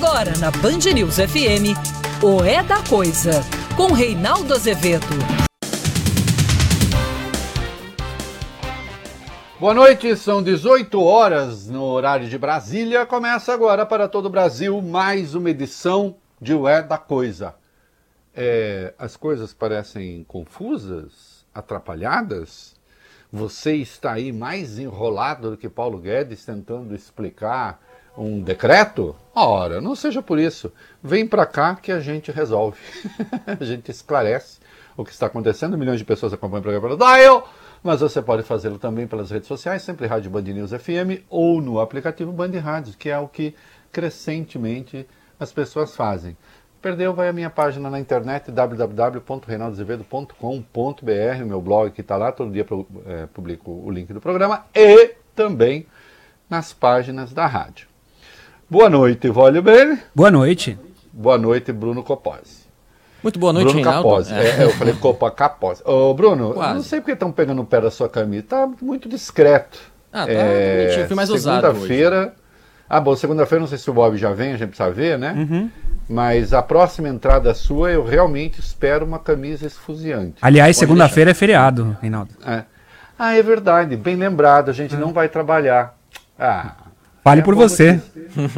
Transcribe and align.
Agora 0.00 0.30
na 0.38 0.52
Band 0.52 0.94
News 0.94 1.16
FM, 1.16 1.74
o 2.22 2.44
É 2.44 2.62
da 2.62 2.80
Coisa, 2.84 3.32
com 3.76 3.92
Reinaldo 3.92 4.54
Azevedo. 4.54 5.04
Boa 9.58 9.74
noite, 9.74 10.14
são 10.14 10.40
18 10.40 11.02
horas 11.02 11.68
no 11.68 11.82
horário 11.82 12.28
de 12.28 12.38
Brasília. 12.38 13.04
Começa 13.06 13.52
agora 13.52 13.84
para 13.84 14.06
todo 14.06 14.26
o 14.26 14.30
Brasil 14.30 14.80
mais 14.80 15.34
uma 15.34 15.50
edição 15.50 16.14
de 16.40 16.54
O 16.54 16.68
É 16.68 16.80
da 16.80 16.96
Coisa. 16.96 17.56
É, 18.32 18.94
as 18.96 19.16
coisas 19.16 19.52
parecem 19.52 20.22
confusas, 20.28 21.44
atrapalhadas? 21.52 22.76
Você 23.32 23.74
está 23.74 24.12
aí 24.12 24.30
mais 24.30 24.78
enrolado 24.78 25.50
do 25.50 25.56
que 25.56 25.68
Paulo 25.68 25.98
Guedes 25.98 26.44
tentando 26.44 26.94
explicar 26.94 27.80
um 28.18 28.40
decreto? 28.40 29.14
Ora, 29.34 29.80
não 29.80 29.94
seja 29.94 30.20
por 30.20 30.38
isso. 30.38 30.72
Vem 31.02 31.26
para 31.26 31.46
cá 31.46 31.76
que 31.76 31.92
a 31.92 32.00
gente 32.00 32.32
resolve. 32.32 32.78
a 33.46 33.64
gente 33.64 33.90
esclarece 33.90 34.58
o 34.96 35.04
que 35.04 35.12
está 35.12 35.26
acontecendo. 35.26 35.78
Milhões 35.78 35.98
de 35.98 36.04
pessoas 36.04 36.32
acompanham 36.32 36.60
o 36.60 36.62
programa 36.62 36.88
pelo 36.88 36.98
Dial, 36.98 37.48
mas 37.82 38.00
você 38.00 38.20
pode 38.20 38.42
fazê-lo 38.42 38.78
também 38.78 39.06
pelas 39.06 39.30
redes 39.30 39.46
sociais, 39.46 39.82
sempre 39.82 40.06
Rádio 40.06 40.30
Band 40.30 40.42
News 40.42 40.72
FM 40.72 41.22
ou 41.30 41.60
no 41.60 41.80
aplicativo 41.80 42.32
Band 42.32 42.58
Rádios, 42.58 42.96
que 42.96 43.08
é 43.08 43.18
o 43.18 43.28
que 43.28 43.54
crescentemente 43.92 45.06
as 45.38 45.52
pessoas 45.52 45.94
fazem. 45.94 46.36
Perdeu, 46.82 47.12
vai 47.12 47.28
à 47.28 47.32
minha 47.32 47.50
página 47.50 47.90
na 47.90 47.98
internet 47.98 48.52
www.reinaldozevedo.com.br, 48.52 51.44
meu 51.44 51.60
blog 51.60 51.90
que 51.90 52.02
está 52.02 52.16
lá, 52.16 52.30
todo 52.30 52.52
dia 52.52 52.64
é, 53.06 53.26
publico 53.26 53.68
o 53.70 53.90
link 53.90 54.12
do 54.12 54.20
programa 54.20 54.64
e 54.74 55.14
também 55.34 55.86
nas 56.48 56.72
páginas 56.72 57.32
da 57.32 57.46
rádio. 57.46 57.87
Boa 58.70 58.90
noite, 58.90 59.30
Vólio 59.30 59.62
Bene. 59.62 59.98
Boa 60.14 60.30
noite. 60.30 60.78
Boa 61.10 61.38
noite, 61.38 61.72
Bruno 61.72 62.02
Copose. 62.02 62.68
Muito 63.22 63.38
boa 63.38 63.50
noite, 63.50 63.64
Bruno 63.64 63.82
Reinaldo. 63.82 64.08
Capozzi. 64.08 64.34
É. 64.34 64.60
É, 64.60 64.64
eu 64.64 64.70
falei 64.72 64.92
Copa 64.92 65.30
Capozzi. 65.30 65.82
Ô, 65.86 66.12
Bruno, 66.12 66.52
Quase. 66.52 66.74
não 66.74 66.82
sei 66.82 67.00
porque 67.00 67.12
estão 67.12 67.32
pegando 67.32 67.62
o 67.62 67.64
pé 67.64 67.80
da 67.80 67.90
sua 67.90 68.10
camisa. 68.10 68.44
Tá 68.46 68.68
muito 68.82 69.08
discreto. 69.08 69.78
Ah, 70.12 70.26
tá 70.26 70.32
é, 70.32 70.82
bonitinho. 70.82 71.06
Fui 71.06 71.16
mais 71.16 71.30
ousado 71.30 71.66
Segunda-feira... 71.66 72.34
Ah, 72.90 73.00
bom, 73.00 73.16
segunda-feira 73.16 73.60
não 73.60 73.68
sei 73.68 73.78
se 73.78 73.90
o 73.90 73.94
Bob 73.94 74.16
já 74.18 74.32
vem, 74.32 74.52
a 74.52 74.56
gente 74.56 74.68
precisa 74.68 74.90
ver, 74.90 75.18
né? 75.18 75.32
Uhum. 75.32 75.70
Mas 76.08 76.52
a 76.52 76.62
próxima 76.62 77.08
entrada 77.08 77.54
sua, 77.54 77.90
eu 77.90 78.04
realmente 78.04 78.60
espero 78.60 79.04
uma 79.04 79.18
camisa 79.18 79.66
esfuziante. 79.66 80.36
Aliás, 80.40 80.76
segunda-feira 80.76 81.30
é 81.30 81.34
feriado, 81.34 81.96
Reinaldo. 82.00 82.34
É. 82.46 82.64
Ah, 83.18 83.34
é 83.34 83.42
verdade, 83.42 83.96
bem 83.96 84.16
lembrado, 84.16 84.70
a 84.70 84.72
gente 84.72 84.96
não 84.96 85.12
vai 85.12 85.28
trabalhar. 85.28 85.98
Ah. 86.38 86.87
Fale 87.28 87.42
por 87.42 87.54
você. 87.54 88.00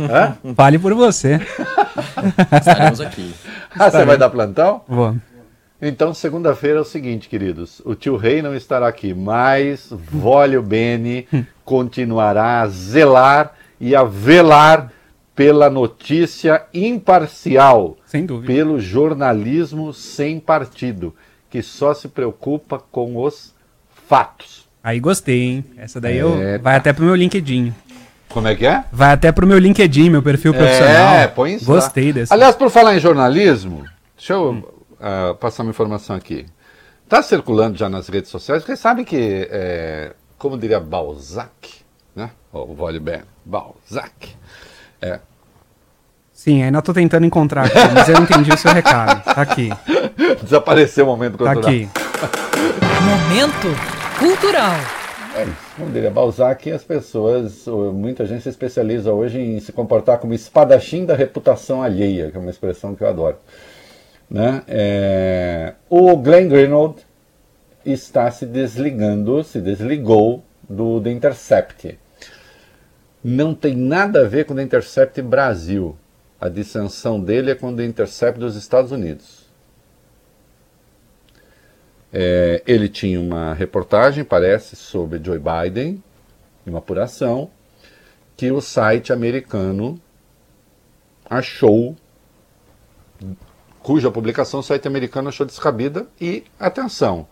Hã? 0.09 0.55
Fale 0.55 0.79
por 0.79 0.95
você. 0.95 1.41
Estaremos 2.53 3.01
aqui. 3.01 3.35
Ah, 3.73 3.89
você 3.89 4.05
vai 4.05 4.19
dar 4.19 4.29
plantão? 4.29 4.83
Vou. 4.89 5.15
Então, 5.81 6.13
segunda-feira 6.13 6.79
é 6.79 6.81
o 6.81 6.85
seguinte, 6.85 7.29
queridos. 7.29 7.81
O 7.85 7.95
tio 7.95 8.17
Rei 8.17 8.43
não 8.43 8.53
estará 8.53 8.89
aqui, 8.89 9.15
mas 9.15 9.89
Vólio 9.93 10.61
Bene 10.61 11.29
continuará 11.65 12.63
a 12.63 12.67
zelar 12.67 13.55
e 13.81 13.95
a 13.95 14.03
velar 14.03 14.93
pela 15.37 15.71
notícia 15.71 16.65
imparcial, 16.75 17.97
sem 18.05 18.27
dúvida. 18.27 18.53
pelo 18.53 18.81
jornalismo 18.81 19.93
sem 19.93 20.41
partido, 20.41 21.15
que 21.49 21.63
só 21.63 21.95
se 21.95 22.09
preocupa 22.09 22.83
com 22.91 23.23
os 23.23 23.55
fatos. 24.09 24.69
Aí 24.83 24.99
gostei, 24.99 25.43
hein? 25.43 25.65
Essa 25.77 26.01
daí 26.01 26.19
é... 26.19 26.23
eu... 26.23 26.61
vai 26.61 26.75
até 26.75 26.93
pro 26.93 27.05
meu 27.05 27.15
LinkedIn. 27.15 27.73
Como 28.31 28.49
é 28.49 28.55
que 28.55 28.67
é? 28.67 28.85
Vai 28.93 29.13
até 29.13 29.31
pro 29.33 29.47
meu 29.47 29.59
LinkedIn, 29.59 30.09
meu 30.09 30.23
perfil 30.23 30.55
profissional. 30.55 31.15
É, 31.15 31.27
põe 31.27 31.55
isso 31.55 31.65
Gostei 31.65 32.09
lá. 32.09 32.13
desse. 32.13 32.33
Aliás, 32.33 32.55
por 32.55 32.71
falar 32.71 32.97
em 32.97 33.01
jornalismo, 33.01 33.85
deixa 34.17 34.35
eu 34.35 34.53
hum. 34.53 34.63
uh, 35.01 35.35
passar 35.35 35.63
uma 35.65 35.71
informação 35.71 36.17
aqui. 36.17 36.47
Está 37.05 37.23
circulando 37.23 37.77
já 37.77 37.89
nas 37.89 38.09
redes 38.09 38.31
sociais, 38.31 38.63
vocês 38.63 38.79
sabem 38.79 39.05
que, 39.05 39.49
é, 39.51 40.13
como 40.39 40.57
diria 40.57 40.79
Balzac, 40.79 41.51
né? 42.15 42.31
O 42.53 42.73
Vole 42.73 43.01
Ben, 43.01 43.23
Balzac. 43.45 44.37
É, 45.03 45.19
Sim, 46.41 46.63
ainda 46.63 46.79
estou 46.79 46.95
tentando 46.95 47.27
encontrar 47.27 47.67
aqui, 47.67 47.77
mas 47.93 48.09
eu 48.09 48.17
entendi 48.17 48.51
o 48.51 48.57
seu 48.57 48.73
recado. 48.73 49.23
Tá 49.23 49.43
aqui. 49.43 49.69
Desapareceu 50.43 51.05
o 51.05 51.09
momento 51.09 51.37
cultural. 51.37 51.61
Tá 51.63 51.69
aqui. 51.69 51.89
Momento 53.05 53.77
cultural. 54.19 55.00
É. 55.41 55.47
Como 55.77 55.91
diria 55.91 56.11
Balzac, 56.11 56.71
as 56.71 56.85
pessoas, 56.85 57.67
muita 57.67 58.27
gente 58.27 58.43
se 58.43 58.49
especializa 58.51 59.13
hoje 59.13 59.41
em 59.41 59.59
se 59.61 59.73
comportar 59.73 60.19
como 60.19 60.35
espadachim 60.35 61.07
da 61.07 61.15
reputação 61.15 61.83
alheia, 61.83 62.31
que 62.31 62.37
é 62.37 62.41
uma 62.41 62.51
expressão 62.51 62.95
que 62.95 63.03
eu 63.03 63.09
adoro. 63.09 63.37
Né? 64.29 64.63
É... 64.69 65.75
O 65.89 66.17
Glenn 66.17 66.49
Greenwald 66.49 66.97
está 67.85 68.31
se 68.31 68.45
desligando, 68.45 69.43
se 69.43 69.61
desligou 69.61 70.45
do 70.69 71.01
The 71.01 71.11
Intercept. 71.11 71.99
Não 73.25 73.55
tem 73.55 73.75
nada 73.75 74.21
a 74.21 74.29
ver 74.29 74.45
com 74.45 74.53
o 74.53 74.57
The 74.57 74.63
Intercept 74.63 75.23
Brasil. 75.23 75.97
A 76.41 76.49
dissensão 76.49 77.21
dele 77.21 77.51
é 77.51 77.55
com 77.55 77.73
o 77.73 77.83
Intercept 77.83 78.39
dos 78.39 78.57
Estados 78.57 78.93
Unidos. 78.93 79.40
É, 82.13 82.63
ele 82.67 82.89
tinha 82.89 83.21
uma 83.21 83.55
reportagem, 83.55 84.25
parece, 84.25 84.75
sobre 84.77 85.21
Joe 85.23 85.39
Biden, 85.39 86.03
uma 86.67 86.79
apuração, 86.79 87.51
que 88.37 88.51
o 88.51 88.61
site 88.61 89.13
americano 89.13 90.01
achou, 91.29 91.97
cuja 93.81 94.11
publicação 94.11 94.61
o 94.61 94.63
site 94.63 94.89
americano 94.89 95.29
achou 95.29 95.47
descabida, 95.47 96.07
e, 96.21 96.45
atenção, 96.59 97.29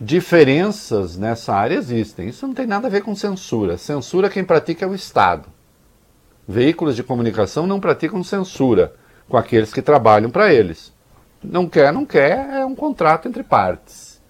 diferenças 0.00 1.16
nessa 1.16 1.54
área 1.54 1.76
existem. 1.76 2.28
Isso 2.28 2.46
não 2.46 2.54
tem 2.54 2.66
nada 2.66 2.86
a 2.86 2.90
ver 2.90 3.02
com 3.02 3.14
censura. 3.14 3.78
Censura 3.78 4.28
quem 4.28 4.44
pratica 4.44 4.84
é 4.84 4.88
o 4.88 4.94
Estado. 4.94 5.48
Veículos 6.46 6.94
de 6.94 7.02
comunicação 7.02 7.66
não 7.66 7.80
praticam 7.80 8.22
censura 8.22 8.94
com 9.28 9.36
aqueles 9.36 9.72
que 9.72 9.82
trabalham 9.82 10.30
para 10.30 10.52
eles. 10.52 10.92
Não 11.48 11.68
quer, 11.68 11.92
não 11.92 12.04
quer, 12.04 12.48
é 12.50 12.64
um 12.64 12.74
contrato 12.74 13.28
entre 13.28 13.44
partes. 13.44 14.20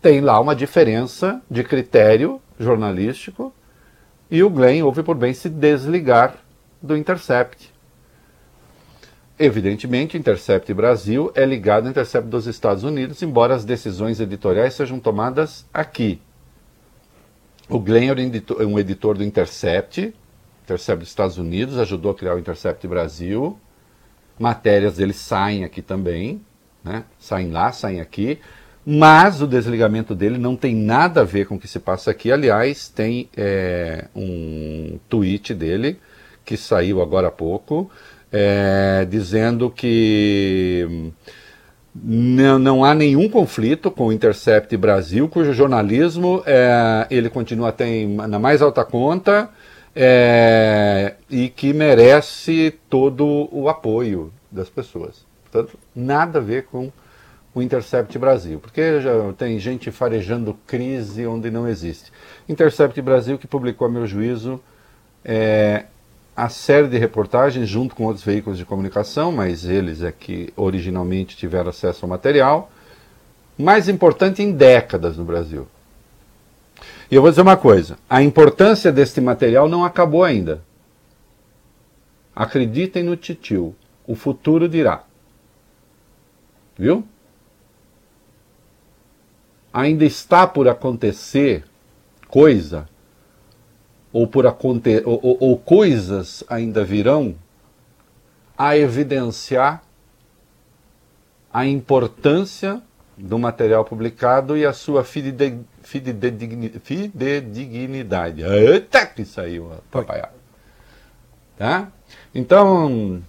Tem 0.00 0.20
lá 0.20 0.40
uma 0.40 0.56
diferença 0.56 1.42
de 1.50 1.62
critério 1.62 2.40
jornalístico 2.58 3.52
e 4.30 4.42
o 4.42 4.48
Glenn 4.48 4.82
houve 4.82 5.02
por 5.02 5.16
bem 5.16 5.34
se 5.34 5.50
desligar 5.50 6.36
do 6.82 6.96
Intercept. 6.96 7.72
Evidentemente, 9.38 10.16
Intercept 10.16 10.72
Brasil 10.72 11.30
é 11.34 11.44
ligado 11.44 11.84
ao 11.84 11.90
Intercept 11.90 12.28
dos 12.28 12.46
Estados 12.46 12.84
Unidos, 12.84 13.20
embora 13.22 13.54
as 13.54 13.64
decisões 13.64 14.18
editoriais 14.18 14.74
sejam 14.74 14.98
tomadas 14.98 15.66
aqui. 15.74 16.22
O 17.68 17.78
Glenn 17.78 18.08
é 18.08 18.64
um 18.64 18.78
editor 18.78 19.16
do 19.16 19.24
Intercept, 19.24 20.14
Intercept 20.62 21.00
dos 21.00 21.08
Estados 21.08 21.36
Unidos, 21.36 21.78
ajudou 21.78 22.12
a 22.12 22.14
criar 22.14 22.34
o 22.34 22.38
Intercept 22.38 22.86
Brasil. 22.86 23.58
Matérias 24.38 24.96
dele 24.96 25.12
saem 25.12 25.64
aqui 25.64 25.80
também, 25.80 26.40
né? 26.82 27.04
saem 27.18 27.50
lá, 27.50 27.72
saem 27.72 28.00
aqui. 28.00 28.38
Mas 28.86 29.40
o 29.40 29.46
desligamento 29.46 30.14
dele 30.14 30.36
não 30.36 30.56
tem 30.56 30.74
nada 30.74 31.22
a 31.22 31.24
ver 31.24 31.46
com 31.46 31.54
o 31.54 31.58
que 31.58 31.66
se 31.66 31.78
passa 31.78 32.10
aqui. 32.10 32.30
Aliás, 32.30 32.88
tem 32.88 33.30
é, 33.34 34.08
um 34.14 34.98
tweet 35.08 35.54
dele 35.54 35.98
que 36.44 36.56
saiu 36.56 37.00
agora 37.00 37.28
há 37.28 37.30
pouco, 37.30 37.90
é, 38.30 39.06
dizendo 39.08 39.70
que 39.70 41.10
não, 41.94 42.58
não, 42.58 42.84
há 42.84 42.94
nenhum 42.94 43.28
conflito 43.28 43.90
com 43.90 44.08
o 44.08 44.12
Intercept 44.12 44.76
Brasil, 44.76 45.28
cujo 45.28 45.54
jornalismo 45.54 46.42
é, 46.44 47.06
ele 47.10 47.30
continua 47.30 47.72
tem, 47.72 48.06
na 48.08 48.38
mais 48.38 48.60
alta 48.60 48.84
conta 48.84 49.48
é, 49.94 51.14
e 51.30 51.48
que 51.48 51.72
merece 51.72 52.74
todo 52.90 53.48
o 53.52 53.68
apoio 53.68 54.32
das 54.50 54.68
pessoas. 54.68 55.24
Portanto, 55.50 55.78
nada 55.94 56.38
a 56.38 56.42
ver 56.42 56.64
com 56.64 56.90
o 57.54 57.62
Intercept 57.62 58.18
Brasil, 58.18 58.58
porque 58.58 59.00
já 59.00 59.32
tem 59.38 59.58
gente 59.60 59.90
farejando 59.92 60.58
crise 60.66 61.24
onde 61.26 61.50
não 61.50 61.68
existe. 61.68 62.10
Intercept 62.48 63.00
Brasil, 63.00 63.38
que 63.38 63.46
publicou, 63.46 63.86
a 63.86 63.90
meu 63.90 64.06
juízo, 64.06 64.60
é, 65.24 65.84
a 66.36 66.48
série 66.48 66.88
de 66.88 66.98
reportagens 66.98 67.68
junto 67.68 67.94
com 67.94 68.04
outros 68.04 68.24
veículos 68.24 68.58
de 68.58 68.64
comunicação, 68.64 69.30
mas 69.30 69.64
eles 69.64 70.02
é 70.02 70.10
que 70.10 70.52
originalmente 70.56 71.36
tiveram 71.36 71.70
acesso 71.70 72.04
ao 72.04 72.08
material, 72.08 72.72
mais 73.56 73.88
importante 73.88 74.42
em 74.42 74.50
décadas 74.50 75.16
no 75.16 75.24
Brasil. 75.24 75.68
E 77.10 77.14
eu 77.14 77.22
vou 77.22 77.30
dizer 77.30 77.42
uma 77.42 77.56
coisa: 77.56 77.98
a 78.08 78.22
importância 78.22 78.90
deste 78.92 79.20
material 79.20 79.68
não 79.68 79.84
acabou 79.84 80.24
ainda. 80.24 80.62
Acreditem 82.34 83.02
no 83.02 83.16
titio, 83.16 83.74
o 84.06 84.14
futuro 84.14 84.68
dirá. 84.68 85.04
Viu? 86.76 87.04
Ainda 89.72 90.04
está 90.04 90.46
por 90.46 90.68
acontecer 90.68 91.64
coisa, 92.28 92.88
ou, 94.12 94.26
por 94.26 94.46
aconte 94.46 95.02
ou, 95.04 95.20
ou, 95.22 95.36
ou 95.40 95.58
coisas 95.58 96.44
ainda 96.48 96.84
virão 96.84 97.34
a 98.56 98.76
evidenciar 98.76 99.82
a 101.52 101.66
importância 101.66 102.82
do 103.16 103.38
material 103.38 103.84
publicado 103.84 104.56
e 104.56 104.64
a 104.64 104.72
sua 104.72 105.04
fidedignidade. 105.84 108.42
Eita, 108.42 109.06
que 109.06 109.24
saiu 109.24 109.72
atrapalhado. 109.72 110.34
Tá? 111.56 111.92
Então, 112.34 113.22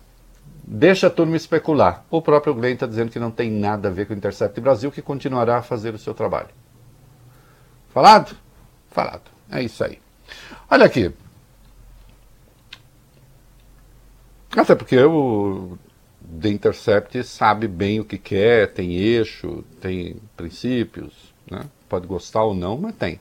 deixa 0.64 1.08
a 1.08 1.12
turma 1.12 1.36
especular. 1.36 2.04
O 2.10 2.22
próprio 2.22 2.56
Glenn 2.56 2.74
está 2.74 2.88
dizendo 2.88 3.12
que 3.12 3.20
não 3.20 3.30
tem 3.30 3.52
nada 3.52 3.90
a 3.90 3.92
ver 3.92 4.08
com 4.08 4.14
o 4.14 4.18
Intercept 4.18 4.60
Brasil, 4.60 4.92
que 4.92 5.02
continuará 5.02 5.58
a 5.58 5.62
fazer 5.62 5.94
o 5.94 6.00
seu 6.00 6.14
trabalho. 6.14 6.50
Falado? 7.90 8.36
Falado. 8.90 9.30
É 9.52 9.62
isso 9.62 9.84
aí. 9.84 10.00
Olha 10.70 10.86
aqui. 10.86 11.14
Até 14.56 14.74
porque 14.74 14.98
o 14.98 15.78
The 16.42 16.50
Intercept 16.50 17.24
sabe 17.24 17.68
bem 17.68 18.00
o 18.00 18.06
que 18.06 18.18
quer, 18.18 18.74
tem 18.74 18.96
eixo, 18.96 19.64
tem 19.82 20.16
princípios, 20.36 21.34
né? 21.50 21.66
Pode 21.88 22.08
gostar 22.08 22.44
ou 22.44 22.54
não, 22.54 22.78
mas 22.78 22.96
tem. 22.96 23.20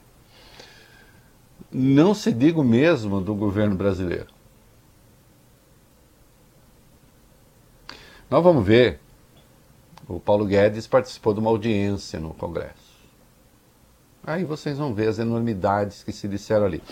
Não 1.71 2.15
se 2.15 2.33
diga 2.33 2.61
o 2.61 2.65
mesmo 2.65 3.21
do 3.21 3.35
governo 3.35 3.75
brasileiro. 3.75 4.29
Nós 8.31 8.43
vamos 8.43 8.67
ver. 8.67 9.01
O 10.07 10.21
Paulo 10.21 10.45
Guedes 10.45 10.87
participou 10.87 11.33
de 11.33 11.41
uma 11.41 11.51
audiência 11.51 12.21
no 12.21 12.35
Congresso. 12.35 12.95
Aí 14.27 14.45
vocês 14.45 14.79
vão 14.79 14.95
ver 14.95 15.09
as 15.09 15.19
enormidades 15.19 16.03
que 16.03 16.13
se 16.13 16.29
disseram 16.29 16.67
ali. 16.67 16.83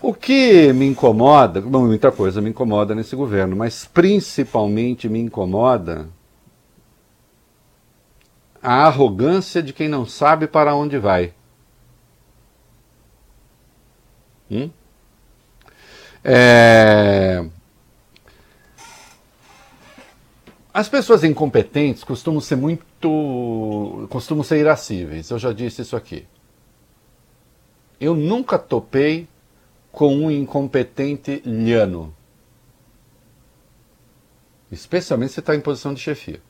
O 0.00 0.12
que 0.12 0.72
me 0.72 0.86
incomoda, 0.86 1.60
bom, 1.60 1.86
muita 1.86 2.10
coisa 2.10 2.40
me 2.40 2.50
incomoda 2.50 2.94
nesse 2.94 3.14
governo, 3.14 3.54
mas 3.54 3.84
principalmente 3.84 5.08
me 5.08 5.20
incomoda 5.20 6.08
a 8.62 8.86
arrogância 8.86 9.62
de 9.62 9.72
quem 9.72 9.88
não 9.88 10.06
sabe 10.06 10.46
para 10.46 10.74
onde 10.74 10.98
vai. 10.98 11.34
Hum? 14.50 14.70
É... 16.22 17.44
As 20.72 20.88
pessoas 20.88 21.24
incompetentes 21.24 22.04
costumam 22.04 22.40
ser 22.40 22.56
muito. 22.56 24.06
costumam 24.08 24.44
ser 24.44 24.58
irascíveis. 24.58 25.28
Eu 25.30 25.38
já 25.38 25.52
disse 25.52 25.82
isso 25.82 25.96
aqui. 25.96 26.26
Eu 28.00 28.14
nunca 28.14 28.58
topei 28.58 29.28
com 29.90 30.14
um 30.14 30.30
incompetente 30.30 31.42
lhano. 31.44 32.14
Especialmente 34.70 35.32
se 35.32 35.40
está 35.40 35.54
em 35.54 35.60
posição 35.60 35.92
de 35.92 36.00
chefia. 36.00 36.40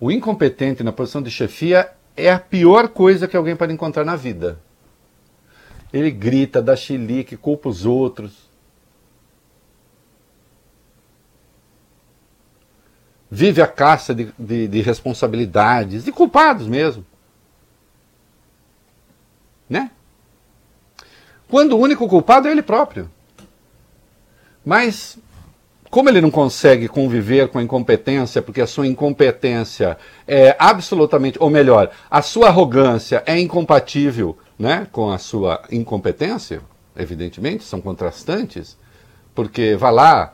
O 0.00 0.10
incompetente 0.10 0.82
na 0.82 0.92
posição 0.92 1.20
de 1.20 1.30
chefia 1.30 1.90
é 2.16 2.30
a 2.30 2.38
pior 2.38 2.88
coisa 2.88 3.26
que 3.26 3.36
alguém 3.36 3.56
pode 3.56 3.72
encontrar 3.72 4.04
na 4.04 4.16
vida. 4.16 4.60
Ele 5.92 6.10
grita, 6.10 6.62
dá 6.62 6.76
chilique, 6.76 7.36
culpa 7.36 7.68
os 7.68 7.84
outros. 7.84 8.48
Vive 13.30 13.60
a 13.60 13.66
caça 13.66 14.14
de, 14.14 14.32
de, 14.38 14.68
de 14.68 14.80
responsabilidades, 14.80 16.04
de 16.04 16.12
culpados 16.12 16.66
mesmo. 16.66 17.04
Né? 19.68 19.90
quando 21.48 21.72
o 21.72 21.78
único 21.78 22.06
culpado 22.06 22.46
é 22.46 22.50
ele 22.52 22.62
próprio. 22.62 23.10
Mas, 24.64 25.18
como 25.90 26.08
ele 26.08 26.20
não 26.20 26.30
consegue 26.30 26.88
conviver 26.88 27.48
com 27.48 27.58
a 27.58 27.62
incompetência, 27.62 28.42
porque 28.42 28.60
a 28.60 28.66
sua 28.66 28.86
incompetência 28.86 29.96
é 30.26 30.54
absolutamente, 30.58 31.38
ou 31.40 31.50
melhor, 31.50 31.90
a 32.10 32.22
sua 32.22 32.48
arrogância 32.48 33.22
é 33.26 33.38
incompatível 33.38 34.36
né, 34.58 34.86
com 34.92 35.10
a 35.10 35.18
sua 35.18 35.62
incompetência, 35.70 36.60
evidentemente, 36.96 37.64
são 37.64 37.80
contrastantes, 37.80 38.76
porque, 39.34 39.76
vá 39.76 39.90
lá, 39.90 40.32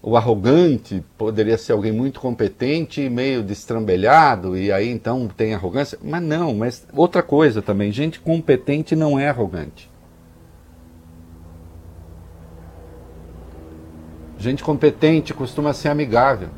o 0.00 0.16
arrogante 0.16 1.02
poderia 1.16 1.56
ser 1.56 1.72
alguém 1.72 1.90
muito 1.90 2.20
competente 2.20 3.00
e 3.00 3.08
meio 3.08 3.42
destrambelhado, 3.42 4.56
e 4.56 4.70
aí 4.70 4.88
então 4.90 5.26
tem 5.26 5.54
arrogância. 5.54 5.98
Mas 6.02 6.22
não, 6.22 6.54
mas 6.54 6.86
outra 6.92 7.22
coisa 7.22 7.62
também, 7.62 7.90
gente 7.90 8.20
competente 8.20 8.94
não 8.94 9.18
é 9.18 9.28
arrogante. 9.28 9.90
Gente 14.44 14.62
competente 14.62 15.32
costuma 15.32 15.72
ser 15.72 15.88
amigável. 15.88 16.50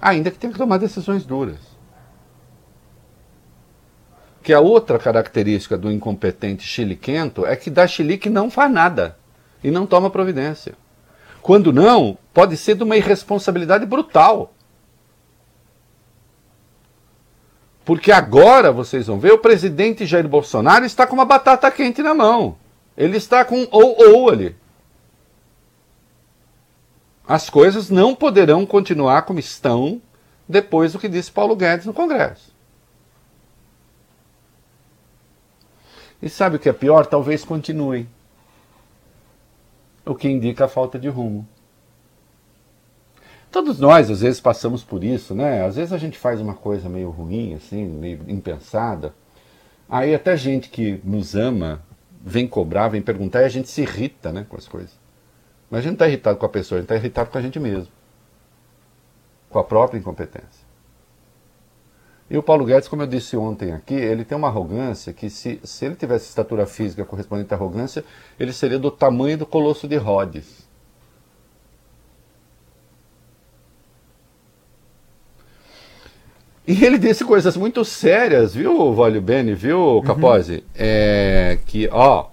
Ainda 0.00 0.30
que 0.30 0.38
tenha 0.38 0.52
que 0.52 0.58
tomar 0.58 0.76
decisões 0.76 1.24
duras. 1.24 1.58
Que 4.40 4.52
a 4.52 4.60
outra 4.60 5.00
característica 5.00 5.76
do 5.76 5.90
incompetente 5.90 6.62
chiliquento 6.62 7.44
é 7.44 7.56
que 7.56 7.68
dá 7.68 7.88
chilique 7.88 8.30
não 8.30 8.52
faz 8.52 8.70
nada 8.70 9.18
e 9.64 9.70
não 9.72 9.84
toma 9.84 10.10
providência. 10.10 10.74
Quando 11.40 11.72
não, 11.72 12.16
pode 12.32 12.56
ser 12.56 12.76
de 12.76 12.84
uma 12.84 12.96
irresponsabilidade 12.96 13.84
brutal. 13.84 14.54
Porque 17.84 18.12
agora, 18.12 18.70
vocês 18.70 19.08
vão 19.08 19.18
ver, 19.18 19.32
o 19.32 19.38
presidente 19.38 20.06
Jair 20.06 20.28
Bolsonaro 20.28 20.84
está 20.84 21.04
com 21.04 21.14
uma 21.14 21.24
batata 21.24 21.68
quente 21.68 22.00
na 22.00 22.14
mão. 22.14 22.56
Ele 22.96 23.16
está 23.16 23.44
com 23.44 23.66
ou-ou 23.72 24.30
ali 24.30 24.61
as 27.26 27.48
coisas 27.48 27.88
não 27.88 28.14
poderão 28.14 28.66
continuar 28.66 29.22
como 29.22 29.38
estão 29.38 30.00
depois 30.48 30.92
do 30.92 30.98
que 30.98 31.08
disse 31.08 31.30
Paulo 31.30 31.56
Guedes 31.56 31.86
no 31.86 31.94
Congresso. 31.94 32.52
E 36.20 36.28
sabe 36.28 36.56
o 36.56 36.58
que 36.58 36.68
é 36.68 36.72
pior? 36.72 37.06
Talvez 37.06 37.44
continuem. 37.44 38.08
O 40.04 40.14
que 40.14 40.28
indica 40.28 40.66
a 40.66 40.68
falta 40.68 40.98
de 40.98 41.08
rumo. 41.08 41.46
Todos 43.50 43.78
nós, 43.78 44.10
às 44.10 44.20
vezes, 44.20 44.40
passamos 44.40 44.82
por 44.82 45.04
isso, 45.04 45.34
né? 45.34 45.64
Às 45.64 45.76
vezes 45.76 45.92
a 45.92 45.98
gente 45.98 46.18
faz 46.18 46.40
uma 46.40 46.54
coisa 46.54 46.88
meio 46.88 47.10
ruim, 47.10 47.54
assim, 47.54 47.84
meio 47.84 48.20
impensada. 48.26 49.14
Aí 49.88 50.14
até 50.14 50.36
gente 50.36 50.70
que 50.70 51.00
nos 51.04 51.34
ama 51.34 51.82
vem 52.24 52.46
cobrar, 52.46 52.88
vem 52.88 53.02
perguntar 53.02 53.42
e 53.42 53.44
a 53.44 53.48
gente 53.48 53.68
se 53.68 53.82
irrita 53.82 54.32
né, 54.32 54.46
com 54.48 54.56
as 54.56 54.66
coisas. 54.66 55.01
Mas 55.72 55.78
a 55.78 55.82
gente 55.84 55.92
não 55.92 55.94
está 55.94 56.06
irritado 56.06 56.36
com 56.36 56.44
a 56.44 56.50
pessoa, 56.50 56.76
a 56.76 56.82
gente 56.82 56.84
está 56.84 56.96
irritado 56.96 57.30
com 57.30 57.38
a 57.38 57.40
gente 57.40 57.58
mesmo. 57.58 57.88
Com 59.48 59.58
a 59.58 59.64
própria 59.64 59.98
incompetência. 59.98 60.66
E 62.28 62.36
o 62.36 62.42
Paulo 62.42 62.66
Guedes, 62.66 62.88
como 62.88 63.00
eu 63.00 63.06
disse 63.06 63.38
ontem 63.38 63.72
aqui, 63.72 63.94
ele 63.94 64.22
tem 64.22 64.36
uma 64.36 64.48
arrogância 64.48 65.14
que 65.14 65.30
se, 65.30 65.58
se 65.64 65.86
ele 65.86 65.94
tivesse 65.94 66.28
estatura 66.28 66.66
física 66.66 67.06
correspondente 67.06 67.54
à 67.54 67.56
arrogância, 67.56 68.04
ele 68.38 68.52
seria 68.52 68.78
do 68.78 68.90
tamanho 68.90 69.38
do 69.38 69.46
colosso 69.46 69.88
de 69.88 69.96
Rhodes. 69.96 70.68
E 76.68 76.84
ele 76.84 76.98
disse 76.98 77.24
coisas 77.24 77.56
muito 77.56 77.82
sérias, 77.82 78.54
viu, 78.54 78.92
Valio 78.92 79.22
Bene, 79.22 79.54
viu, 79.54 80.02
Capozzi? 80.04 80.56
Uhum. 80.56 80.62
É, 80.74 81.58
que, 81.64 81.88
ó, 81.90 82.26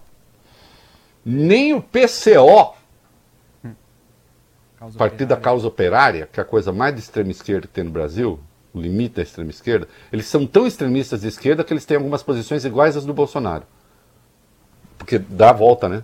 nem 1.25 1.73
o 1.73 1.81
PCO 1.81 2.77
Causa 4.79 4.97
Partido 4.97 5.23
operária. 5.23 5.35
da 5.35 5.41
Causa 5.41 5.67
Operária, 5.67 6.29
que 6.31 6.39
é 6.39 6.43
a 6.43 6.45
coisa 6.45 6.71
mais 6.71 6.95
de 6.95 7.01
extrema 7.01 7.31
esquerda 7.31 7.67
que 7.67 7.73
tem 7.73 7.83
no 7.83 7.91
Brasil, 7.91 8.39
o 8.73 8.79
limite 8.79 9.15
da 9.15 9.21
extrema 9.21 9.49
esquerda, 9.49 9.87
eles 10.11 10.25
são 10.25 10.47
tão 10.47 10.65
extremistas 10.65 11.21
de 11.21 11.27
esquerda 11.27 11.63
que 11.65 11.73
eles 11.73 11.83
têm 11.83 11.97
algumas 11.97 12.23
posições 12.23 12.63
iguais 12.63 12.95
às 12.95 13.05
do 13.05 13.13
Bolsonaro. 13.13 13.63
Porque 14.97 15.19
dá 15.19 15.49
a 15.49 15.53
volta, 15.53 15.89
né? 15.89 16.03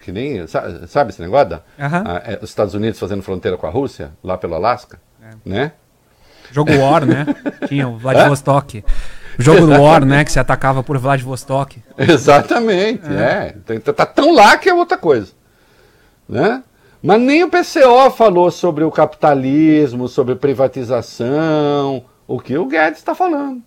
Que 0.00 0.10
nem. 0.10 0.44
Sabe, 0.46 0.88
sabe 0.88 1.10
esse 1.10 1.20
negócio? 1.20 1.50
Da, 1.50 1.56
uhum. 1.78 2.04
a, 2.06 2.22
é, 2.24 2.38
os 2.42 2.48
Estados 2.48 2.74
Unidos 2.74 2.98
fazendo 2.98 3.22
fronteira 3.22 3.56
com 3.56 3.66
a 3.66 3.70
Rússia, 3.70 4.12
lá 4.24 4.36
pelo 4.36 4.54
Alasca, 4.54 5.00
é. 5.22 5.34
né? 5.44 5.72
Jogo 6.50 6.72
War, 6.76 7.06
né? 7.06 7.26
Tinha 7.68 7.86
o 7.86 7.96
Vladivostok. 7.96 8.84
O 9.38 9.42
jogo 9.42 9.66
do 9.66 9.80
War, 9.80 10.04
né? 10.04 10.24
Que 10.24 10.32
se 10.32 10.38
atacava 10.40 10.82
por 10.82 10.98
Vladivostok. 10.98 11.82
Exatamente, 11.96 13.06
é. 13.06 13.54
é. 13.68 13.78
Tá, 13.78 13.92
tá 13.92 14.06
tão 14.06 14.34
lá 14.34 14.56
que 14.56 14.68
é 14.68 14.74
outra 14.74 14.98
coisa. 14.98 15.32
Né? 16.28 16.62
Mas 17.02 17.20
nem 17.20 17.42
o 17.42 17.48
PCO 17.48 18.10
falou 18.10 18.50
sobre 18.50 18.84
o 18.84 18.90
capitalismo, 18.90 20.06
sobre 20.06 20.34
privatização, 20.34 22.04
o 22.26 22.38
que 22.38 22.58
o 22.58 22.66
Guedes 22.66 22.98
está 22.98 23.14
falando. 23.14 23.62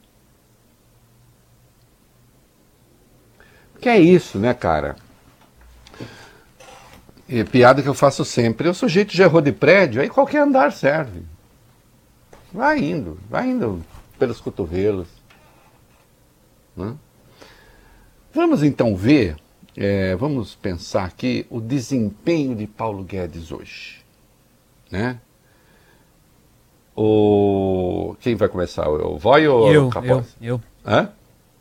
Que 3.81 3.89
é 3.89 3.99
isso, 3.99 4.37
né, 4.37 4.53
cara? 4.53 4.95
E 7.27 7.43
piada 7.43 7.81
que 7.81 7.89
eu 7.89 7.93
faço 7.93 8.23
sempre. 8.23 8.69
O 8.69 8.73
sujeito 8.73 9.15
já 9.15 9.23
errou 9.23 9.41
de 9.41 9.51
prédio, 9.51 10.01
aí 10.01 10.09
qualquer 10.09 10.39
andar 10.39 10.71
serve. 10.71 11.23
Vai 12.53 12.79
indo, 12.79 13.19
vai 13.27 13.49
indo 13.49 13.83
pelos 14.19 14.39
cotovelos. 14.39 15.07
Né? 16.77 16.93
Vamos 18.31 18.63
então 18.63 18.95
ver 18.95 19.35
é, 19.75 20.15
vamos 20.15 20.55
pensar 20.55 21.05
aqui 21.05 21.45
o 21.49 21.59
desempenho 21.59 22.55
de 22.55 22.67
Paulo 22.67 23.03
Guedes 23.03 23.51
hoje. 23.51 23.97
Né? 24.91 25.19
O... 26.95 28.15
Quem 28.19 28.35
vai 28.35 28.47
começar? 28.47 28.87
O 28.87 29.17
Voi 29.17 29.47
ou 29.47 29.71
eu, 29.71 29.87
o 29.87 29.89
Capós? 29.89 30.35
Eu, 30.39 30.55
eu. 30.55 30.61
Hã? 30.85 31.09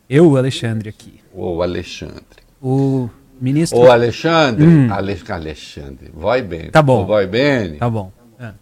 Eu, 0.07 0.37
Alexandre, 0.37 0.89
aqui. 0.89 1.19
O 1.33 1.63
Alexandre. 1.63 2.43
O 2.61 3.09
ministro... 3.41 3.79
O 3.79 3.91
Alexandre. 3.91 4.63
Hum. 4.63 4.93
Ale... 4.93 5.19
Alexandre. 5.27 6.11
Vai 6.13 6.43
bem. 6.43 6.69
Tá 6.69 6.83
bom. 6.83 7.03
O 7.03 7.07
Vai 7.07 7.25
bem. 7.25 7.77
Tá 7.77 7.89
bom. 7.89 8.11
É. 8.39 8.53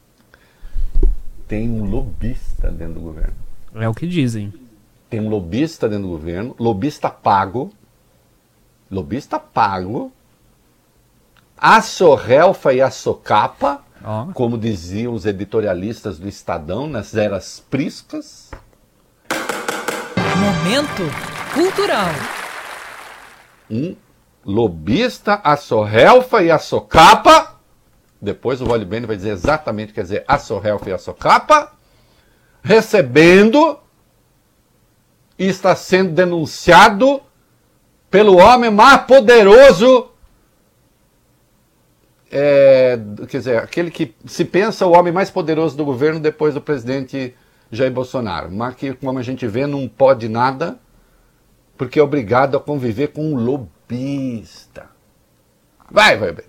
Tem 1.47 1.69
um 1.69 1.83
lobista 1.83 2.71
dentro 2.71 2.93
do 2.95 3.01
governo. 3.01 3.33
É 3.75 3.89
o 3.89 3.93
que 3.93 4.07
dizem. 4.07 4.53
Tem 5.09 5.19
um 5.19 5.27
lobista 5.27 5.89
dentro 5.89 6.03
do 6.03 6.09
governo, 6.09 6.55
lobista 6.57 7.09
pago, 7.09 7.69
lobista 8.91 9.39
pago, 9.39 10.11
a 11.57 11.81
sorrelfa 11.81 12.73
e 12.73 12.81
a 12.81 12.91
socapa, 12.91 13.81
Ó. 14.03 14.25
como 14.33 14.57
diziam 14.57 15.13
os 15.13 15.25
editorialistas 15.25 16.19
do 16.19 16.27
Estadão 16.27 16.87
nas 16.87 17.15
eras 17.15 17.63
priscas. 17.69 18.51
Momento 20.37 21.03
cultural. 21.53 22.09
Um 23.69 23.95
lobista, 24.43 25.39
a 25.43 25.55
sorrelfa 25.55 26.43
e 26.43 26.51
a 26.51 26.59
socapa. 26.59 27.59
Depois 28.21 28.59
o 28.59 28.65
Vale 28.65 28.83
Bene 28.83 29.05
vai 29.05 29.15
dizer 29.15 29.29
exatamente 29.29 29.85
o 29.85 29.87
que 29.89 29.95
quer 29.95 30.03
dizer 30.03 30.25
a 30.27 30.37
sorrelfa 30.37 30.89
e 30.89 30.93
a 30.93 30.97
socapa. 30.97 31.71
Recebendo 32.63 33.79
e 35.39 35.47
está 35.47 35.75
sendo 35.75 36.11
denunciado 36.11 37.21
pelo 38.11 38.37
homem 38.37 38.69
mais 38.69 39.01
poderoso. 39.03 40.09
é, 42.29 42.99
quer 43.27 43.37
dizer, 43.37 43.57
aquele 43.57 43.89
que 43.89 44.13
se 44.25 44.43
pensa 44.45 44.85
o 44.85 44.91
homem 44.91 45.11
mais 45.11 45.29
poderoso 45.29 45.75
do 45.75 45.85
governo 45.85 46.19
depois 46.19 46.53
do 46.53 46.61
presidente 46.61 47.33
Jair 47.71 47.91
Bolsonaro. 47.91 48.51
Mas 48.51 48.75
que, 48.75 48.93
como 48.93 49.17
a 49.17 49.23
gente 49.23 49.47
vê, 49.47 49.65
não 49.65 49.87
pode 49.87 50.27
nada, 50.27 50.77
porque 51.77 51.99
é 51.99 52.03
obrigado 52.03 52.57
a 52.57 52.59
conviver 52.59 53.07
com 53.07 53.33
um 53.33 53.35
lobista. 53.35 54.85
Vai, 55.89 56.17
vai, 56.17 56.33
vai. 56.33 56.45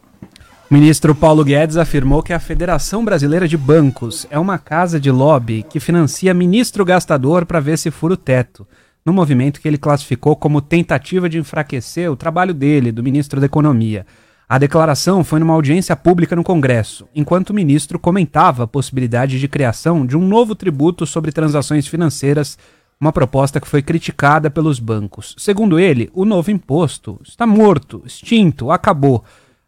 Ministro 0.69 1.15
Paulo 1.15 1.45
Guedes 1.45 1.77
afirmou 1.77 2.23
que 2.23 2.33
a 2.33 2.41
Federação 2.41 3.05
Brasileira 3.05 3.47
de 3.47 3.59
Bancos 3.59 4.27
é 4.31 4.39
uma 4.39 4.59
casa 4.59 4.99
de 4.99 5.11
lobby 5.11 5.63
que 5.63 5.79
financia 5.79 6.33
ministro 6.33 6.85
gastador 6.85 7.45
para 7.45 7.61
ver 7.61 7.77
se 7.77 7.91
fura 7.91 8.15
o 8.15 8.17
teto, 8.17 8.67
no 9.05 9.13
movimento 9.13 9.61
que 9.61 9.69
ele 9.69 9.79
classificou 9.79 10.37
como 10.37 10.61
tentativa 10.61 11.29
de 11.29 11.39
enfraquecer 11.39 12.11
o 12.11 12.17
trabalho 12.17 12.55
dele, 12.55 12.93
do 12.93 13.03
ministro 13.03 13.41
da 13.41 13.47
Economia. 13.47 14.07
A 14.49 14.59
declaração 14.59 15.25
foi 15.25 15.41
numa 15.41 15.55
audiência 15.55 15.97
pública 15.97 16.37
no 16.37 16.45
Congresso, 16.45 17.09
enquanto 17.15 17.51
o 17.51 17.55
ministro 17.55 17.99
comentava 17.99 18.65
a 18.65 18.67
possibilidade 18.67 19.41
de 19.41 19.49
criação 19.49 20.05
de 20.05 20.17
um 20.17 20.27
novo 20.27 20.55
tributo 20.55 21.07
sobre 21.07 21.33
transações 21.33 21.87
financeiras, 21.87 22.59
uma 23.01 23.13
proposta 23.13 23.61
que 23.61 23.67
foi 23.67 23.83
criticada 23.83 24.51
pelos 24.51 24.79
bancos. 24.79 25.35
Segundo 25.39 25.79
ele, 25.79 26.11
o 26.13 26.25
novo 26.25 26.51
imposto 26.51 27.19
está 27.25 27.47
morto, 27.47 28.03
extinto, 28.07 28.71
acabou. 28.71 29.25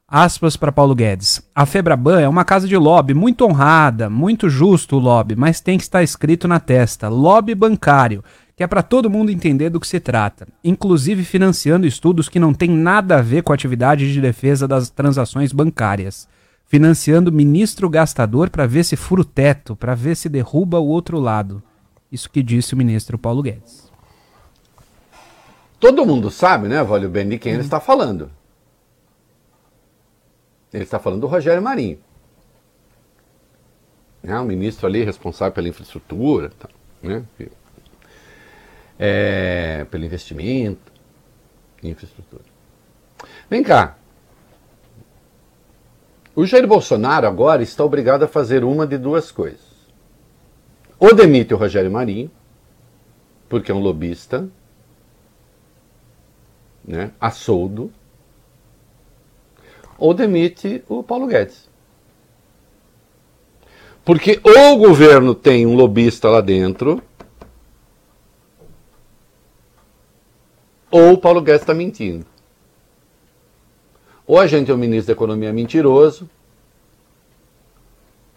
Aspas 0.06 0.56
para 0.56 0.70
Paulo 0.70 0.94
Guedes. 0.94 1.42
A 1.54 1.64
Febraban 1.64 2.20
é 2.20 2.28
uma 2.28 2.44
casa 2.44 2.68
de 2.68 2.76
lobby 2.76 3.14
muito 3.14 3.44
honrada, 3.44 4.10
muito 4.10 4.48
justo 4.50 4.96
o 4.96 5.00
lobby, 5.00 5.34
mas 5.34 5.60
tem 5.60 5.78
que 5.78 5.82
estar 5.82 6.02
escrito 6.02 6.46
na 6.46 6.60
testa: 6.60 7.08
lobby 7.08 7.54
bancário, 7.54 8.22
que 8.56 8.62
é 8.62 8.66
para 8.66 8.82
todo 8.82 9.10
mundo 9.10 9.30
entender 9.30 9.68
do 9.68 9.80
que 9.80 9.86
se 9.86 9.98
trata, 9.98 10.46
inclusive 10.62 11.24
financiando 11.24 11.86
estudos 11.86 12.28
que 12.28 12.38
não 12.38 12.54
têm 12.54 12.70
nada 12.70 13.18
a 13.18 13.22
ver 13.22 13.42
com 13.42 13.52
a 13.52 13.54
atividade 13.54 14.12
de 14.12 14.20
defesa 14.20 14.68
das 14.68 14.90
transações 14.90 15.52
bancárias. 15.52 16.28
Financiando 16.66 17.30
ministro 17.30 17.90
gastador 17.90 18.48
para 18.48 18.66
ver 18.66 18.84
se 18.84 18.96
fura 18.96 19.20
o 19.20 19.24
teto, 19.24 19.76
para 19.76 19.94
ver 19.94 20.16
se 20.16 20.28
derruba 20.28 20.78
o 20.78 20.86
outro 20.86 21.18
lado. 21.18 21.62
Isso 22.10 22.30
que 22.30 22.42
disse 22.42 22.74
o 22.74 22.76
ministro 22.76 23.18
Paulo 23.18 23.42
Guedes. 23.42 23.92
Todo 25.78 26.06
mundo 26.06 26.30
sabe, 26.30 26.68
né, 26.68 26.82
Vale 26.82 27.06
Bem, 27.06 27.28
de 27.28 27.38
quem 27.38 27.52
ele 27.52 27.62
está 27.62 27.80
falando. 27.80 28.30
Ele 30.72 30.84
está 30.84 30.98
falando 30.98 31.20
do 31.20 31.26
Rogério 31.26 31.62
Marinho. 31.62 31.98
É 34.22 34.38
um 34.40 34.44
ministro 34.44 34.86
ali 34.86 35.04
responsável 35.04 35.52
pela 35.52 35.68
infraestrutura, 35.68 36.50
tal, 36.58 36.70
né? 37.02 37.22
É, 38.98 39.84
pelo 39.90 40.04
investimento 40.04 40.92
em 41.82 41.90
infraestrutura. 41.90 42.44
Vem 43.50 43.62
cá. 43.62 43.96
O 46.34 46.44
Jair 46.44 46.66
Bolsonaro 46.66 47.26
agora 47.26 47.62
está 47.62 47.84
obrigado 47.84 48.24
a 48.24 48.28
fazer 48.28 48.64
uma 48.64 48.86
de 48.86 48.98
duas 48.98 49.30
coisas. 49.30 49.74
Ou 50.98 51.14
demite 51.14 51.54
o 51.54 51.56
Rogério 51.56 51.90
Marinho, 51.90 52.30
porque 53.48 53.70
é 53.70 53.74
um 53.74 53.80
lobista, 53.80 54.48
né, 56.84 57.12
a 57.20 57.30
soldo, 57.30 57.92
ou 59.98 60.12
demite 60.12 60.82
o 60.88 61.02
Paulo 61.02 61.26
Guedes. 61.26 61.68
Porque 64.04 64.40
ou 64.42 64.74
o 64.74 64.76
governo 64.76 65.34
tem 65.34 65.66
um 65.66 65.74
lobista 65.74 66.28
lá 66.28 66.40
dentro, 66.40 67.02
ou 70.94 71.14
o 71.14 71.18
Paulo 71.18 71.42
Guedes 71.42 71.62
está 71.62 71.74
mentindo. 71.74 72.24
Ou 74.24 74.38
a 74.38 74.46
gente 74.46 74.66
tem 74.66 74.74
um 74.76 74.78
ministro 74.78 75.08
da 75.08 75.12
Economia 75.12 75.52
mentiroso, 75.52 76.30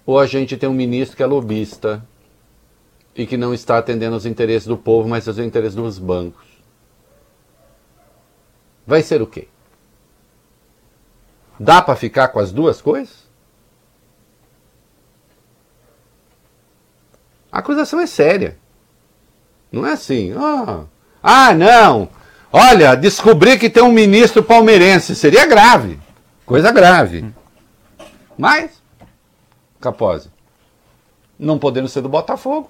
ou 0.03 0.17
a 0.17 0.25
gente 0.25 0.57
tem 0.57 0.67
um 0.67 0.73
ministro 0.73 1.15
que 1.15 1.21
é 1.21 1.27
lobista 1.27 2.03
e 3.15 3.27
que 3.27 3.37
não 3.37 3.53
está 3.53 3.77
atendendo 3.77 4.15
aos 4.15 4.25
interesses 4.25 4.67
do 4.67 4.75
povo, 4.75 5.07
mas 5.07 5.27
aos 5.27 5.37
interesses 5.37 5.75
dos 5.75 5.99
bancos. 5.99 6.47
Vai 8.87 9.03
ser 9.03 9.21
o 9.21 9.27
quê? 9.27 9.47
Dá 11.59 11.79
para 11.79 11.95
ficar 11.95 12.29
com 12.29 12.39
as 12.39 12.51
duas 12.51 12.81
coisas? 12.81 13.27
A 17.51 17.59
acusação 17.59 17.99
é 17.99 18.07
séria. 18.07 18.57
Não 19.71 19.85
é 19.85 19.93
assim. 19.93 20.33
Ah, 20.35 20.85
ah, 21.21 21.53
não. 21.53 22.16
Olha, 22.57 22.95
descobri 22.95 23.59
que 23.59 23.69
tem 23.69 23.83
um 23.83 23.91
ministro 23.91 24.41
palmeirense. 24.41 25.15
Seria 25.15 25.45
grave. 25.45 25.99
Coisa 26.43 26.71
grave. 26.71 27.31
Mas, 28.35 28.81
Capose, 29.79 30.29
não 31.37 31.59
podendo 31.59 31.87
ser 31.87 32.01
do 32.01 32.09
Botafogo. 32.09 32.69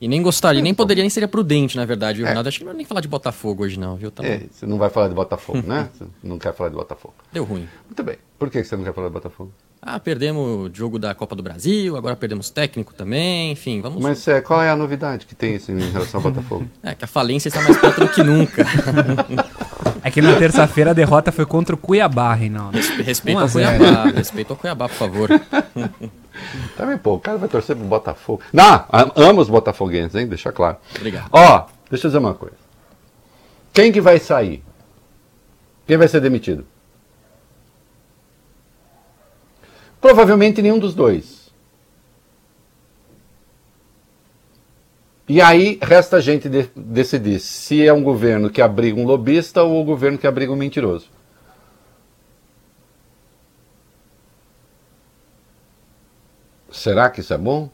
E 0.00 0.06
nem 0.06 0.22
gostaria, 0.22 0.62
nem 0.62 0.74
poderia, 0.74 1.02
nem 1.02 1.10
seria 1.10 1.26
prudente, 1.26 1.76
na 1.76 1.84
verdade, 1.84 2.18
viu, 2.18 2.26
Renato? 2.26 2.48
Acho 2.48 2.58
que 2.58 2.64
não 2.64 2.72
é 2.72 2.74
nem 2.74 2.84
falar 2.84 3.00
de 3.00 3.08
Botafogo 3.08 3.64
hoje, 3.64 3.80
não, 3.80 3.96
viu? 3.96 4.10
Tá. 4.10 4.24
É, 4.24 4.42
você 4.50 4.64
não 4.66 4.78
vai 4.78 4.90
falar 4.90 5.08
de 5.08 5.14
Botafogo, 5.14 5.66
né? 5.66 5.88
Você 5.96 6.04
não 6.22 6.38
quer 6.38 6.54
falar 6.54 6.70
de 6.70 6.76
Botafogo. 6.76 7.14
Deu 7.32 7.44
ruim. 7.44 7.68
Muito 7.86 8.02
bem. 8.04 8.16
Por 8.38 8.48
que 8.48 8.62
você 8.62 8.76
não 8.76 8.84
quer 8.84 8.94
falar 8.94 9.08
de 9.08 9.14
Botafogo? 9.14 9.52
Ah, 9.80 9.98
perdemos 10.00 10.42
o 10.42 10.70
jogo 10.74 10.98
da 10.98 11.14
Copa 11.14 11.36
do 11.36 11.42
Brasil, 11.42 11.96
agora 11.96 12.16
perdemos 12.16 12.50
técnico 12.50 12.92
também, 12.92 13.52
enfim, 13.52 13.80
vamos. 13.80 14.02
Mas 14.02 14.26
é, 14.26 14.40
qual 14.40 14.60
é 14.60 14.68
a 14.70 14.76
novidade 14.76 15.24
que 15.24 15.34
tem 15.36 15.54
isso 15.54 15.70
em 15.70 15.78
relação 15.90 16.18
ao 16.20 16.30
Botafogo? 16.30 16.68
É, 16.82 16.94
que 16.94 17.04
a 17.04 17.08
falência 17.08 17.48
está 17.48 17.62
mais 17.62 17.76
perto 17.76 18.00
do 18.00 18.08
que 18.08 18.22
nunca. 18.22 18.64
É 20.02 20.12
que 20.12 20.22
na 20.22 20.36
terça-feira 20.36 20.92
a 20.92 20.94
derrota 20.94 21.32
foi 21.32 21.44
contra 21.44 21.74
o 21.74 21.78
Cuiabá, 21.78 22.32
Reinaldo. 22.32 22.78
Respeito 23.02 23.40
ao. 23.40 23.48
Cuiabá, 23.48 24.04
respeito 24.04 24.52
ao 24.52 24.56
Cuiabá, 24.56 24.88
por 24.88 24.94
favor. 24.94 25.28
Também, 26.76 26.96
pô, 26.96 27.14
o 27.14 27.20
cara 27.20 27.36
vai 27.36 27.48
torcer 27.48 27.74
pro 27.74 27.84
Botafogo. 27.84 28.40
Não, 28.52 28.84
am- 28.92 29.10
amo 29.16 29.40
os 29.40 29.48
botafoguenses, 29.50 30.14
hein? 30.14 30.26
Deixa 30.28 30.52
claro. 30.52 30.76
Obrigado. 30.96 31.28
Ó, 31.32 31.66
deixa 31.90 32.06
eu 32.06 32.10
dizer 32.10 32.18
uma 32.18 32.32
coisa. 32.32 32.54
Quem 33.72 33.90
que 33.90 34.00
vai 34.00 34.18
sair? 34.20 34.62
Quem 35.86 35.96
vai 35.96 36.06
ser 36.06 36.20
demitido? 36.20 36.64
Provavelmente 40.00 40.62
nenhum 40.62 40.78
dos 40.78 40.94
dois. 40.94 41.38
E 45.28 45.42
aí 45.42 45.78
resta 45.82 46.16
a 46.16 46.20
gente 46.20 46.48
de- 46.48 46.70
decidir 46.74 47.38
se 47.38 47.86
é 47.86 47.92
um 47.92 48.02
governo 48.02 48.48
que 48.48 48.62
abriga 48.62 48.98
um 48.98 49.04
lobista 49.04 49.62
ou 49.62 49.82
um 49.82 49.84
governo 49.84 50.16
que 50.16 50.26
abriga 50.26 50.50
um 50.50 50.56
mentiroso. 50.56 51.10
Será 56.70 57.10
que 57.10 57.20
isso 57.20 57.34
é 57.34 57.38
bom? 57.38 57.68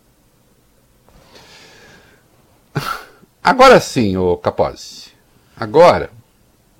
Agora 3.42 3.78
sim, 3.78 4.16
ô 4.16 4.36
Capozzi. 4.36 5.12
Agora 5.56 6.10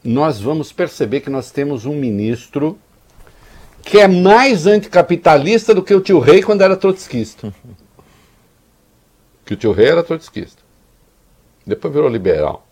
nós 0.03 0.41
vamos 0.41 0.73
perceber 0.73 1.21
que 1.21 1.31
nós 1.31 1.51
temos 1.51 1.87
um 1.87 1.95
ministro 1.95 2.79
que 3.85 3.99
é 3.99 4.09
mais 4.09 4.67
anticapitalista 4.67 5.75
do 5.75 5.83
que 5.83 5.95
o 5.95 6.01
tio 6.01 6.19
Rei 6.19 6.43
quando 6.43 6.63
era 6.63 6.77
trotskista. 6.77 7.55
Que 9.45 9.55
o 9.55 9.57
tio 9.57 9.73
Rei 9.73 9.89
era 9.89 10.03
trotskista. 10.03 10.63
Depois 11.67 11.93
virou 11.93 12.09
liberal. 12.09 12.67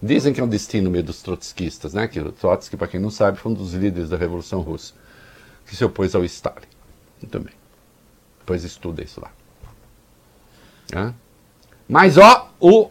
Dizem 0.00 0.34
que 0.34 0.40
é 0.40 0.44
um 0.44 0.48
destino 0.48 0.90
meio 0.90 1.02
dos 1.02 1.22
trotskistas, 1.22 1.94
né? 1.94 2.06
Que 2.06 2.20
o 2.20 2.30
Trotsky, 2.30 2.76
para 2.76 2.86
quem 2.86 3.00
não 3.00 3.10
sabe, 3.10 3.38
foi 3.38 3.52
um 3.52 3.54
dos 3.54 3.72
líderes 3.72 4.10
da 4.10 4.18
Revolução 4.18 4.60
Russa, 4.60 4.92
que 5.66 5.74
se 5.74 5.82
opôs 5.84 6.14
ao 6.14 6.22
Stalin. 6.24 6.66
Bem. 7.22 7.54
Depois 8.40 8.62
estuda 8.64 9.02
isso 9.02 9.22
lá. 9.22 9.30
Mas, 11.88 12.18
ó, 12.18 12.50
o, 12.60 12.90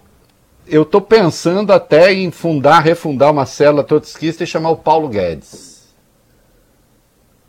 eu 0.65 0.81
estou 0.81 1.01
pensando 1.01 1.71
até 1.71 2.11
em 2.11 2.31
fundar, 2.31 2.79
refundar 2.79 3.31
uma 3.31 3.45
célula 3.45 3.83
trotskista 3.83 4.43
e 4.43 4.47
chamar 4.47 4.71
o 4.71 4.77
Paulo 4.77 5.07
Guedes. 5.07 5.73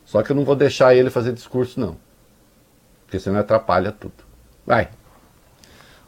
Só 0.05 0.21
que 0.21 0.31
eu 0.31 0.35
não 0.35 0.45
vou 0.45 0.55
deixar 0.55 0.95
ele 0.95 1.09
fazer 1.09 1.33
discurso, 1.33 1.79
não. 1.79 1.97
Porque 3.05 3.19
senão 3.19 3.39
atrapalha 3.39 3.91
tudo. 3.91 4.13
Vai. 4.65 4.89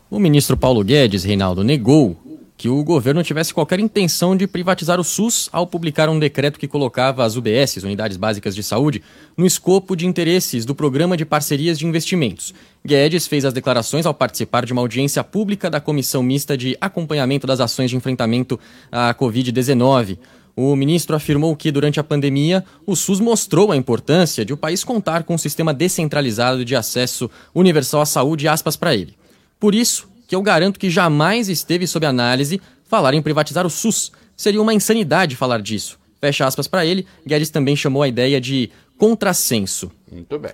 O 0.10 0.20
ministro 0.20 0.56
Paulo 0.56 0.84
Guedes, 0.84 1.24
Reinaldo, 1.24 1.64
negou 1.64 2.16
que 2.58 2.68
o 2.68 2.84
governo 2.84 3.22
tivesse 3.22 3.54
qualquer 3.54 3.80
intenção 3.80 4.36
de 4.36 4.48
privatizar 4.48 5.00
o 5.00 5.04
SUS 5.04 5.48
ao 5.52 5.68
publicar 5.68 6.10
um 6.10 6.18
decreto 6.18 6.60
que 6.60 6.68
colocava 6.68 7.24
as 7.24 7.36
UBS, 7.36 7.84
Unidades 7.84 8.18
Básicas 8.18 8.56
de 8.56 8.64
Saúde, 8.64 9.04
no 9.38 9.46
escopo 9.46 9.96
de 9.96 10.08
interesses 10.08 10.66
do 10.66 10.74
Programa 10.74 11.16
de 11.16 11.24
Parcerias 11.24 11.78
de 11.78 11.86
Investimentos. 11.86 12.56
Guedes 12.84 13.28
fez 13.28 13.46
as 13.46 13.54
declarações 13.54 14.08
ao 14.08 14.14
participar 14.14 14.66
de 14.66 14.74
uma 14.74 14.82
audiência 14.82 15.24
pública 15.24 15.70
da 15.70 15.80
Comissão 15.80 16.24
Mista 16.24 16.58
de 16.58 16.76
Acompanhamento 16.82 17.46
das 17.46 17.60
Ações 17.60 17.92
de 17.92 17.96
Enfrentamento 17.96 18.60
à 18.92 19.14
Covid-19. 19.14 20.18
O 20.60 20.76
ministro 20.76 21.16
afirmou 21.16 21.56
que, 21.56 21.72
durante 21.72 22.00
a 22.00 22.04
pandemia, 22.04 22.66
o 22.84 22.96
SUS 22.96 23.20
mostrou 23.20 23.72
a 23.72 23.78
importância 23.78 24.44
de 24.44 24.52
o 24.52 24.58
país 24.58 24.84
contar 24.84 25.22
com 25.24 25.36
um 25.36 25.38
sistema 25.38 25.72
descentralizado 25.72 26.66
de 26.66 26.76
acesso 26.76 27.30
universal 27.54 28.02
à 28.02 28.08
saúde, 28.08 28.48
aspas 28.48 28.76
para 28.76 28.96
ele. 28.96 29.16
Por 29.60 29.76
isso, 29.76 30.10
que 30.28 30.36
eu 30.36 30.42
garanto 30.42 30.80
que 30.80 30.90
jamais 30.90 31.48
esteve 31.48 31.86
sob 31.86 32.08
análise 32.08 32.60
falar 32.86 33.14
em 33.14 33.22
privatizar 33.22 33.68
o 33.68 33.70
SUS. 33.70 34.12
Seria 34.36 34.60
uma 34.60 34.74
insanidade 34.74 35.36
falar 35.36 35.62
disso. 35.62 36.00
Fecha 36.20 36.48
aspas 36.48 36.68
para 36.68 36.84
ele, 36.84 37.06
Guedes 37.24 37.52
também 37.52 37.76
chamou 37.76 38.02
a 38.02 38.08
ideia 38.08 38.42
de 38.42 38.72
contrassenso. 38.98 39.92
Muito 40.12 40.40
bem. 40.40 40.54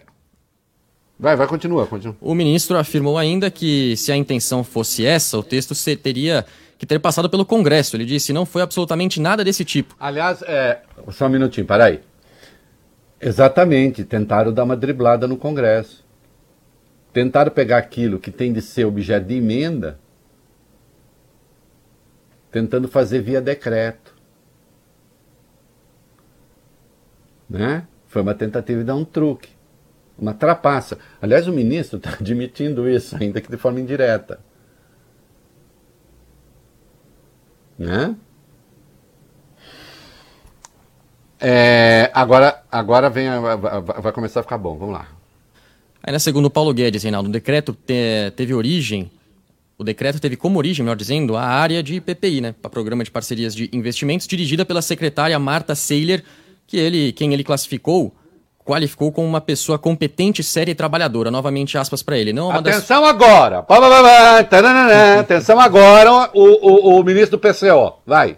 Vai, 1.23 1.35
vai, 1.37 1.47
continua, 1.47 1.87
continua. 1.87 2.17
O 2.19 2.35
ministro 2.35 2.77
afirmou 2.77 3.17
ainda 3.17 3.49
que, 3.49 3.95
se 3.95 4.11
a 4.11 4.17
intenção 4.17 4.63
fosse 4.63 5.05
essa, 5.05 5.37
o 5.37 5.41
texto 5.41 5.73
teria 5.95 6.45
que 6.77 6.85
ter 6.85 6.99
passado 6.99 7.29
pelo 7.29 7.45
Congresso. 7.45 7.95
Ele 7.95 8.05
disse 8.05 8.33
não 8.33 8.45
foi 8.45 8.61
absolutamente 8.61 9.21
nada 9.21 9.43
desse 9.43 9.63
tipo. 9.63 9.95
Aliás, 9.97 10.41
é... 10.41 10.81
só 11.11 11.27
um 11.27 11.29
minutinho, 11.29 11.65
para 11.65 11.85
aí. 11.85 12.01
Exatamente, 13.21 14.03
tentaram 14.03 14.51
dar 14.51 14.65
uma 14.65 14.75
driblada 14.75 15.25
no 15.25 15.37
Congresso 15.37 16.03
tentaram 17.13 17.51
pegar 17.51 17.77
aquilo 17.77 18.19
que 18.19 18.31
tem 18.31 18.51
de 18.51 18.61
ser 18.61 18.85
objeto 18.85 19.27
de 19.27 19.35
emenda, 19.35 19.99
tentando 22.51 22.87
fazer 22.87 23.21
via 23.21 23.39
decreto. 23.39 24.15
Né? 27.47 27.87
Foi 28.07 28.23
uma 28.23 28.33
tentativa 28.33 28.79
de 28.79 28.85
dar 28.85 28.95
um 28.95 29.05
truque, 29.05 29.52
uma 30.17 30.33
trapaça. 30.33 30.97
Aliás, 31.21 31.47
o 31.47 31.51
ministro 31.51 31.97
está 31.97 32.11
admitindo 32.19 32.89
isso, 32.89 33.15
ainda 33.19 33.41
que 33.41 33.49
de 33.49 33.57
forma 33.57 33.79
indireta. 33.79 34.39
Né? 37.77 38.15
É, 41.39 42.09
agora, 42.13 42.63
agora 42.71 43.09
vem, 43.09 43.27
vai 44.01 44.13
começar 44.13 44.39
a 44.39 44.43
ficar 44.43 44.57
bom. 44.57 44.77
Vamos 44.77 44.93
lá. 44.93 45.07
Ainda 46.01 46.19
segundo 46.19 46.49
Paulo 46.49 46.73
Guedes, 46.73 47.03
Reinaldo, 47.03 47.29
o 47.29 47.31
decreto 47.31 47.73
te, 47.73 48.31
teve 48.35 48.53
origem, 48.53 49.09
o 49.77 49.83
decreto 49.83 50.19
teve 50.19 50.35
como 50.35 50.57
origem, 50.57 50.83
melhor 50.83 50.95
dizendo, 50.95 51.35
a 51.35 51.43
área 51.43 51.81
de 51.81 51.99
PPI, 51.99 52.41
né, 52.41 52.55
para 52.61 52.69
Programa 52.69 53.03
de 53.03 53.11
Parcerias 53.11 53.55
de 53.55 53.69
Investimentos, 53.73 54.27
dirigida 54.27 54.65
pela 54.65 54.81
secretária 54.81 55.37
Marta 55.39 55.75
Seiler, 55.75 56.23
que 56.67 56.77
ele, 56.77 57.13
quem 57.13 57.33
ele 57.33 57.43
classificou, 57.43 58.13
qualificou 58.63 59.11
como 59.11 59.27
uma 59.27 59.41
pessoa 59.41 59.77
competente, 59.77 60.43
séria 60.43 60.71
e 60.71 60.75
trabalhadora. 60.75 61.29
Novamente, 61.29 61.77
aspas 61.77 62.01
para 62.01 62.17
ele. 62.17 62.33
Não 62.33 62.51
é 62.51 62.57
Atenção 62.57 63.01
das... 63.01 63.09
agora! 63.09 63.65
Atenção 65.19 65.59
agora, 65.59 66.29
o, 66.33 66.95
o, 66.95 66.99
o 66.99 67.03
ministro 67.03 67.37
do 67.37 67.39
PCO. 67.39 67.99
Vai. 68.05 68.37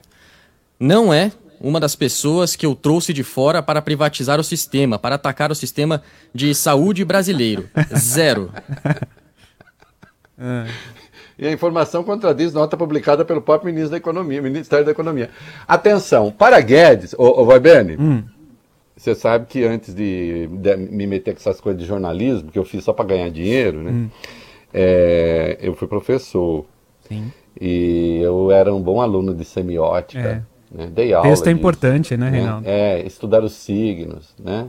Não 0.79 1.13
é 1.13 1.31
uma 1.59 1.79
das 1.79 1.95
pessoas 1.95 2.55
que 2.55 2.65
eu 2.65 2.75
trouxe 2.75 3.13
de 3.13 3.23
fora 3.23 3.61
para 3.61 3.81
privatizar 3.81 4.39
o 4.39 4.43
sistema, 4.43 4.99
para 4.99 5.15
atacar 5.15 5.51
o 5.51 5.55
sistema 5.55 6.01
de 6.33 6.53
saúde 6.53 7.03
brasileiro. 7.05 7.69
Zero. 7.95 8.51
É. 10.37 10.65
E 11.37 11.45
a 11.47 11.51
informação 11.51 12.03
contradiz 12.03 12.53
nota 12.53 12.77
publicada 12.77 13.25
pelo 13.25 13.41
próprio 13.41 13.69
ministro 13.69 13.91
da 13.91 13.97
Economia, 13.97 14.41
Ministério 14.41 14.85
da 14.85 14.91
Economia. 14.91 15.29
Atenção, 15.67 16.31
para 16.31 16.59
Guedes, 16.61 17.13
ô, 17.17 17.41
ô 17.41 17.45
Weibene, 17.45 17.97
hum. 17.97 18.23
Você 18.95 19.13
sabe 19.13 19.45
que 19.47 19.63
antes 19.63 19.93
de, 19.93 20.47
de, 20.47 20.77
me 20.77 21.05
meter 21.05 21.33
com 21.33 21.39
essas 21.39 21.59
coisas 21.59 21.81
de 21.81 21.87
jornalismo, 21.87 22.51
que 22.51 22.57
eu 22.57 22.63
fiz 22.63 22.83
só 22.83 22.93
para 22.93 23.05
ganhar 23.05 23.29
dinheiro, 23.29 23.83
né? 23.83 23.91
Hum. 23.91 24.09
É, 24.73 25.57
eu 25.61 25.73
fui 25.73 25.87
professor. 25.87 26.65
Sim. 27.07 27.31
E 27.59 28.19
eu 28.21 28.51
era 28.51 28.73
um 28.73 28.81
bom 28.81 29.01
aluno 29.01 29.33
de 29.33 29.45
semiótica. 29.45 30.45
É. 30.71 30.75
Né? 30.75 30.87
Dei 30.87 31.13
aula. 31.13 31.27
Texto 31.27 31.47
é 31.47 31.49
disso, 31.49 31.59
importante, 31.59 32.17
né, 32.17 32.29
Reinaldo? 32.29 32.65
Né? 32.65 32.71
É, 32.99 33.05
estudar 33.05 33.43
os 33.43 33.53
signos, 33.53 34.33
né? 34.37 34.67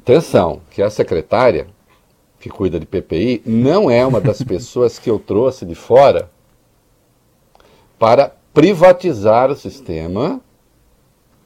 Atenção, 0.00 0.60
que 0.70 0.82
a 0.82 0.90
secretária 0.90 1.66
que 2.38 2.48
cuida 2.48 2.80
de 2.80 2.86
PPI 2.86 3.42
não 3.44 3.90
é 3.90 4.04
uma 4.04 4.20
das 4.20 4.40
pessoas 4.44 4.98
que 4.98 5.10
eu 5.10 5.18
trouxe 5.18 5.66
de 5.66 5.74
fora 5.74 6.30
para 7.98 8.32
privatizar 8.52 9.50
o 9.50 9.56
sistema, 9.56 10.40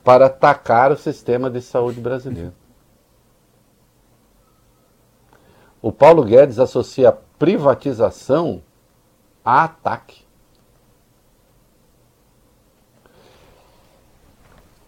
para 0.05 0.27
atacar 0.27 0.93
o 0.93 0.97
sistema 0.97 1.51
de 1.51 1.63
saúde 1.63 1.99
brasileiro. 1.99 2.53
O 5.81 5.91
Paulo 5.91 6.23
Guedes 6.23 6.59
associa 6.59 7.11
privatização 7.39 8.63
a 9.45 9.65
ataque. 9.65 10.23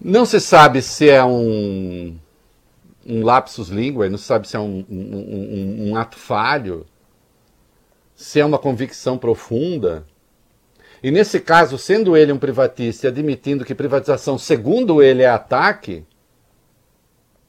Não 0.01 0.25
se 0.25 0.41
sabe 0.41 0.81
se 0.83 1.09
é 1.09 1.25
um, 1.25 2.19
um 3.05 3.25
lapsus 3.25 3.69
língua, 3.69 4.09
não 4.09 4.19
se 4.19 4.25
sabe 4.25 4.47
se 4.47 4.57
é 4.57 4.61
um, 4.61 4.85
um, 4.89 5.91
um, 5.91 5.97
ato 5.97 6.17
falho, 6.17 6.87
se 8.15 8.39
é 8.39 8.45
uma 8.45 8.59
convicção 8.59 9.19
profunda. 9.19 10.07
E 11.03 11.11
nesse 11.11 11.41
caso, 11.41 11.79
sendo 11.79 12.17
ele 12.17 12.33
um 12.33 12.39
privatista 12.39 13.07
e 13.07 13.09
admitindo 13.09 13.65
que 13.65 13.75
privatização, 13.75 14.39
segundo 14.39 15.03
ele, 15.03 15.23
é 15.23 15.29
ataque, 15.29 16.05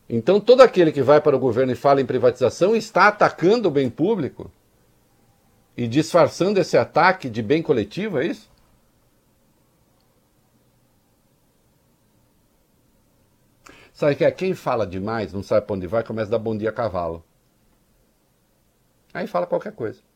então 0.09 0.39
todo 0.39 0.61
aquele 0.61 0.91
que 0.91 1.01
vai 1.01 1.19
para 1.19 1.35
o 1.35 1.39
governo 1.39 1.71
e 1.71 1.75
fala 1.75 2.01
em 2.01 2.05
privatização 2.05 2.75
está 2.75 3.07
atacando 3.07 3.67
o 3.67 3.71
bem 3.71 3.89
público 3.89 4.51
e 5.75 5.87
disfarçando 5.87 6.59
esse 6.59 6.77
ataque 6.77 7.29
de 7.29 7.41
bem 7.41 7.61
coletivo, 7.61 8.19
é 8.19 8.27
isso? 8.27 8.49
Sabe 13.93 14.15
que 14.15 14.23
é 14.23 14.31
quem 14.31 14.53
fala 14.53 14.85
demais, 14.85 15.33
não 15.33 15.41
sabe 15.41 15.65
para 15.65 15.75
onde 15.75 15.87
vai, 15.87 16.03
começa 16.03 16.29
a 16.29 16.37
dar 16.37 16.39
bom 16.39 16.55
dia 16.55 16.69
a 16.69 16.73
cavalo. 16.73 17.23
Aí 19.13 19.25
fala 19.25 19.47
qualquer 19.47 19.73
coisa. 19.73 20.06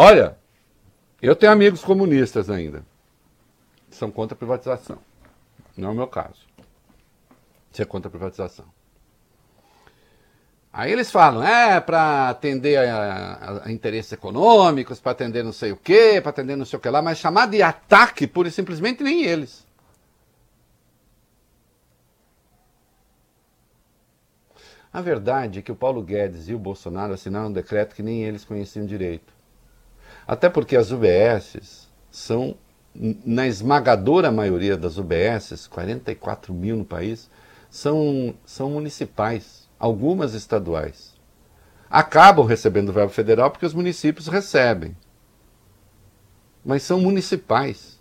Olha, 0.00 0.38
eu 1.20 1.34
tenho 1.34 1.50
amigos 1.50 1.82
comunistas 1.82 2.48
ainda. 2.48 2.86
Que 3.90 3.96
são 3.96 4.12
contra 4.12 4.36
a 4.36 4.38
privatização. 4.38 4.98
Não 5.76 5.88
é 5.88 5.90
o 5.90 5.94
meu 5.96 6.06
caso. 6.06 6.46
Você 7.72 7.82
é 7.82 7.84
contra 7.84 8.06
a 8.06 8.10
privatização. 8.10 8.64
Aí 10.72 10.92
eles 10.92 11.10
falam, 11.10 11.42
é 11.42 11.80
para 11.80 12.28
atender 12.28 12.76
a, 12.76 13.64
a, 13.64 13.72
interesses 13.72 14.12
econômicos, 14.12 15.00
para 15.00 15.10
atender 15.10 15.42
não 15.42 15.50
sei 15.50 15.72
o 15.72 15.76
quê, 15.76 16.20
para 16.20 16.30
atender 16.30 16.54
não 16.54 16.64
sei 16.64 16.76
o 16.76 16.80
que 16.80 16.88
lá, 16.88 17.02
mas 17.02 17.18
chamar 17.18 17.46
de 17.46 17.60
ataque, 17.60 18.28
pura 18.28 18.46
e 18.46 18.52
simplesmente, 18.52 19.02
nem 19.02 19.24
eles. 19.24 19.66
A 24.92 25.00
verdade 25.00 25.58
é 25.58 25.62
que 25.62 25.72
o 25.72 25.76
Paulo 25.76 26.04
Guedes 26.04 26.48
e 26.48 26.54
o 26.54 26.58
Bolsonaro 26.58 27.14
assinaram 27.14 27.48
um 27.48 27.52
decreto 27.52 27.96
que 27.96 28.02
nem 28.04 28.22
eles 28.22 28.44
conheciam 28.44 28.86
direito. 28.86 29.37
Até 30.28 30.50
porque 30.50 30.76
as 30.76 30.90
UBSs 30.90 31.88
são, 32.10 32.54
na 32.94 33.46
esmagadora 33.46 34.30
maioria 34.30 34.76
das 34.76 34.98
UBSs, 34.98 35.66
44 35.66 36.52
mil 36.52 36.76
no 36.76 36.84
país, 36.84 37.30
são, 37.70 38.34
são 38.44 38.68
municipais 38.68 39.66
algumas 39.78 40.34
estaduais, 40.34 41.14
acabam 41.88 42.44
recebendo 42.44 42.92
verbo 42.92 43.10
federal 43.10 43.50
porque 43.50 43.64
os 43.64 43.72
municípios 43.72 44.26
recebem. 44.26 44.94
Mas 46.62 46.82
são 46.82 47.00
municipais. 47.00 47.98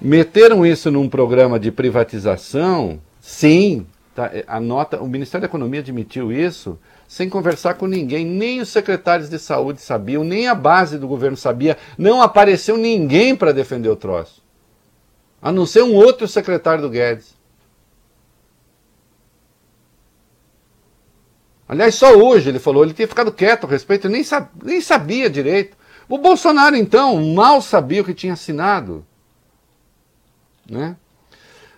Meteram 0.00 0.64
isso 0.64 0.90
num 0.92 1.08
programa 1.08 1.58
de 1.58 1.72
privatização? 1.72 3.00
Sim, 3.20 3.86
tá, 4.14 4.30
a 4.46 4.60
nota, 4.60 5.02
o 5.02 5.08
Ministério 5.08 5.40
da 5.40 5.50
Economia 5.50 5.80
admitiu 5.80 6.30
isso 6.30 6.78
sem 7.14 7.28
conversar 7.28 7.74
com 7.74 7.86
ninguém. 7.86 8.26
Nem 8.26 8.60
os 8.60 8.70
secretários 8.70 9.30
de 9.30 9.38
saúde 9.38 9.80
sabiam, 9.80 10.24
nem 10.24 10.48
a 10.48 10.54
base 10.54 10.98
do 10.98 11.06
governo 11.06 11.36
sabia. 11.36 11.78
Não 11.96 12.20
apareceu 12.20 12.76
ninguém 12.76 13.36
para 13.36 13.52
defender 13.52 13.88
o 13.88 13.94
troço. 13.94 14.42
A 15.40 15.52
não 15.52 15.64
ser 15.64 15.84
um 15.84 15.94
outro 15.94 16.26
secretário 16.26 16.82
do 16.82 16.90
Guedes. 16.90 17.36
Aliás, 21.68 21.94
só 21.94 22.14
hoje 22.14 22.48
ele 22.48 22.58
falou, 22.58 22.82
ele 22.82 22.92
tinha 22.92 23.06
ficado 23.06 23.30
quieto 23.30 23.64
a 23.64 23.70
respeito, 23.70 24.08
nem, 24.08 24.24
sab 24.24 24.48
nem 24.60 24.80
sabia 24.80 25.30
direito. 25.30 25.76
O 26.08 26.18
Bolsonaro, 26.18 26.74
então, 26.74 27.24
mal 27.32 27.62
sabia 27.62 28.02
o 28.02 28.04
que 28.04 28.12
tinha 28.12 28.32
assinado. 28.32 29.06
Né? 30.68 30.96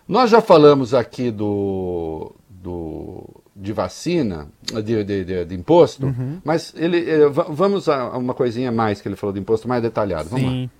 Nós 0.08 0.30
já 0.30 0.40
falamos 0.40 0.94
aqui 0.94 1.30
do, 1.30 2.34
do, 2.48 3.42
de 3.56 3.72
vacina, 3.72 4.48
de, 4.62 5.02
de, 5.02 5.24
de, 5.24 5.44
de 5.46 5.54
imposto, 5.54 6.06
uhum. 6.06 6.40
mas 6.44 6.74
ele, 6.76 6.98
ele, 6.98 7.28
vamos 7.28 7.88
a 7.88 8.16
uma 8.16 8.34
coisinha 8.34 8.70
mais 8.70 9.00
que 9.00 9.08
ele 9.08 9.16
falou 9.16 9.32
de 9.32 9.40
imposto 9.40 9.66
mais 9.66 9.82
detalhado. 9.82 10.28
Vamos 10.28 10.50
Sim. 10.50 10.62
Lá. 10.64 10.70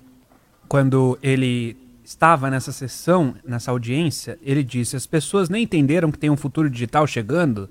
Quando 0.67 1.17
ele 1.23 1.75
estava 2.03 2.51
nessa 2.51 2.71
sessão, 2.71 3.33
nessa 3.43 3.71
audiência, 3.71 4.37
ele 4.43 4.63
disse: 4.63 4.95
as 4.95 5.07
pessoas 5.07 5.49
nem 5.49 5.63
entenderam 5.63 6.11
que 6.11 6.19
tem 6.19 6.29
um 6.29 6.37
futuro 6.37 6.69
digital 6.69 7.07
chegando 7.07 7.67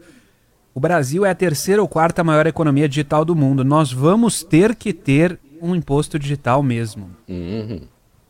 o 0.76 0.80
Brasil 0.80 1.24
é 1.24 1.30
a 1.30 1.34
terceira 1.34 1.80
ou 1.80 1.88
quarta 1.88 2.22
maior 2.22 2.46
economia 2.46 2.86
digital 2.86 3.24
do 3.24 3.34
mundo. 3.34 3.64
Nós 3.64 3.90
vamos 3.90 4.42
ter 4.42 4.74
que 4.74 4.92
ter 4.92 5.40
um 5.58 5.74
imposto 5.74 6.18
digital 6.18 6.62
mesmo. 6.62 7.08
Uhum. 7.26 7.80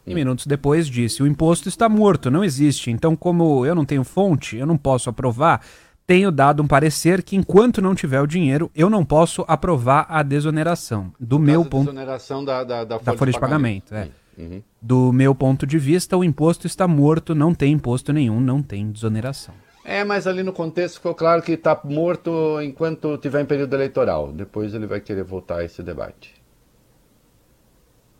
E 0.06 0.14
minutos 0.14 0.46
depois 0.46 0.86
disse: 0.86 1.24
o 1.24 1.26
imposto 1.26 1.68
está 1.68 1.88
morto, 1.88 2.30
não 2.30 2.44
existe. 2.44 2.88
Então, 2.88 3.16
como 3.16 3.66
eu 3.66 3.74
não 3.74 3.84
tenho 3.84 4.04
fonte, 4.04 4.56
eu 4.56 4.64
não 4.64 4.76
posso 4.76 5.10
aprovar. 5.10 5.60
Tenho 6.06 6.30
dado 6.30 6.62
um 6.62 6.68
parecer 6.68 7.22
que 7.22 7.34
enquanto 7.34 7.82
não 7.82 7.94
tiver 7.94 8.20
o 8.20 8.26
dinheiro, 8.26 8.70
eu 8.74 8.88
não 8.88 9.04
posso 9.04 9.44
aprovar 9.48 10.06
a 10.08 10.22
desoneração. 10.22 11.12
Do 11.18 11.38
meu 11.38 11.64
ponto. 11.64 11.90
Desoneração 11.90 12.44
da, 12.44 12.62
da, 12.62 12.84
da, 12.84 12.98
folha, 12.98 13.12
da 13.12 13.18
folha 13.18 13.32
de 13.32 13.40
pagamento. 13.40 13.90
pagamento 13.90 14.12
é. 14.12 14.26
Uhum. 14.40 14.62
Do 14.80 15.12
meu 15.12 15.34
ponto 15.34 15.66
de 15.66 15.78
vista, 15.78 16.16
o 16.16 16.22
imposto 16.22 16.66
está 16.66 16.86
morto, 16.86 17.34
não 17.34 17.54
tem 17.54 17.72
imposto 17.72 18.12
nenhum, 18.12 18.38
não 18.38 18.62
tem 18.62 18.90
desoneração. 18.90 19.54
É, 19.84 20.04
mas 20.04 20.26
ali 20.26 20.42
no 20.42 20.52
contexto 20.52 20.96
ficou 20.96 21.14
claro 21.14 21.42
que 21.42 21.52
está 21.52 21.80
morto 21.84 22.60
enquanto 22.60 23.16
tiver 23.18 23.40
em 23.40 23.46
período 23.46 23.74
eleitoral. 23.74 24.32
Depois 24.32 24.74
ele 24.74 24.86
vai 24.86 25.00
querer 25.00 25.24
voltar 25.24 25.58
a 25.58 25.64
esse 25.64 25.82
debate. 25.82 26.34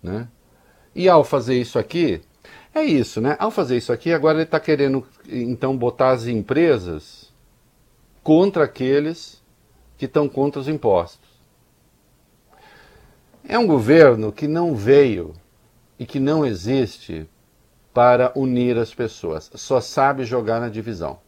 Né? 0.03 0.27
E 0.94 1.09
ao 1.09 1.22
fazer 1.22 1.61
isso 1.61 1.79
aqui, 1.79 2.20
é 2.75 2.83
isso, 2.85 3.20
né? 3.20 3.37
Ao 3.38 3.51
fazer 3.51 3.77
isso 3.77 3.92
aqui, 3.92 4.12
agora 4.12 4.38
ele 4.38 4.44
está 4.44 4.59
querendo 4.59 5.05
então 5.29 5.77
botar 5.77 6.11
as 6.11 6.27
empresas 6.27 7.26
contra 8.27 8.65
aqueles 8.65 9.41
que 9.97 10.07
estão 10.07 10.29
contra 10.29 10.61
os 10.61 10.67
impostos. 10.67 11.31
É 13.49 13.57
um 13.57 13.67
governo 13.67 14.33
que 14.33 14.49
não 14.49 14.75
veio 14.75 15.33
e 15.97 16.05
que 16.05 16.19
não 16.19 16.45
existe 16.45 17.29
para 17.95 18.33
unir 18.35 18.77
as 18.77 18.93
pessoas, 18.93 19.51
só 19.55 19.81
sabe 19.81 20.25
jogar 20.25 20.61
na 20.61 20.69
divisão 20.69 21.21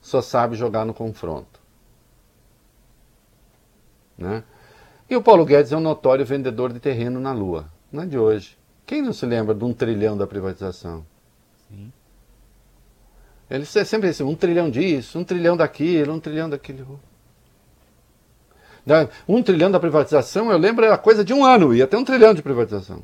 só 0.00 0.22
sabe 0.22 0.56
jogar 0.56 0.84
no 0.84 0.94
confronto. 0.94 1.60
Né? 4.16 4.42
E 5.08 5.16
o 5.16 5.22
Paulo 5.22 5.44
Guedes 5.44 5.72
é 5.72 5.76
um 5.76 5.80
notório 5.80 6.24
vendedor 6.24 6.72
de 6.72 6.80
terreno 6.80 7.20
na 7.20 7.32
Lua. 7.32 7.70
Não 7.90 8.02
é 8.02 8.06
de 8.06 8.18
hoje. 8.18 8.58
Quem 8.86 9.02
não 9.02 9.12
se 9.12 9.26
lembra 9.26 9.54
de 9.54 9.64
um 9.64 9.72
trilhão 9.72 10.16
da 10.16 10.26
privatização? 10.26 11.04
Sim. 11.68 11.92
Ele 13.50 13.64
sempre 13.64 14.08
disse 14.08 14.22
um 14.22 14.34
trilhão 14.34 14.70
disso, 14.70 15.18
um 15.18 15.24
trilhão 15.24 15.56
daquilo, 15.56 16.12
um 16.12 16.20
trilhão 16.20 16.50
daquilo. 16.50 17.00
Um 19.26 19.42
trilhão 19.42 19.70
da 19.70 19.80
privatização, 19.80 20.50
eu 20.50 20.58
lembro, 20.58 20.84
era 20.84 20.96
coisa 20.96 21.24
de 21.24 21.32
um 21.34 21.44
ano, 21.44 21.74
ia 21.74 21.86
ter 21.86 21.96
um 21.96 22.04
trilhão 22.04 22.32
de 22.32 22.42
privatização. 22.42 23.02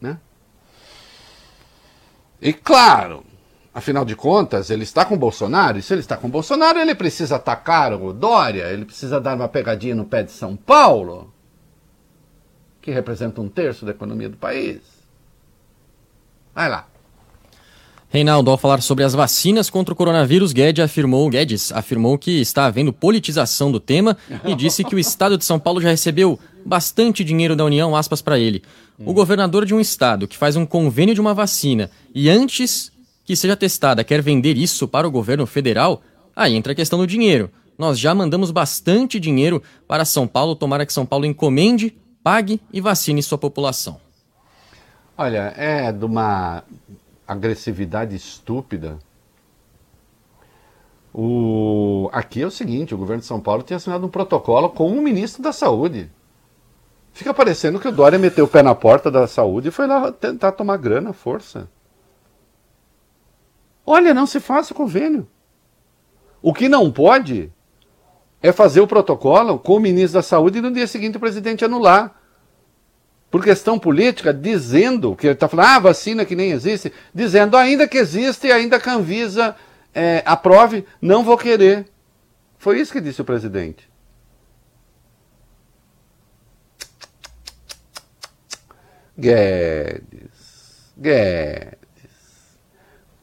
Né? 0.00 0.18
E 2.40 2.52
claro, 2.52 3.24
afinal 3.74 4.04
de 4.04 4.14
contas, 4.14 4.70
ele 4.70 4.84
está 4.84 5.04
com 5.04 5.18
Bolsonaro, 5.18 5.78
e 5.78 5.82
se 5.82 5.92
ele 5.92 6.00
está 6.00 6.16
com 6.16 6.30
Bolsonaro, 6.30 6.78
ele 6.78 6.94
precisa 6.94 7.36
atacar 7.36 7.92
o 7.92 8.12
Dória, 8.12 8.68
ele 8.70 8.84
precisa 8.84 9.20
dar 9.20 9.34
uma 9.34 9.48
pegadinha 9.48 9.94
no 9.94 10.04
pé 10.04 10.22
de 10.22 10.30
São 10.30 10.56
Paulo, 10.56 11.29
que 12.80 12.90
representa 12.90 13.40
um 13.40 13.48
terço 13.48 13.84
da 13.84 13.90
economia 13.90 14.28
do 14.28 14.36
país. 14.36 14.78
Vai 16.54 16.68
lá. 16.68 16.86
Reinaldo, 18.12 18.50
ao 18.50 18.58
falar 18.58 18.82
sobre 18.82 19.04
as 19.04 19.14
vacinas 19.14 19.70
contra 19.70 19.94
o 19.94 19.96
coronavírus, 19.96 20.52
Guedes 20.52 20.82
afirmou, 20.82 21.30
Guedes 21.30 21.70
afirmou 21.70 22.18
que 22.18 22.40
está 22.40 22.66
havendo 22.66 22.92
politização 22.92 23.70
do 23.70 23.78
tema 23.78 24.16
e 24.44 24.52
disse 24.56 24.82
que 24.82 24.96
o 24.96 24.98
estado 24.98 25.38
de 25.38 25.44
São 25.44 25.60
Paulo 25.60 25.80
já 25.80 25.90
recebeu 25.90 26.36
bastante 26.66 27.22
dinheiro 27.22 27.54
da 27.54 27.64
União, 27.64 27.94
aspas 27.94 28.20
para 28.20 28.36
ele. 28.36 28.64
O 28.98 29.12
governador 29.12 29.64
de 29.64 29.72
um 29.72 29.80
estado 29.80 30.26
que 30.26 30.36
faz 30.36 30.56
um 30.56 30.66
convênio 30.66 31.14
de 31.14 31.20
uma 31.20 31.32
vacina 31.32 31.88
e 32.12 32.28
antes 32.28 32.90
que 33.24 33.36
seja 33.36 33.56
testada 33.56 34.02
quer 34.02 34.20
vender 34.20 34.58
isso 34.58 34.88
para 34.88 35.06
o 35.06 35.10
governo 35.10 35.46
federal, 35.46 36.02
aí 36.34 36.56
entra 36.56 36.72
a 36.72 36.76
questão 36.76 36.98
do 36.98 37.06
dinheiro. 37.06 37.48
Nós 37.78 37.96
já 37.96 38.12
mandamos 38.12 38.50
bastante 38.50 39.20
dinheiro 39.20 39.62
para 39.86 40.04
São 40.04 40.26
Paulo, 40.26 40.56
tomara 40.56 40.84
que 40.84 40.92
São 40.92 41.06
Paulo 41.06 41.24
encomende, 41.24 41.94
pague 42.22 42.60
e 42.72 42.80
vacine 42.80 43.22
sua 43.22 43.38
população. 43.38 44.00
Olha, 45.16 45.52
é 45.56 45.92
de 45.92 46.04
uma 46.04 46.62
agressividade 47.26 48.16
estúpida. 48.16 48.98
O... 51.12 52.08
Aqui 52.12 52.42
é 52.42 52.46
o 52.46 52.50
seguinte: 52.50 52.94
o 52.94 52.98
governo 52.98 53.20
de 53.20 53.26
São 53.26 53.40
Paulo 53.40 53.62
tinha 53.62 53.76
assinado 53.76 54.06
um 54.06 54.10
protocolo 54.10 54.70
com 54.70 54.90
o 54.90 55.02
ministro 55.02 55.42
da 55.42 55.52
Saúde. 55.52 56.10
Fica 57.12 57.34
parecendo 57.34 57.80
que 57.80 57.88
o 57.88 57.92
Dória 57.92 58.18
meteu 58.18 58.44
o 58.44 58.48
pé 58.48 58.62
na 58.62 58.74
porta 58.74 59.10
da 59.10 59.26
saúde 59.26 59.68
e 59.68 59.72
foi 59.72 59.86
lá 59.86 60.12
tentar 60.12 60.52
tomar 60.52 60.76
grana, 60.76 61.12
força. 61.12 61.68
Olha, 63.84 64.14
não 64.14 64.26
se 64.26 64.38
faça 64.38 64.72
convênio. 64.72 65.26
O 66.40 66.54
que 66.54 66.68
não 66.68 66.90
pode 66.90 67.52
é 68.42 68.52
fazer 68.52 68.80
o 68.80 68.86
protocolo 68.86 69.58
com 69.58 69.76
o 69.76 69.80
ministro 69.80 70.14
da 70.14 70.22
Saúde 70.22 70.58
e 70.58 70.62
no 70.62 70.72
dia 70.72 70.86
seguinte 70.86 71.16
o 71.16 71.20
presidente 71.20 71.64
anular 71.64 72.20
por 73.30 73.44
questão 73.44 73.78
política, 73.78 74.34
dizendo 74.34 75.14
que 75.14 75.26
ele 75.26 75.34
está 75.34 75.46
falando, 75.46 75.68
ah, 75.68 75.78
vacina 75.78 76.24
que 76.24 76.34
nem 76.34 76.50
existe, 76.50 76.92
dizendo 77.14 77.56
ainda 77.56 77.86
que 77.86 77.96
existe 77.96 78.48
e 78.48 78.52
ainda 78.52 78.80
que 78.80 78.88
a 78.88 78.94
Anvisa 78.94 79.54
é, 79.94 80.22
aprove, 80.26 80.84
não 81.00 81.22
vou 81.22 81.38
querer. 81.38 81.86
Foi 82.58 82.80
isso 82.80 82.92
que 82.92 83.00
disse 83.00 83.22
o 83.22 83.24
presidente. 83.24 83.88
Guedes, 89.16 90.92
Guedes, 90.96 91.76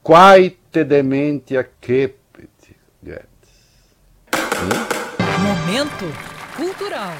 quae 0.03 0.57
te 0.71 0.83
dementia 0.83 1.67
cepit, 1.81 2.75
Guedes. 3.03 3.27
Hum? 4.33 4.96
Momento 5.67 6.05
cultural. 6.55 7.11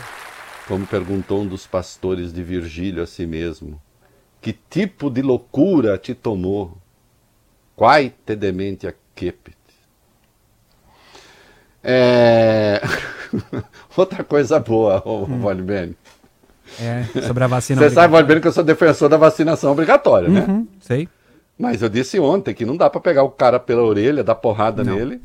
Como 0.70 0.88
perguntou 0.88 1.42
um 1.42 1.46
dos 1.46 1.68
pastores 1.68 2.32
de 2.32 2.42
Virgílio 2.42 3.04
a 3.04 3.06
si 3.06 3.28
mesmo: 3.28 3.78
Que 4.40 4.54
tipo 4.70 5.10
de 5.10 5.22
loucura 5.22 5.98
te 5.98 6.16
tomou? 6.16 6.78
Quai 7.76 8.14
te 8.26 8.38
dementia 8.38 8.96
cepit? 9.20 9.58
É... 11.84 12.80
Outra 13.98 14.24
coisa 14.24 14.62
boa, 14.62 15.04
o 15.06 15.26
hum. 15.26 15.94
É, 16.80 17.04
sobre 17.24 17.44
a 17.44 17.48
vacina. 17.48 17.82
Você 17.82 17.90
sabe, 17.90 18.14
Valbene, 18.14 18.40
que 18.40 18.48
eu 18.48 18.54
sou 18.54 18.64
defensor 18.64 19.10
da 19.10 19.18
vacinação 19.18 19.74
obrigatória, 19.74 20.30
né? 20.30 20.46
Uhum, 20.48 20.66
sei. 20.80 21.10
Mas 21.60 21.82
eu 21.82 21.90
disse 21.90 22.18
ontem 22.18 22.54
que 22.54 22.66
não 22.66 22.78
dá 22.78 22.90
para 22.90 23.02
pegar 23.02 23.24
o 23.24 23.30
cara 23.30 23.60
pela 23.60 23.84
orelha, 23.84 24.24
dar 24.24 24.36
porrada 24.36 24.86
não. 24.86 24.96
nele 24.96 25.22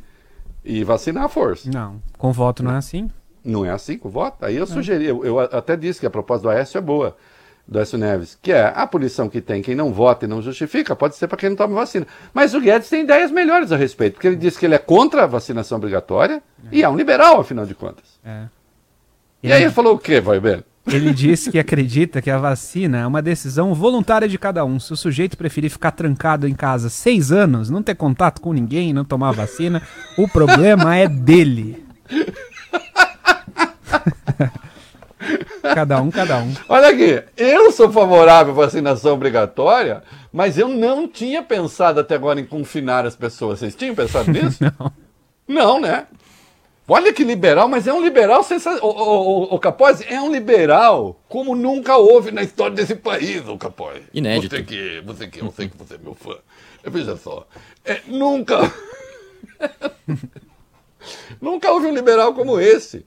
e 0.65 0.85
vacinar 0.85 1.25
a 1.25 1.29
força. 1.29 1.71
Não, 1.71 2.01
com 2.19 2.33
voto 2.33 2.63
não 2.63 2.73
é 2.73 2.77
assim. 2.77 3.11
Não 3.45 3.65
é 3.65 3.71
assim 3.71 3.99
com 3.99 4.09
voto? 4.09 4.45
Aí 4.45 4.57
eu 4.57 4.65
é. 4.65 4.67
sugeri, 4.67 5.07
eu, 5.07 5.25
eu, 5.25 5.41
até 5.41 5.77
disse 5.77 6.01
que 6.01 6.07
a 6.07 6.11
proposta 6.11 6.45
do 6.45 6.51
Aécio 6.51 6.79
é 6.79 6.81
boa, 6.81 7.17
do 7.67 7.79
Aécio 7.79 7.99
Neves, 7.99 8.39
que 8.41 8.53
é 8.53 8.73
a 8.75 8.87
punição 8.87 9.29
que 9.29 9.41
tem 9.41 9.61
quem 9.63 9.75
não 9.75 9.93
vota 9.93 10.25
e 10.25 10.29
não 10.29 10.41
justifica, 10.41 10.95
pode 10.95 11.17
ser 11.17 11.27
para 11.27 11.39
quem 11.39 11.49
não 11.51 11.57
toma 11.57 11.75
vacina. 11.75 12.07
Mas 12.33 12.55
o 12.55 12.61
Guedes 12.61 12.89
tem 12.89 13.03
ideias 13.03 13.31
melhores 13.31 13.73
a 13.73 13.77
respeito, 13.77 14.15
porque 14.15 14.29
ele 14.29 14.37
disse 14.37 14.59
que 14.59 14.67
ele 14.67 14.75
é 14.75 14.79
contra 14.79 15.25
a 15.25 15.27
vacinação 15.27 15.79
obrigatória 15.79 16.43
é. 16.71 16.77
e 16.77 16.83
é 16.83 16.89
um 16.89 16.97
liberal, 16.97 17.41
afinal 17.41 17.67
de 17.67 17.75
contas. 17.75 18.21
É. 18.25 18.47
E, 19.43 19.49
e 19.49 19.53
aí 19.53 19.63
ele 19.63 19.73
falou 19.73 19.95
o 19.95 19.99
quê, 19.99 20.21
vai 20.21 20.39
bem? 20.39 20.63
Ele 20.87 21.13
disse 21.13 21.51
que 21.51 21.59
acredita 21.59 22.21
que 22.21 22.31
a 22.31 22.39
vacina 22.39 22.99
é 22.99 23.07
uma 23.07 23.23
decisão 23.23 23.73
voluntária 23.73 24.29
de 24.29 24.37
cada 24.37 24.65
um. 24.65 24.81
Se 24.81 24.93
o 24.93 24.97
sujeito 24.97 25.37
preferir 25.37 25.71
ficar 25.71 25.93
trancado 25.93 26.49
em 26.49 26.55
casa 26.55 26.89
seis 26.89 27.31
anos, 27.31 27.71
não 27.71 27.83
ter 27.83 27.95
contato 27.95 28.41
com 28.41 28.53
ninguém, 28.53 28.93
não 28.93 29.05
tomar 29.05 29.33
vacina, 29.33 29.81
o 30.19 30.27
problema 30.27 30.97
é 30.97 31.09
dele. 31.09 31.85
Cada 35.63 36.03
um, 36.03 36.11
cada 36.11 36.39
um. 36.39 36.53
Olha 36.69 36.89
aqui, 36.89 37.23
eu 37.37 37.71
sou 37.71 37.91
favorável 37.91 38.53
à 38.53 38.57
vacinação 38.57 39.15
obrigatória, 39.15 40.03
mas 40.33 40.59
eu 40.59 40.69
não 40.69 41.07
tinha 41.07 41.43
pensado 41.43 42.01
até 42.01 42.17
agora 42.17 42.41
em 42.41 42.45
confinar 42.45 43.07
as 43.07 43.15
pessoas. 43.15 43.61
Vocês 43.61 43.75
tinham 43.75 43.95
pensado 43.95 44.31
nisso? 44.31 44.59
Não. 44.79 44.93
Não, 45.47 45.81
né? 45.81 46.07
Olha 46.95 47.11
que 47.11 47.25
liberal, 47.25 47.69
mas 47.69 47.87
é 47.87 47.93
um 47.93 48.03
liberal 48.03 48.45
sensacional. 48.45 48.87
O, 48.87 49.55
o, 49.55 49.59
Capozzi 49.59 50.05
é 50.07 50.21
um 50.21 50.31
liberal 50.31 51.19
como 51.27 51.57
nunca 51.57 51.97
houve 51.97 52.31
na 52.31 52.43
história 52.43 52.77
desse 52.77 52.95
país, 52.95 53.49
o 53.49 53.57
Capozzi. 53.57 54.03
Inédito. 54.13 54.55
Você 54.55 54.63
que, 54.63 55.01
você 55.01 55.27
que, 55.27 55.41
eu 55.41 55.51
sei 55.51 55.71
que 55.71 55.77
você 55.79 55.95
é 55.95 55.99
meu 55.99 56.15
fã. 56.15 56.37
Veja 56.85 57.17
só, 57.17 57.47
é, 57.83 58.03
nunca... 58.07 58.71
nunca 61.41 61.73
houve 61.73 61.87
um 61.87 61.95
liberal 61.95 62.35
como 62.35 62.61
esse. 62.61 63.07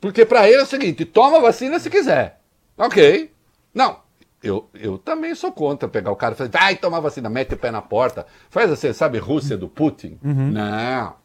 Porque 0.00 0.26
para 0.26 0.48
ele 0.48 0.58
é 0.58 0.64
o 0.64 0.66
seguinte, 0.66 1.04
toma 1.04 1.38
vacina 1.38 1.78
se 1.78 1.88
quiser. 1.88 2.40
Ok. 2.76 3.30
Não, 3.72 3.98
eu, 4.42 4.68
eu 4.74 4.98
também 4.98 5.32
sou 5.36 5.52
contra 5.52 5.88
pegar 5.88 6.10
o 6.10 6.16
cara 6.16 6.34
e 6.34 6.36
falar, 6.36 6.50
vai 6.50 6.74
tomar 6.74 6.98
vacina, 6.98 7.30
mete 7.30 7.54
o 7.54 7.56
pé 7.56 7.70
na 7.70 7.82
porta. 7.82 8.26
Faz 8.48 8.68
assim, 8.68 8.92
sabe, 8.92 9.18
Rússia 9.18 9.56
do 9.56 9.68
Putin? 9.68 10.18
Não. 10.52 11.19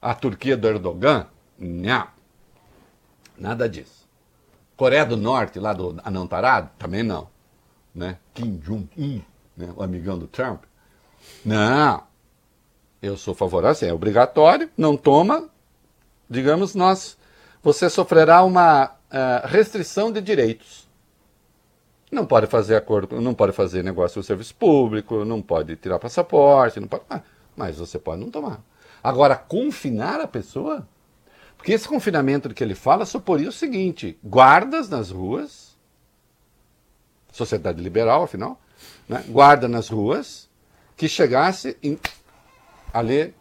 A 0.00 0.14
Turquia 0.14 0.56
do 0.56 0.68
Erdogan? 0.68 1.26
Não. 1.58 2.06
Nada 3.38 3.68
disso. 3.68 4.06
Coreia 4.76 5.06
do 5.06 5.16
Norte, 5.16 5.58
lá 5.58 5.72
do 5.72 5.96
Anão 6.04 6.26
Tarado? 6.26 6.70
Também 6.78 7.02
não. 7.02 7.28
Né? 7.94 8.18
Kim 8.34 8.58
Jong-un, 8.58 9.22
né? 9.56 9.72
o 9.74 9.82
amigão 9.82 10.18
do 10.18 10.26
Trump? 10.26 10.64
Não. 11.44 12.02
Eu 13.00 13.16
sou 13.16 13.34
favorável, 13.34 13.72
assim, 13.72 13.86
é 13.86 13.92
obrigatório, 13.92 14.70
não 14.76 14.96
toma, 14.96 15.48
digamos, 16.28 16.74
nós, 16.74 17.16
você 17.62 17.88
sofrerá 17.88 18.42
uma 18.42 18.86
uh, 18.86 19.46
restrição 19.46 20.10
de 20.10 20.20
direitos. 20.20 20.86
Não 22.10 22.24
pode 22.24 22.46
fazer 22.46 22.76
acordo, 22.76 23.20
não 23.20 23.34
pode 23.34 23.52
fazer 23.52 23.82
negócio 23.82 24.14
com 24.14 24.20
o 24.20 24.24
serviço 24.24 24.54
público, 24.54 25.24
não 25.24 25.42
pode 25.42 25.76
tirar 25.76 25.98
passaporte, 25.98 26.80
não 26.80 26.88
pode, 26.88 27.04
mas 27.56 27.78
você 27.78 27.98
pode 27.98 28.20
não 28.20 28.30
tomar. 28.30 28.60
Agora, 29.06 29.36
confinar 29.36 30.20
a 30.20 30.26
pessoa? 30.26 30.84
Porque 31.56 31.70
esse 31.70 31.86
confinamento 31.86 32.52
que 32.52 32.64
ele 32.64 32.74
fala 32.74 33.06
suporia 33.06 33.48
o 33.48 33.52
seguinte: 33.52 34.18
guardas 34.20 34.88
nas 34.88 35.12
ruas, 35.12 35.76
sociedade 37.30 37.80
liberal, 37.80 38.24
afinal, 38.24 38.60
né? 39.08 39.24
guarda 39.28 39.68
nas 39.68 39.88
ruas, 39.88 40.50
que 40.96 41.08
chegasse 41.08 41.78
em, 41.80 41.96
ali, 42.92 43.32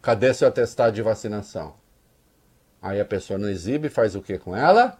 cadê 0.00 0.32
seu 0.32 0.48
atestado 0.48 0.94
de 0.94 1.02
vacinação? 1.02 1.74
Aí 2.80 2.98
a 2.98 3.04
pessoa 3.04 3.38
não 3.38 3.50
exibe, 3.50 3.90
faz 3.90 4.16
o 4.16 4.22
que 4.22 4.38
com 4.38 4.56
ela? 4.56 4.98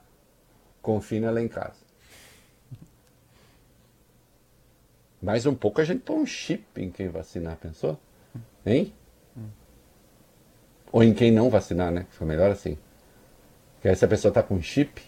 Confina 0.82 1.28
ela 1.28 1.40
em 1.40 1.48
casa. 1.48 1.80
Mais 5.22 5.46
um 5.46 5.54
pouco 5.54 5.80
a 5.80 5.84
gente 5.84 6.02
põe 6.02 6.16
um 6.16 6.26
chip 6.26 6.62
em 6.76 6.90
quem 6.90 7.08
vacinar, 7.08 7.56
pensou? 7.56 7.98
Hein? 8.66 8.92
Ou 10.96 11.04
em 11.04 11.12
quem 11.12 11.30
não 11.30 11.50
vacinar, 11.50 11.92
né? 11.92 12.06
Fica 12.08 12.24
melhor 12.24 12.50
assim. 12.50 12.78
Porque 13.74 13.86
aí 13.86 13.94
se 13.94 14.02
a 14.02 14.08
pessoa 14.08 14.32
tá 14.32 14.42
com 14.42 14.62
chip, 14.62 15.02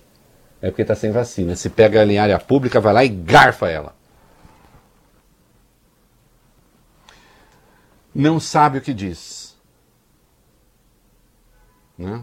é 0.60 0.68
porque 0.68 0.84
tá 0.84 0.94
sem 0.94 1.10
vacina. 1.10 1.56
Se 1.56 1.70
pega 1.70 2.02
ela 2.02 2.12
em 2.12 2.18
área 2.18 2.38
pública, 2.38 2.78
vai 2.78 2.92
lá 2.92 3.02
e 3.02 3.08
garfa 3.08 3.70
ela. 3.70 3.96
Não 8.14 8.38
sabe 8.38 8.76
o 8.76 8.80
que 8.82 8.92
diz. 8.92 9.56
Né? 11.96 12.22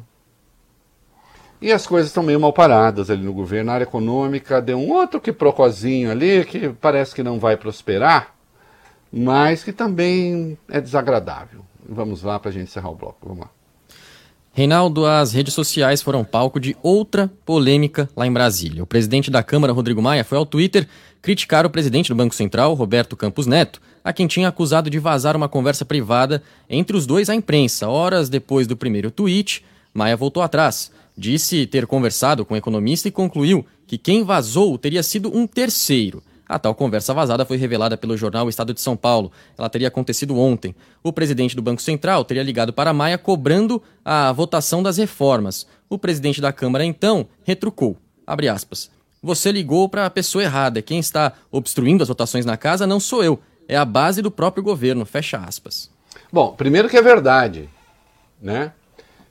E 1.60 1.72
as 1.72 1.88
coisas 1.88 2.12
estão 2.12 2.22
meio 2.22 2.40
mal 2.40 2.54
paradas 2.54 3.10
ali 3.10 3.24
no 3.24 3.34
governo. 3.34 3.72
A 3.72 3.74
área 3.74 3.86
econômica 3.86 4.62
deu 4.62 4.78
um 4.78 4.92
outro 4.92 5.20
que 5.20 5.34
procozinho 5.34 6.12
ali, 6.12 6.46
que 6.46 6.70
parece 6.70 7.16
que 7.16 7.24
não 7.24 7.40
vai 7.40 7.58
prosperar, 7.58 8.36
mas 9.12 9.64
que 9.64 9.74
também 9.74 10.56
é 10.70 10.80
desagradável. 10.80 11.66
Vamos 11.90 12.22
lá 12.22 12.40
para 12.40 12.50
a 12.50 12.54
gente 12.54 12.66
encerrar 12.66 12.92
o 12.92 12.96
bloco. 12.96 13.18
Vamos 13.28 13.40
lá. 13.46 13.55
Reinaldo, 14.58 15.06
as 15.06 15.34
redes 15.34 15.54
sociais 15.54 16.02
foram 16.02 16.24
palco 16.24 16.62
de 16.62 16.78
outra 16.82 17.30
polêmica 17.46 18.10
lá 18.16 18.26
em 18.26 18.32
Brasília. 18.32 18.82
O 18.82 18.88
presidente 18.88 19.30
da 19.30 19.44
Câmara, 19.44 19.74
Rodrigo 19.74 20.02
Maia, 20.02 20.24
foi 20.24 20.38
ao 20.38 20.46
Twitter 20.46 20.88
criticar 21.22 21.66
o 21.66 21.70
presidente 21.70 22.08
do 22.08 22.16
Banco 22.16 22.34
Central, 22.34 22.74
Roberto 22.74 23.18
Campos 23.18 23.48
Neto, 23.48 23.82
a 24.02 24.14
quem 24.14 24.28
tinha 24.28 24.48
acusado 24.48 24.90
de 24.90 24.98
vazar 24.98 25.36
uma 25.36 25.50
conversa 25.50 25.84
privada 25.84 26.42
entre 26.70 26.96
os 26.96 27.06
dois 27.06 27.30
à 27.30 27.36
imprensa. 27.36 27.90
Horas 27.90 28.30
depois 28.30 28.66
do 28.66 28.78
primeiro 28.78 29.12
tweet, 29.12 29.62
Maia 29.94 30.16
voltou 30.16 30.42
atrás. 30.42 30.90
Disse 31.18 31.68
ter 31.68 31.86
conversado 31.86 32.46
com 32.46 32.54
o 32.54 32.58
economista 32.58 33.10
e 33.10 33.12
concluiu 33.12 33.66
que 33.86 33.98
quem 33.98 34.24
vazou 34.24 34.78
teria 34.78 35.04
sido 35.04 35.38
um 35.38 35.46
terceiro. 35.46 36.24
A 36.48 36.60
tal 36.60 36.76
conversa 36.76 37.14
vazada 37.14 37.46
foi 37.46 37.58
revelada 37.58 37.98
pelo 37.98 38.16
jornal 38.16 38.48
Estado 38.48 38.74
de 38.74 38.80
São 38.80 38.96
Paulo. 38.96 39.32
Ela 39.58 39.70
teria 39.70 39.88
acontecido 39.88 40.38
ontem. 40.38 40.76
O 41.04 41.12
presidente 41.12 41.56
do 41.56 41.62
Banco 41.62 41.82
Central 41.82 42.24
teria 42.24 42.44
ligado 42.44 42.72
para 42.72 42.94
Maia 42.94 43.18
cobrando 43.18 43.82
a 44.04 44.32
votação 44.32 44.84
das 44.84 44.98
reformas. 44.98 45.66
O 45.90 45.98
presidente 45.98 46.40
da 46.40 46.54
Câmara, 46.54 46.86
então, 46.86 47.28
retrucou. 47.44 47.98
Abre 48.28 48.48
aspas. 48.48 48.92
Você 49.24 49.52
ligou 49.52 49.90
para 49.90 50.06
a 50.06 50.10
pessoa 50.10 50.44
errada. 50.44 50.84
Quem 50.84 51.00
está 51.00 51.34
obstruindo 51.52 52.04
as 52.04 52.10
votações 52.10 52.46
na 52.46 52.58
casa 52.58 52.86
não 52.86 53.00
sou 53.00 53.24
eu. 53.24 53.40
É 53.68 53.76
a 53.76 53.86
base 53.86 54.22
do 54.22 54.30
próprio 54.30 54.64
governo. 54.64 55.04
Fecha 55.04 55.38
aspas. 55.38 55.90
Bom, 56.32 56.54
primeiro 56.54 56.88
que 56.88 56.98
é 56.98 57.02
verdade, 57.02 57.68
né? 58.40 58.72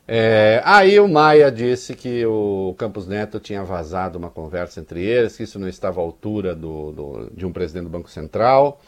É, 0.07 0.61
aí 0.65 1.01
o 1.01 1.09
Maia 1.09 1.51
disse 1.51 1.95
que 1.95 2.27
o 2.27 2.75
Campos 2.77 3.07
Neto 3.07 3.41
tinha 3.41 3.65
vazado 3.65 4.19
uma 4.19 4.29
conversa 4.29 4.81
entre 4.81 5.03
eles, 5.03 5.37
que 5.37 5.45
isso 5.45 5.59
não 5.59 5.67
estava 5.67 6.01
à 6.01 6.05
altura 6.05 6.55
do, 6.55 6.93
do 6.93 7.31
de 7.35 7.47
um 7.47 7.53
presidente 7.53 7.85
do 7.85 7.91
Banco 7.91 8.11
Central. 8.11 8.81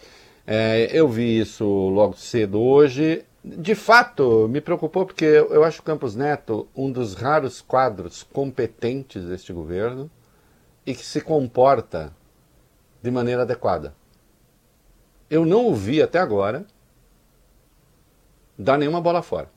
É, 0.47 0.91
eu 0.93 1.09
vi 1.09 1.41
isso 1.41 1.65
logo 1.65 2.15
cedo 2.17 2.61
hoje. 2.61 3.25
De 3.43 3.75
fato, 3.75 4.47
me 4.49 4.61
preocupou 4.61 5.07
porque 5.07 5.25
eu 5.25 5.65
acho 5.65 5.81
o 5.81 5.85
Campos 5.85 6.15
Neto 6.15 6.69
um 6.77 6.91
dos 6.91 7.15
raros 7.15 7.61
quadros 7.63 8.23
competentes 8.23 9.25
deste 9.25 9.53
governo 9.53 10.11
e 10.85 10.95
que 10.95 11.05
se 11.05 11.21
comporta 11.21 12.13
de 13.03 13.11
maneira 13.11 13.43
adequada. 13.43 13.95
Eu 15.31 15.47
não 15.47 15.65
ouvi 15.65 16.03
até 16.03 16.19
agora 16.19 16.67
dar 18.59 18.79
nenhuma 18.79 19.01
bola 19.01 19.23
fora. 19.23 19.56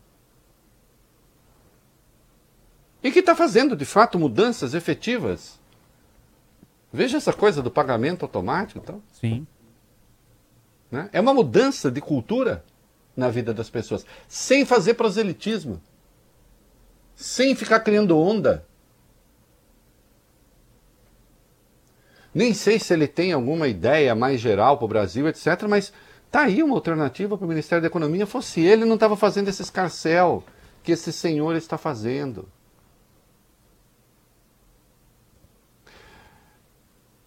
E 3.01 3.11
que 3.11 3.19
está 3.19 3.35
fazendo, 3.35 3.75
de 3.75 3.85
fato, 3.85 4.19
mudanças 4.19 4.73
efetivas. 4.73 5.59
Veja 6.91 7.17
essa 7.17 7.31
coisa 7.31 7.61
do 7.61 7.71
pagamento 7.71 8.23
automático. 8.23 8.79
Então. 8.79 9.01
Sim. 9.11 9.47
Né? 10.91 11.09
É 11.13 11.21
uma 11.21 11.33
mudança 11.33 11.89
de 11.91 12.01
cultura 12.01 12.63
na 13.15 13.29
vida 13.29 13.53
das 13.53 13.69
pessoas, 13.69 14.05
sem 14.27 14.65
fazer 14.65 14.93
proselitismo, 14.93 15.81
sem 17.15 17.53
ficar 17.53 17.81
criando 17.81 18.17
onda. 18.17 18.65
Nem 22.33 22.53
sei 22.53 22.79
se 22.79 22.93
ele 22.93 23.07
tem 23.07 23.33
alguma 23.33 23.67
ideia 23.67 24.15
mais 24.15 24.39
geral 24.39 24.77
para 24.77 24.85
o 24.85 24.87
Brasil, 24.87 25.27
etc., 25.27 25.63
mas 25.67 25.91
tá 26.31 26.43
aí 26.43 26.63
uma 26.63 26.75
alternativa 26.75 27.37
para 27.37 27.45
o 27.45 27.49
Ministério 27.49 27.81
da 27.81 27.87
Economia. 27.87 28.25
Fosse 28.25 28.61
ele, 28.61 28.85
não 28.85 28.95
estava 28.95 29.17
fazendo 29.17 29.49
esse 29.49 29.61
escarcel 29.61 30.43
que 30.83 30.91
esse 30.91 31.11
senhor 31.11 31.55
está 31.55 31.77
fazendo. 31.77 32.47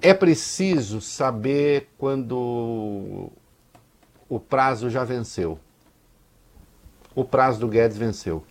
É 0.03 0.12
preciso 0.12 1.01
saber 1.01 1.88
quando 1.97 3.31
o 4.29 4.41
prazo 4.41 4.91
já 4.91 5.05
venceu. 5.05 5.61
O 7.15 7.25
prazo 7.25 7.61
do 7.61 7.69
Guedes 7.69 7.97
venceu. 7.97 8.45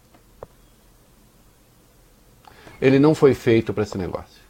Ele 2.82 3.00
não 3.00 3.14
foi 3.14 3.34
feito 3.34 3.74
para 3.74 3.84
esse 3.84 3.98
negócio. 3.98 4.42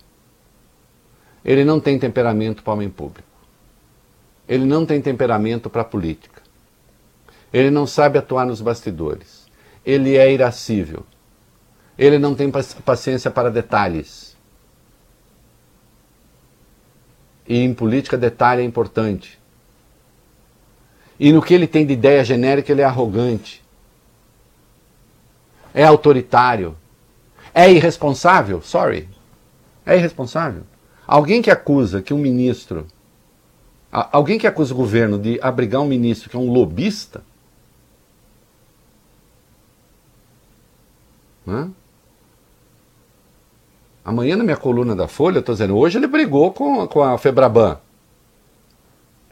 Ele 1.43 1.65
não 1.65 1.79
tem 1.79 1.97
temperamento 1.97 2.61
para 2.61 2.73
homem 2.73 2.89
público. 2.89 3.27
Ele 4.47 4.65
não 4.65 4.85
tem 4.85 5.01
temperamento 5.01 5.69
para 5.69 5.83
política. 5.83 6.41
Ele 7.51 7.71
não 7.71 7.87
sabe 7.87 8.19
atuar 8.19 8.45
nos 8.45 8.61
bastidores. 8.61 9.47
Ele 9.83 10.17
é 10.17 10.31
irascível. 10.31 11.03
Ele 11.97 12.19
não 12.19 12.35
tem 12.35 12.51
paciência 12.51 13.31
para 13.31 13.49
detalhes. 13.49 14.30
E 17.51 17.57
em 17.57 17.73
política, 17.73 18.17
detalhe 18.17 18.61
é 18.61 18.63
importante. 18.63 19.37
E 21.19 21.33
no 21.33 21.41
que 21.41 21.53
ele 21.53 21.67
tem 21.67 21.85
de 21.85 21.91
ideia 21.91 22.23
genérica, 22.23 22.71
ele 22.71 22.79
é 22.79 22.85
arrogante. 22.85 23.61
É 25.73 25.83
autoritário. 25.83 26.77
É 27.53 27.69
irresponsável? 27.69 28.61
Sorry. 28.61 29.09
É 29.85 29.97
irresponsável. 29.97 30.63
Alguém 31.05 31.41
que 31.41 31.51
acusa 31.51 32.01
que 32.01 32.13
um 32.13 32.17
ministro. 32.17 32.87
Alguém 33.91 34.39
que 34.39 34.47
acusa 34.47 34.73
o 34.73 34.77
governo 34.77 35.19
de 35.19 35.37
abrigar 35.41 35.81
um 35.81 35.87
ministro 35.87 36.29
que 36.29 36.37
é 36.37 36.39
um 36.39 36.49
lobista. 36.49 37.21
Né? 41.45 41.69
Amanhã 44.03 44.35
na 44.35 44.43
minha 44.43 44.57
coluna 44.57 44.95
da 44.95 45.07
Folha, 45.07 45.37
eu 45.37 45.39
estou 45.41 45.53
dizendo, 45.53 45.77
hoje 45.77 45.97
ele 45.97 46.07
brigou 46.07 46.51
com, 46.51 46.87
com 46.87 47.03
a 47.03 47.17
Febraban. 47.17 47.77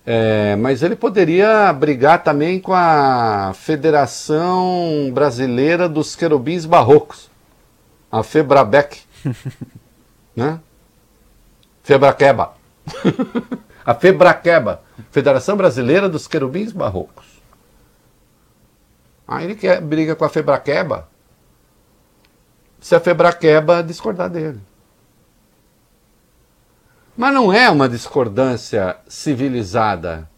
É, 0.05 0.55
mas 0.55 0.84
ele 0.84 0.95
poderia 0.95 1.71
brigar 1.73 2.23
também 2.23 2.60
com 2.60 2.73
a 2.73 3.51
Federação 3.53 5.12
Brasileira 5.12 5.89
dos 5.89 6.15
Querubins 6.15 6.65
Barrocos, 6.65 7.29
a 8.12 8.23
Febrabec, 8.23 9.01
né? 10.36 10.60
Febraqueba. 11.84 12.53
a 13.86 13.95
Febraqueba, 13.95 14.82
Federação 15.12 15.58
Brasileira 15.58 16.08
dos 16.08 16.27
Querubins 16.27 16.71
Barrocos. 16.71 17.25
Aí 19.27 19.45
ele 19.45 19.55
quer, 19.55 19.82
briga 19.82 20.15
com 20.15 20.25
a 20.25 20.29
Febraqueba, 20.29 21.09
se 22.79 22.95
a 22.95 22.99
Febraqueba 22.99 23.83
discordar 23.83 24.29
dele. 24.29 24.59
Mas 27.15 27.33
não 27.33 27.51
é 27.51 27.69
uma 27.69 27.89
discordância 27.89 28.97
civilizada. 29.07 30.29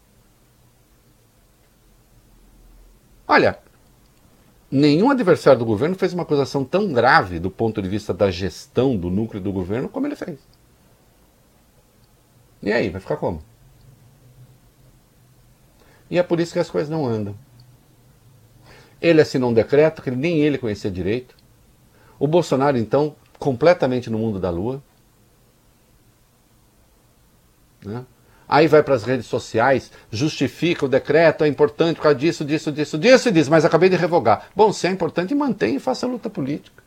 Olha, 3.28 3.58
nenhum 4.70 5.10
adversário 5.10 5.60
do 5.60 5.64
governo 5.64 5.94
fez 5.94 6.12
uma 6.12 6.24
acusação 6.24 6.64
tão 6.64 6.92
grave 6.92 7.38
do 7.38 7.50
ponto 7.50 7.80
de 7.80 7.88
vista 7.88 8.12
da 8.12 8.30
gestão 8.30 8.96
do 8.96 9.10
núcleo 9.10 9.40
do 9.40 9.52
governo 9.52 9.88
como 9.88 10.06
ele 10.06 10.16
fez. 10.16 10.40
E 12.62 12.72
aí, 12.72 12.90
vai 12.90 13.00
ficar 13.00 13.16
como? 13.16 13.42
E 16.10 16.18
é 16.18 16.22
por 16.22 16.40
isso 16.40 16.52
que 16.52 16.58
as 16.58 16.68
coisas 16.68 16.90
não 16.90 17.06
andam. 17.06 17.34
Ele 19.00 19.20
assinou 19.20 19.50
um 19.50 19.54
decreto 19.54 20.02
que 20.02 20.10
nem 20.10 20.40
ele 20.40 20.58
conhecia 20.58 20.90
direito. 20.90 21.41
O 22.22 22.28
Bolsonaro, 22.28 22.78
então, 22.78 23.16
completamente 23.36 24.08
no 24.08 24.16
mundo 24.16 24.38
da 24.38 24.48
lua. 24.48 24.80
Né? 27.84 28.06
Aí 28.48 28.68
vai 28.68 28.80
para 28.80 28.94
as 28.94 29.02
redes 29.02 29.26
sociais, 29.26 29.90
justifica 30.08 30.86
o 30.86 30.88
decreto, 30.88 31.42
é 31.42 31.48
importante 31.48 31.96
por 31.96 32.02
causa 32.04 32.16
disso, 32.16 32.44
disso, 32.44 32.70
disso, 32.70 32.96
disso, 32.96 33.28
e 33.28 33.32
diz, 33.32 33.48
mas 33.48 33.64
acabei 33.64 33.88
de 33.88 33.96
revogar. 33.96 34.50
Bom, 34.54 34.72
se 34.72 34.86
é 34.86 34.90
importante, 34.90 35.34
mantenha 35.34 35.78
e 35.78 35.80
faça 35.80 36.06
a 36.06 36.08
luta 36.08 36.30
política. 36.30 36.80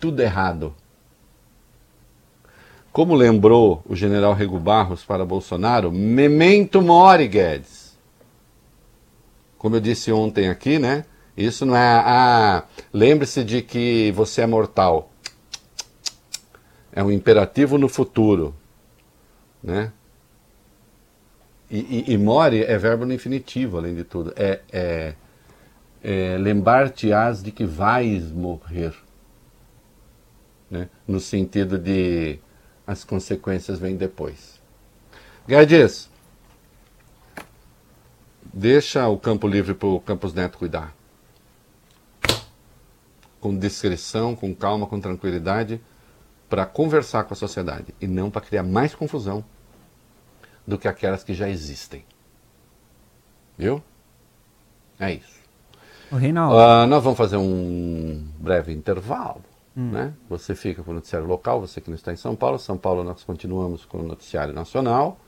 Tudo 0.00 0.20
errado. 0.20 0.74
Como 2.90 3.14
lembrou 3.14 3.84
o 3.86 3.94
general 3.94 4.34
Rego 4.34 4.58
Barros 4.58 5.04
para 5.04 5.24
Bolsonaro, 5.24 5.92
memento 5.92 6.82
mori, 6.82 7.28
Guedes. 7.28 7.83
Como 9.64 9.76
eu 9.76 9.80
disse 9.80 10.12
ontem 10.12 10.50
aqui, 10.50 10.78
né? 10.78 11.06
Isso 11.34 11.64
não 11.64 11.74
é. 11.74 12.02
Ah, 12.04 12.64
lembre-se 12.92 13.42
de 13.42 13.62
que 13.62 14.12
você 14.12 14.42
é 14.42 14.46
mortal. 14.46 15.10
É 16.92 17.02
um 17.02 17.10
imperativo 17.10 17.78
no 17.78 17.88
futuro. 17.88 18.54
Né? 19.62 19.90
E, 21.70 21.78
e, 21.78 22.12
e 22.12 22.18
more 22.18 22.62
é 22.62 22.76
verbo 22.76 23.06
no 23.06 23.14
infinitivo, 23.14 23.78
além 23.78 23.94
de 23.94 24.04
tudo. 24.04 24.34
É, 24.36 24.60
é, 24.70 25.14
é 26.02 26.36
lembrar-te-ás 26.36 27.42
de 27.42 27.50
que 27.50 27.64
vais 27.64 28.30
morrer. 28.30 28.94
Né? 30.70 30.90
No 31.08 31.18
sentido 31.18 31.78
de 31.78 32.38
as 32.86 33.02
consequências 33.02 33.78
vêm 33.78 33.96
depois. 33.96 34.60
Guedes, 35.48 36.10
deixa 38.54 39.08
o 39.08 39.18
campo 39.18 39.48
livre 39.48 39.74
para 39.74 39.88
o 39.88 40.00
Campos 40.00 40.32
Neto 40.32 40.58
cuidar 40.58 40.94
com 43.40 43.54
discrição, 43.54 44.34
com 44.34 44.54
calma, 44.54 44.86
com 44.86 44.98
tranquilidade, 44.98 45.78
para 46.48 46.64
conversar 46.64 47.24
com 47.24 47.34
a 47.34 47.36
sociedade 47.36 47.94
e 48.00 48.06
não 48.06 48.30
para 48.30 48.40
criar 48.40 48.62
mais 48.62 48.94
confusão 48.94 49.44
do 50.66 50.78
que 50.78 50.88
aquelas 50.88 51.22
que 51.22 51.34
já 51.34 51.46
existem. 51.46 52.06
Viu? 53.58 53.82
É 54.98 55.12
isso. 55.12 55.38
O 56.10 56.16
Reinaldo. 56.16 56.56
Uh, 56.56 56.86
nós 56.86 57.04
vamos 57.04 57.18
fazer 57.18 57.36
um 57.36 58.26
breve 58.38 58.72
intervalo. 58.72 59.42
Hum. 59.76 59.90
Né? 59.90 60.14
Você 60.30 60.54
fica 60.54 60.82
com 60.82 60.92
o 60.92 60.94
noticiário 60.94 61.28
local, 61.28 61.60
você 61.60 61.82
que 61.82 61.90
não 61.90 61.96
está 61.96 62.14
em 62.14 62.16
São 62.16 62.34
Paulo. 62.34 62.58
São 62.58 62.78
Paulo 62.78 63.04
nós 63.04 63.24
continuamos 63.24 63.84
com 63.84 63.98
o 63.98 64.02
noticiário 64.02 64.54
nacional 64.54 65.18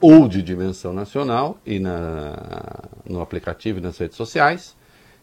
ou 0.00 0.26
de 0.26 0.42
dimensão 0.42 0.92
nacional 0.92 1.58
e 1.66 1.78
na, 1.78 2.34
no 3.08 3.20
aplicativo 3.20 3.78
e 3.78 3.82
nas 3.82 3.98
redes 3.98 4.16
sociais. 4.16 4.74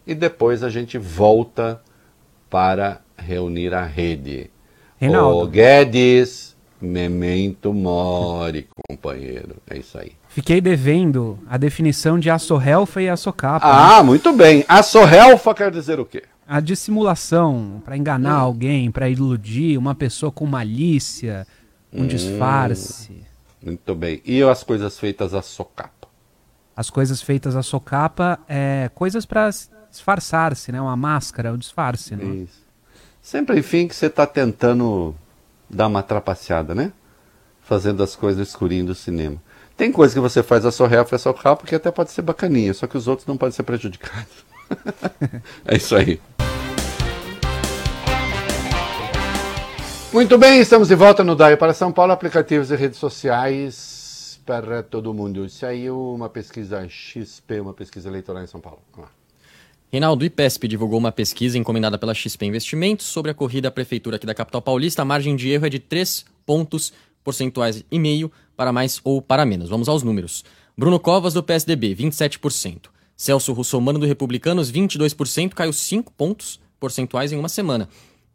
E 0.06 0.14
depois 0.14 0.62
a 0.62 0.70
gente 0.70 0.96
volta 0.96 1.82
para 2.48 3.00
reunir 3.16 3.74
a 3.74 3.84
rede. 3.84 4.50
Reinaldo. 4.96 5.44
O 5.44 5.46
Guedes, 5.48 6.56
memento 6.80 7.74
mori, 7.74 8.66
companheiro. 8.88 9.56
É 9.68 9.76
isso 9.76 9.98
aí. 9.98 10.12
Fiquei 10.28 10.60
devendo 10.60 11.38
a 11.48 11.56
definição 11.56 12.18
de 12.18 12.30
assorrelfa 12.30 13.02
e 13.02 13.08
assocapa. 13.08 13.66
Ah, 13.66 13.98
né? 13.98 14.02
muito 14.04 14.32
bem. 14.32 14.64
Assorrelfa 14.68 15.54
quer 15.54 15.70
dizer 15.70 15.98
o 15.98 16.06
quê? 16.06 16.22
A 16.46 16.60
dissimulação, 16.60 17.82
para 17.84 17.96
enganar 17.96 18.38
hum. 18.38 18.46
alguém, 18.46 18.90
para 18.90 19.10
iludir 19.10 19.76
uma 19.76 19.94
pessoa 19.94 20.32
com 20.32 20.46
malícia, 20.46 21.46
um 21.92 22.04
hum. 22.04 22.06
disfarce. 22.06 23.27
Muito 23.62 23.94
bem. 23.94 24.22
E 24.24 24.42
as 24.42 24.62
coisas 24.62 24.98
feitas 24.98 25.34
a 25.34 25.42
socapa? 25.42 26.08
As 26.76 26.90
coisas 26.90 27.20
feitas 27.20 27.56
a 27.56 27.62
socapa 27.62 28.38
é 28.48 28.90
coisas 28.94 29.26
para 29.26 29.50
disfarçar-se, 29.90 30.70
né? 30.70 30.80
Uma 30.80 30.96
máscara, 30.96 31.52
um 31.52 31.58
disfarce, 31.58 32.14
né? 32.14 32.24
Isso. 32.24 32.62
Sempre, 33.20 33.58
enfim, 33.58 33.88
que 33.88 33.94
você 33.94 34.06
está 34.06 34.26
tentando 34.26 35.14
dar 35.68 35.88
uma 35.88 36.02
trapaceada, 36.02 36.74
né? 36.74 36.92
Fazendo 37.62 38.02
as 38.02 38.14
coisas 38.16 38.38
no 38.38 38.42
escurinho 38.44 38.86
do 38.86 38.94
cinema. 38.94 39.36
Tem 39.76 39.92
coisa 39.92 40.14
que 40.14 40.20
você 40.20 40.42
faz 40.42 40.64
a 40.64 40.72
sua 40.72 40.88
real, 40.88 41.06
a 41.10 41.18
sua 41.18 41.34
carro, 41.34 41.56
porque 41.56 41.74
até 41.74 41.90
pode 41.90 42.10
ser 42.10 42.22
bacaninha, 42.22 42.72
só 42.72 42.86
que 42.86 42.96
os 42.96 43.06
outros 43.06 43.26
não 43.26 43.36
podem 43.36 43.52
ser 43.52 43.62
prejudicados. 43.64 44.44
é 45.66 45.76
isso 45.76 45.94
aí. 45.94 46.20
Muito 50.10 50.38
bem, 50.38 50.60
estamos 50.60 50.88
de 50.88 50.94
volta 50.94 51.22
no 51.22 51.36
DAI 51.36 51.58
para 51.58 51.74
São 51.74 51.92
Paulo, 51.92 52.12
aplicativos 52.12 52.70
e 52.70 52.76
redes 52.76 52.98
sociais 52.98 54.40
para 54.46 54.82
todo 54.82 55.12
mundo. 55.12 55.44
Isso 55.44 55.66
aí 55.66 55.84
é 55.84 55.92
uma 55.92 56.30
pesquisa 56.30 56.88
XP, 56.88 57.60
uma 57.60 57.74
pesquisa 57.74 58.08
eleitoral 58.08 58.42
em 58.42 58.46
São 58.46 58.58
Paulo. 58.58 58.78
Vamos 58.90 59.06
lá. 59.06 59.14
Reinaldo 59.92 60.24
IPESP 60.24 60.66
divulgou 60.66 60.98
uma 60.98 61.12
pesquisa 61.12 61.58
encomendada 61.58 61.98
pela 61.98 62.14
XP 62.14 62.46
Investimentos 62.46 63.04
sobre 63.04 63.30
a 63.30 63.34
corrida 63.34 63.68
à 63.68 63.70
prefeitura 63.70 64.16
aqui 64.16 64.24
da 64.24 64.34
capital 64.34 64.62
paulista. 64.62 65.02
A 65.02 65.04
margem 65.04 65.36
de 65.36 65.50
erro 65.50 65.66
é 65.66 65.68
de 65.68 65.78
3 65.78 66.24
pontos 66.46 66.90
percentuais 67.22 67.84
e 67.90 67.98
meio 67.98 68.32
para 68.56 68.72
mais 68.72 69.02
ou 69.04 69.20
para 69.20 69.44
menos. 69.44 69.68
Vamos 69.68 69.90
aos 69.90 70.02
números. 70.02 70.42
Bruno 70.76 70.98
Covas, 70.98 71.34
do 71.34 71.42
PSDB, 71.42 71.94
27%. 71.94 72.86
Celso 73.14 73.52
Russomano, 73.52 73.98
do 73.98 74.06
Republicanos, 74.06 74.72
22%, 74.72 75.52
caiu 75.52 75.72
5 75.72 76.10
pontos 76.12 76.58
percentuais 76.80 77.30
em 77.30 77.36
uma 77.36 77.48
semana. 77.48 77.88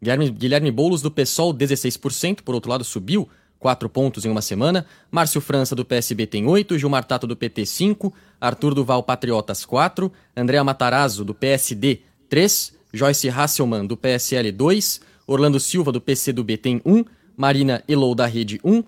Guilherme, 0.04 0.30
Guilherme 0.30 0.70
Boulos, 0.70 1.00
do 1.00 1.10
PSOL, 1.10 1.54
16%, 1.54 2.42
por 2.42 2.54
outro 2.54 2.70
lado, 2.70 2.84
subiu 2.84 3.26
4 3.58 3.88
pontos 3.88 4.26
em 4.26 4.30
uma 4.30 4.42
semana. 4.42 4.84
Márcio 5.10 5.40
França, 5.40 5.74
do 5.74 5.82
PSB, 5.82 6.26
tem 6.26 6.46
8. 6.46 6.78
Gilmar 6.78 7.04
Tato, 7.04 7.26
do 7.26 7.34
PT, 7.34 7.64
5. 7.64 8.12
Arthur 8.38 8.74
Duval, 8.74 9.02
Patriotas, 9.02 9.64
4. 9.64 10.12
Andréa 10.36 10.62
Matarazzo, 10.62 11.24
do 11.24 11.34
PSD, 11.34 12.02
3. 12.28 12.74
Joyce 12.92 13.30
Hasselmann, 13.30 13.86
do 13.86 13.96
PSL, 13.96 14.52
2. 14.52 15.00
Orlando 15.26 15.58
Silva, 15.58 15.90
do 15.90 16.02
PCdoB, 16.02 16.58
tem 16.58 16.82
1. 16.84 17.02
Marina 17.34 17.82
Elou, 17.88 18.14
da 18.14 18.26
Rede, 18.26 18.60
1. 18.62 18.84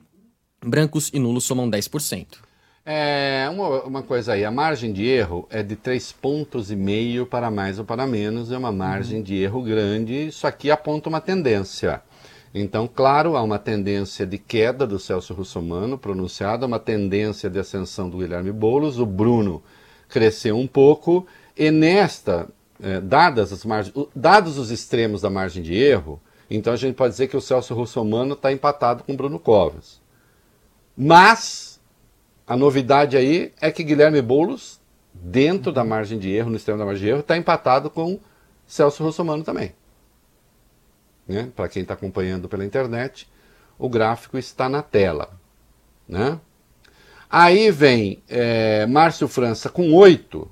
Brancos 0.66 1.10
e 1.14 1.18
nulos 1.18 1.44
somam 1.44 1.70
10%. 1.70 2.26
É, 2.88 3.48
uma, 3.50 3.82
uma 3.82 4.02
coisa 4.04 4.34
aí, 4.34 4.44
a 4.44 4.50
margem 4.52 4.92
de 4.92 5.04
erro 5.04 5.44
é 5.50 5.60
de 5.60 5.74
3 5.74 6.12
pontos 6.12 6.70
e 6.70 6.76
meio 6.76 7.26
para 7.26 7.50
mais 7.50 7.80
ou 7.80 7.84
para 7.84 8.06
menos, 8.06 8.52
é 8.52 8.56
uma 8.56 8.70
margem 8.70 9.18
uhum. 9.18 9.24
de 9.24 9.34
erro 9.34 9.60
grande, 9.60 10.28
isso 10.28 10.46
aqui 10.46 10.70
aponta 10.70 11.08
uma 11.08 11.20
tendência. 11.20 12.00
Então, 12.54 12.86
claro, 12.86 13.36
há 13.36 13.42
uma 13.42 13.58
tendência 13.58 14.24
de 14.24 14.38
queda 14.38 14.86
do 14.86 15.00
Celso 15.00 15.34
Russomano 15.34 15.98
pronunciada, 15.98 16.64
uma 16.64 16.78
tendência 16.78 17.50
de 17.50 17.58
ascensão 17.58 18.08
do 18.08 18.18
Guilherme 18.18 18.52
Boulos, 18.52 19.00
o 19.00 19.04
Bruno 19.04 19.64
cresceu 20.08 20.56
um 20.56 20.68
pouco, 20.68 21.26
e 21.56 21.72
nesta, 21.72 22.46
é, 22.80 23.00
dadas 23.00 23.52
as 23.52 23.64
margens, 23.64 23.96
dados 24.14 24.58
os 24.58 24.70
extremos 24.70 25.22
da 25.22 25.28
margem 25.28 25.60
de 25.60 25.74
erro, 25.74 26.20
então 26.48 26.72
a 26.72 26.76
gente 26.76 26.94
pode 26.94 27.10
dizer 27.10 27.26
que 27.26 27.36
o 27.36 27.40
Celso 27.40 27.74
Russomano 27.74 28.34
está 28.34 28.52
empatado 28.52 29.02
com 29.02 29.12
o 29.12 29.16
Bruno 29.16 29.40
Covas. 29.40 30.00
Mas 30.96 31.65
a 32.46 32.56
novidade 32.56 33.16
aí 33.16 33.52
é 33.60 33.70
que 33.70 33.82
Guilherme 33.82 34.22
Boulos, 34.22 34.80
dentro 35.12 35.72
da 35.72 35.84
margem 35.84 36.18
de 36.18 36.30
erro, 36.30 36.50
no 36.50 36.56
extremo 36.56 36.78
da 36.78 36.84
margem 36.84 37.04
de 37.04 37.10
erro, 37.10 37.20
está 37.20 37.36
empatado 37.36 37.90
com 37.90 38.20
Celso 38.66 39.02
Russomano 39.02 39.42
também 39.42 39.72
né? 41.26 41.50
para 41.54 41.68
quem 41.68 41.82
está 41.82 41.94
acompanhando 41.94 42.48
pela 42.48 42.64
internet, 42.64 43.28
o 43.78 43.88
gráfico 43.88 44.38
está 44.38 44.68
na 44.68 44.82
tela. 44.82 45.38
Né? 46.08 46.38
Aí 47.28 47.70
vem 47.70 48.22
é, 48.28 48.86
Márcio 48.86 49.26
França 49.26 49.68
com 49.68 49.92
8. 49.92 50.48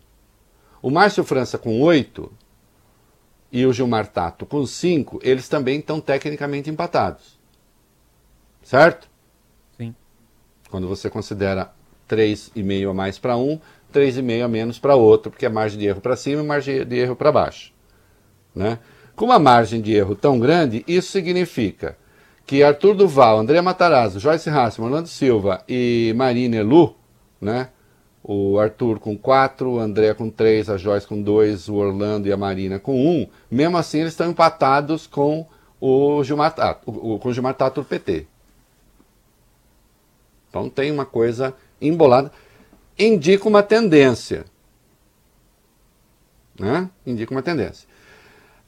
O 0.82 0.90
Márcio 0.90 1.24
França 1.24 1.56
com 1.56 1.80
8 1.80 2.30
e 3.52 3.64
o 3.64 3.72
Gilmar 3.72 4.08
Tato 4.08 4.44
com 4.44 4.66
5, 4.66 5.20
eles 5.22 5.48
também 5.48 5.78
estão 5.78 6.00
tecnicamente 6.00 6.68
empatados. 6.68 7.38
Certo? 8.62 9.08
Sim. 9.76 9.94
Quando 10.68 10.88
você 10.88 11.08
considera 11.08 11.72
3,5 12.08 12.90
a 12.90 12.94
mais 12.94 13.18
para 13.18 13.36
um, 13.36 13.58
3,5 13.92 14.44
a 14.44 14.48
menos 14.48 14.78
para 14.78 14.94
outro, 14.94 15.30
porque 15.30 15.46
é 15.46 15.48
margem 15.48 15.78
de 15.78 15.86
erro 15.86 16.00
para 16.00 16.16
cima 16.16 16.42
e 16.42 16.46
margem 16.46 16.84
de 16.84 16.96
erro 16.96 17.16
para 17.16 17.32
baixo. 17.32 17.72
Né? 18.54 18.78
Com 19.14 19.26
uma 19.26 19.38
margem 19.38 19.80
de 19.80 19.92
erro 19.92 20.14
tão 20.14 20.38
grande, 20.38 20.84
isso 20.86 21.12
significa 21.12 21.96
que 22.46 22.62
Arthur 22.62 22.94
Duval, 22.94 23.38
André 23.38 23.60
Matarazzo, 23.60 24.20
Joyce 24.20 24.50
Hassman, 24.50 24.88
Orlando 24.88 25.08
Silva 25.08 25.62
e 25.68 26.12
Marina 26.16 26.56
Elu, 26.56 26.94
né? 27.40 27.68
o 28.26 28.58
Arthur 28.58 28.98
com 28.98 29.16
4, 29.18 29.70
o 29.70 29.78
André 29.78 30.14
com 30.14 30.30
3, 30.30 30.70
a 30.70 30.78
Joyce 30.78 31.06
com 31.06 31.20
2, 31.20 31.68
o 31.68 31.74
Orlando 31.74 32.26
e 32.26 32.32
a 32.32 32.36
Marina 32.38 32.78
com 32.78 32.94
1, 32.94 33.10
um, 33.10 33.26
mesmo 33.50 33.76
assim 33.76 34.00
eles 34.00 34.14
estão 34.14 34.30
empatados 34.30 35.06
com 35.06 35.46
o 35.78 36.24
Gilmar 36.24 36.54
Tato, 36.54 36.90
com 36.90 37.28
o 37.28 37.32
Gilmar 37.34 37.52
Tato 37.52 37.82
do 37.82 37.86
PT. 37.86 38.26
Então 40.48 40.70
tem 40.70 40.90
uma 40.90 41.04
coisa 41.04 41.54
embolada. 41.88 42.32
Indica 42.98 43.48
uma 43.48 43.62
tendência. 43.62 44.44
Né? 46.58 46.88
Indica 47.04 47.32
uma 47.32 47.42
tendência. 47.42 47.88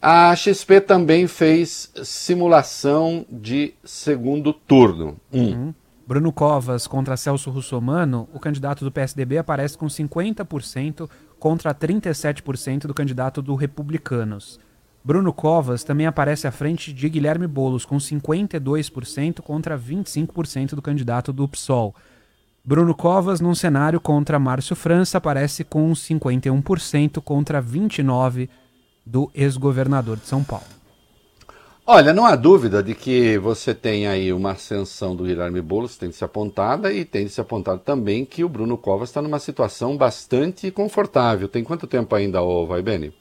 A 0.00 0.34
XP 0.36 0.80
também 0.80 1.26
fez 1.26 1.90
simulação 2.04 3.24
de 3.30 3.74
segundo 3.84 4.52
turno. 4.52 5.16
Uhum. 5.32 5.74
Bruno 6.06 6.32
Covas 6.32 6.86
contra 6.86 7.16
Celso 7.16 7.50
Russomano, 7.50 8.28
o 8.32 8.38
candidato 8.38 8.84
do 8.84 8.92
PSDB 8.92 9.38
aparece 9.38 9.76
com 9.76 9.86
50% 9.86 11.10
contra 11.38 11.74
37% 11.74 12.86
do 12.86 12.94
candidato 12.94 13.42
do 13.42 13.56
Republicanos. 13.56 14.60
Bruno 15.02 15.32
Covas 15.32 15.82
também 15.82 16.06
aparece 16.06 16.46
à 16.46 16.52
frente 16.52 16.92
de 16.92 17.08
Guilherme 17.08 17.46
Bolos 17.46 17.84
com 17.84 17.96
52% 17.96 19.40
contra 19.40 19.78
25% 19.78 20.76
do 20.76 20.82
candidato 20.82 21.32
do 21.32 21.48
PSOL. 21.48 21.94
Bruno 22.66 22.96
Covas, 22.96 23.40
num 23.40 23.54
cenário 23.54 24.00
contra 24.00 24.40
Márcio 24.40 24.74
França, 24.74 25.18
aparece 25.18 25.62
com 25.62 25.92
51% 25.92 27.22
contra 27.22 27.62
29% 27.62 28.48
do 29.06 29.30
ex-governador 29.32 30.16
de 30.16 30.26
São 30.26 30.42
Paulo. 30.42 30.66
Olha, 31.86 32.12
não 32.12 32.26
há 32.26 32.34
dúvida 32.34 32.82
de 32.82 32.92
que 32.92 33.38
você 33.38 33.72
tem 33.72 34.08
aí 34.08 34.32
uma 34.32 34.50
ascensão 34.50 35.14
do 35.14 35.22
Guilherme 35.22 35.62
Boulos, 35.62 35.96
tem 35.96 36.08
de 36.08 36.16
ser 36.16 36.24
apontada, 36.24 36.92
e 36.92 37.04
tem 37.04 37.26
de 37.26 37.30
ser 37.30 37.42
apontado 37.42 37.82
também 37.82 38.24
que 38.24 38.42
o 38.42 38.48
Bruno 38.48 38.76
Covas 38.76 39.10
está 39.10 39.22
numa 39.22 39.38
situação 39.38 39.96
bastante 39.96 40.68
confortável. 40.72 41.46
Tem 41.46 41.62
quanto 41.62 41.86
tempo 41.86 42.16
ainda, 42.16 42.42
ô 42.42 42.66
Vai 42.66 42.82
Bene? 42.82 43.14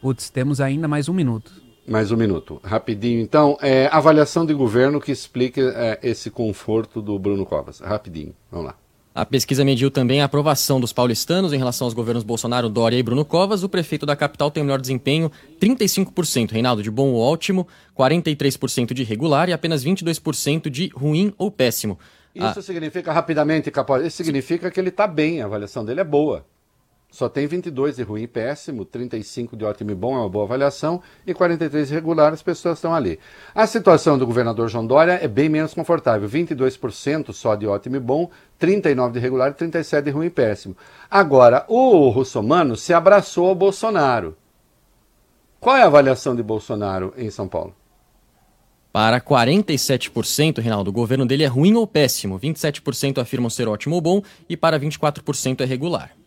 Putz, 0.00 0.30
temos 0.30 0.62
ainda 0.62 0.88
mais 0.88 1.10
um 1.10 1.12
minuto. 1.12 1.61
Mais 1.86 2.12
um 2.12 2.16
minuto, 2.16 2.60
rapidinho. 2.62 3.20
Então, 3.20 3.58
é, 3.60 3.88
avaliação 3.90 4.46
de 4.46 4.54
governo 4.54 5.00
que 5.00 5.10
explica 5.10 5.60
é, 5.60 5.98
esse 6.02 6.30
conforto 6.30 7.02
do 7.02 7.18
Bruno 7.18 7.44
Covas. 7.44 7.80
Rapidinho, 7.80 8.34
vamos 8.50 8.66
lá. 8.68 8.76
A 9.14 9.26
pesquisa 9.26 9.62
mediu 9.62 9.90
também 9.90 10.22
a 10.22 10.24
aprovação 10.24 10.80
dos 10.80 10.90
paulistanos 10.90 11.52
em 11.52 11.58
relação 11.58 11.86
aos 11.86 11.92
governos 11.92 12.24
Bolsonaro, 12.24 12.70
Dória 12.70 12.96
e 12.96 13.02
Bruno 13.02 13.26
Covas. 13.26 13.62
O 13.62 13.68
prefeito 13.68 14.06
da 14.06 14.16
capital 14.16 14.50
tem 14.50 14.62
o 14.62 14.64
melhor 14.64 14.80
desempenho, 14.80 15.30
35%, 15.60 16.52
Reinaldo, 16.52 16.82
de 16.82 16.90
bom 16.90 17.10
ou 17.10 17.20
ótimo, 17.20 17.68
43% 17.98 18.94
de 18.94 19.02
regular 19.02 19.50
e 19.50 19.52
apenas 19.52 19.84
22% 19.84 20.70
de 20.70 20.88
ruim 20.94 21.34
ou 21.36 21.50
péssimo. 21.50 21.98
Isso 22.34 22.60
ah. 22.60 22.62
significa, 22.62 23.12
rapidamente, 23.12 23.70
Capó, 23.70 23.98
isso 23.98 24.16
significa 24.16 24.70
que 24.70 24.80
ele 24.80 24.88
está 24.88 25.06
bem, 25.06 25.42
a 25.42 25.44
avaliação 25.44 25.84
dele 25.84 26.00
é 26.00 26.04
boa. 26.04 26.46
Só 27.12 27.28
tem 27.28 27.46
22 27.46 27.96
de 27.96 28.02
ruim 28.02 28.22
e 28.22 28.26
péssimo, 28.26 28.86
35 28.86 29.54
de 29.54 29.66
ótimo 29.66 29.90
e 29.90 29.94
bom, 29.94 30.14
é 30.16 30.20
uma 30.20 30.30
boa 30.30 30.46
avaliação, 30.46 31.02
e 31.26 31.34
43 31.34 31.88
de 31.88 31.94
regular, 31.94 32.32
as 32.32 32.42
pessoas 32.42 32.78
estão 32.78 32.94
ali. 32.94 33.18
A 33.54 33.66
situação 33.66 34.16
do 34.16 34.26
governador 34.26 34.66
João 34.70 34.86
Dória 34.86 35.20
é 35.22 35.28
bem 35.28 35.46
menos 35.46 35.74
confortável, 35.74 36.26
22% 36.26 37.30
só 37.34 37.54
de 37.54 37.66
ótimo 37.66 37.96
e 37.96 38.00
bom, 38.00 38.30
39 38.58 39.12
de 39.12 39.18
regular 39.18 39.50
e 39.50 39.54
37 39.54 40.06
de 40.06 40.10
ruim 40.10 40.28
e 40.28 40.30
péssimo. 40.30 40.74
Agora, 41.10 41.66
o 41.68 42.08
Russomano 42.08 42.76
se 42.76 42.94
abraçou 42.94 43.48
ao 43.48 43.54
Bolsonaro. 43.54 44.34
Qual 45.60 45.76
é 45.76 45.82
a 45.82 45.86
avaliação 45.88 46.34
de 46.34 46.42
Bolsonaro 46.42 47.12
em 47.18 47.28
São 47.28 47.46
Paulo? 47.46 47.74
Para 48.90 49.20
47%, 49.20 50.60
Reinaldo, 50.60 50.88
o 50.88 50.94
governo 50.94 51.26
dele 51.26 51.44
é 51.44 51.46
ruim 51.46 51.74
ou 51.74 51.86
péssimo. 51.86 52.40
27% 52.40 53.18
afirmam 53.18 53.50
ser 53.50 53.68
ótimo 53.68 53.96
ou 53.96 54.00
bom 54.00 54.22
e 54.48 54.56
para 54.56 54.80
24% 54.80 55.60
é 55.60 55.64
regular. 55.66 56.21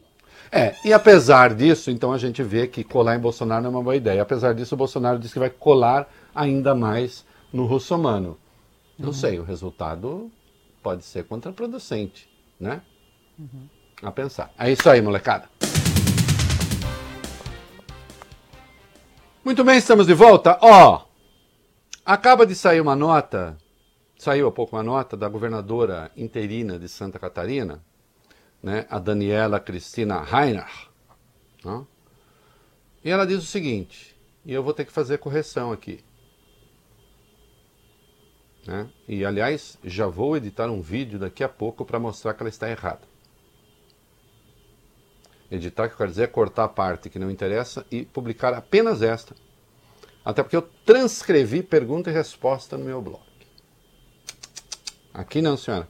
É, 0.52 0.76
e 0.84 0.94
apesar 0.94 1.54
disso, 1.54 1.92
então 1.92 2.14
a 2.14 2.18
gente 2.18 2.42
vê 2.44 2.68
que 2.68 2.84
colar 2.84 3.16
em 3.16 3.20
Bolsonaro 3.20 3.64
não 3.64 3.70
é 3.70 3.74
uma 3.74 3.84
boa 3.84 3.96
ideia. 3.96 4.22
Apesar 4.22 4.54
disso, 4.54 4.76
o 4.76 4.78
Bolsonaro 4.78 5.20
diz 5.20 5.34
que 5.34 5.40
vai 5.40 5.50
colar 5.50 6.08
ainda 6.34 6.74
mais 6.76 7.26
no 7.52 7.66
russomano. 7.66 8.38
Não 8.98 9.08
uhum. 9.08 9.14
sei, 9.14 9.40
o 9.40 9.44
resultado 9.44 10.32
pode 10.82 11.04
ser 11.04 11.26
contraproducente, 11.26 12.30
né? 12.60 12.82
Uhum. 13.38 13.68
A 14.02 14.12
pensar. 14.12 14.52
É 14.58 14.72
isso 14.72 14.90
aí, 14.90 15.02
molecada. 15.02 15.50
Muito 19.44 19.64
bem, 19.64 19.78
estamos 19.78 20.08
de 20.08 20.14
volta. 20.14 20.58
Ó, 20.62 20.96
oh, 20.96 21.02
acaba 22.06 22.46
de 22.46 22.56
sair 22.56 22.82
uma 22.82 22.96
nota, 22.96 23.58
saiu 24.18 24.48
há 24.48 24.52
pouco 24.52 24.76
uma 24.76 24.84
nota 24.84 25.16
da 25.16 25.30
governadora 25.30 26.12
interina 26.16 26.80
de 26.80 26.88
Santa 26.88 27.20
Catarina, 27.20 27.84
né, 28.66 28.88
a 28.90 28.98
Daniela 28.98 29.60
Cristina 29.60 30.24
Reiner. 30.24 30.90
Né? 31.64 31.86
E 33.04 33.12
ela 33.12 33.28
diz 33.28 33.44
o 33.44 33.46
seguinte, 33.46 34.20
e 34.44 34.52
eu 34.52 34.64
vou 34.64 34.74
ter 34.74 34.86
que 34.86 34.92
fazer 34.92 35.20
correção 35.20 35.72
aqui. 35.72 36.04
Né? 38.66 38.90
E 39.08 39.24
aliás, 39.24 39.78
já 39.84 40.08
vou 40.08 40.36
editar 40.36 40.68
um 40.72 40.82
vídeo 40.82 41.20
daqui 41.20 41.44
a 41.44 41.48
pouco 41.48 41.86
para 41.86 42.00
mostrar 42.00 42.34
que 42.34 42.42
ela 42.42 42.50
está 42.50 42.68
errada. 42.68 43.08
Editar, 45.52 45.88
que 45.88 45.94
eu 45.94 45.98
quero 46.00 46.10
dizer, 46.10 46.24
é 46.24 46.28
cortar 46.28 46.64
a 46.64 46.68
parte 46.68 47.08
que 47.08 47.20
não 47.20 47.30
interessa 47.30 47.86
e 47.92 48.04
publicar 48.04 48.52
apenas 48.56 49.04
esta. 49.04 49.36
Até 50.26 50.42
porque 50.42 50.58
eu 50.58 50.64
transcrevi 50.84 51.62
pergunta 51.62 52.10
e 52.10 52.14
resposta 52.14 52.80
no 52.80 52.86
meu 52.86 53.00
blog. 53.00 53.22
Aqui 55.14 55.40
não, 55.40 55.56
senhora. 55.56 55.88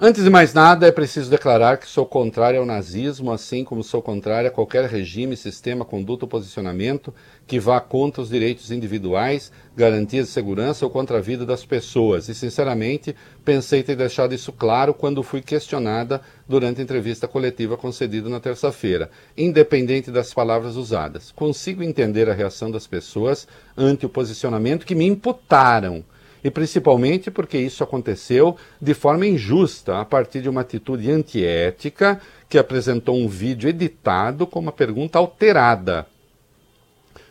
Antes 0.00 0.24
de 0.24 0.30
mais 0.30 0.52
nada, 0.52 0.88
é 0.88 0.90
preciso 0.90 1.30
declarar 1.30 1.76
que 1.76 1.88
sou 1.88 2.04
contrário 2.04 2.58
ao 2.58 2.66
nazismo, 2.66 3.30
assim 3.30 3.62
como 3.62 3.84
sou 3.84 4.02
contrário 4.02 4.48
a 4.48 4.52
qualquer 4.52 4.86
regime, 4.86 5.36
sistema, 5.36 5.84
conduta 5.84 6.24
ou 6.24 6.28
posicionamento 6.28 7.14
que 7.46 7.60
vá 7.60 7.80
contra 7.80 8.20
os 8.20 8.28
direitos 8.28 8.72
individuais, 8.72 9.52
garantias 9.76 10.26
de 10.26 10.32
segurança 10.32 10.84
ou 10.84 10.90
contra 10.90 11.18
a 11.18 11.20
vida 11.20 11.46
das 11.46 11.64
pessoas. 11.64 12.28
E, 12.28 12.34
sinceramente, 12.34 13.14
pensei 13.44 13.84
ter 13.84 13.94
deixado 13.94 14.34
isso 14.34 14.52
claro 14.52 14.92
quando 14.92 15.22
fui 15.22 15.40
questionada 15.40 16.20
durante 16.48 16.80
a 16.80 16.82
entrevista 16.82 17.28
coletiva 17.28 17.76
concedida 17.76 18.28
na 18.28 18.40
terça-feira, 18.40 19.08
independente 19.38 20.10
das 20.10 20.34
palavras 20.34 20.74
usadas. 20.74 21.30
Consigo 21.30 21.84
entender 21.84 22.28
a 22.28 22.34
reação 22.34 22.68
das 22.68 22.88
pessoas 22.88 23.46
ante 23.76 24.04
o 24.04 24.08
posicionamento 24.08 24.84
que 24.84 24.94
me 24.96 25.06
imputaram 25.06 26.04
e 26.44 26.50
principalmente 26.50 27.30
porque 27.30 27.56
isso 27.56 27.82
aconteceu 27.82 28.54
de 28.78 28.92
forma 28.92 29.26
injusta, 29.26 29.98
a 29.98 30.04
partir 30.04 30.42
de 30.42 30.48
uma 30.48 30.60
atitude 30.60 31.10
antiética 31.10 32.20
que 32.50 32.58
apresentou 32.58 33.16
um 33.16 33.26
vídeo 33.26 33.70
editado 33.70 34.46
com 34.46 34.60
uma 34.60 34.70
pergunta 34.70 35.18
alterada. 35.18 36.06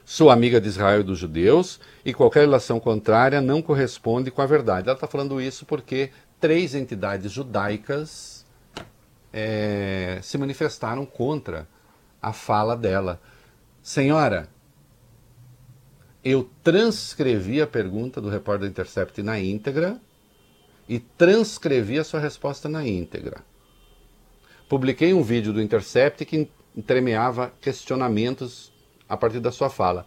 Sou 0.04 0.32
amiga 0.32 0.60
de 0.60 0.68
Israel 0.68 1.02
e 1.02 1.04
dos 1.04 1.20
judeus 1.20 1.80
e 2.04 2.12
qualquer 2.12 2.42
relação 2.42 2.80
contrária 2.80 3.40
não 3.40 3.62
corresponde 3.62 4.32
com 4.32 4.42
a 4.42 4.48
verdade. 4.48 4.90
Ela 4.90 4.98
está 4.98 5.08
falando 5.08 5.40
isso 5.40 5.64
porque 5.64 6.10
três 6.42 6.74
entidades 6.74 7.32
judaicas 7.32 8.44
é, 9.32 10.18
se 10.24 10.38
manifestaram 10.40 11.06
contra 11.06 11.68
a 12.20 12.34
fala 12.34 12.76
dela. 12.76 13.22
Senhora, 13.82 14.50
eu 16.24 16.50
transcrevi 16.64 17.62
a 17.62 17.68
pergunta 17.68 18.22
do 18.22 18.30
repórter 18.30 18.70
Intercept 18.70 19.22
na 19.22 19.40
íntegra 19.40 20.00
e 20.88 21.00
transcrevi 21.00 22.00
a 22.00 22.04
sua 22.04 22.20
resposta 22.20 22.70
na 22.70 22.88
íntegra. 22.88 23.42
Publiquei 24.70 25.14
um 25.14 25.22
vídeo 25.22 25.52
do 25.52 25.62
Intercept 25.62 26.24
que 26.26 26.50
entremeava 26.76 27.52
questionamentos 27.60 28.72
a 29.08 29.18
partir 29.18 29.40
da 29.40 29.52
sua 29.52 29.70
fala. 29.70 30.06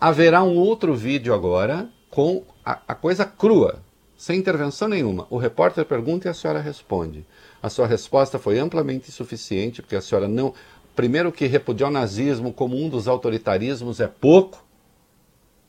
Haverá 0.00 0.42
um 0.42 0.56
outro 0.56 0.94
vídeo 0.94 1.34
agora 1.34 1.88
com 2.08 2.44
a, 2.64 2.80
a 2.88 2.94
coisa 2.94 3.24
crua, 3.24 3.82
sem 4.16 4.38
intervenção 4.38 4.88
nenhuma. 4.88 5.26
O 5.30 5.36
repórter 5.36 5.84
pergunta 5.84 6.28
e 6.28 6.30
a 6.30 6.34
senhora 6.34 6.60
responde. 6.60 7.26
A 7.62 7.68
sua 7.68 7.86
resposta 7.86 8.38
foi 8.38 8.58
amplamente 8.58 9.10
suficiente, 9.10 9.82
porque 9.82 9.96
a 9.96 10.00
senhora 10.00 10.28
não. 10.28 10.54
Primeiro, 10.94 11.32
que 11.32 11.46
repudiar 11.46 11.90
o 11.90 11.92
nazismo 11.92 12.52
como 12.52 12.76
um 12.76 12.88
dos 12.88 13.08
autoritarismos 13.08 14.00
é 14.00 14.06
pouco 14.06 14.64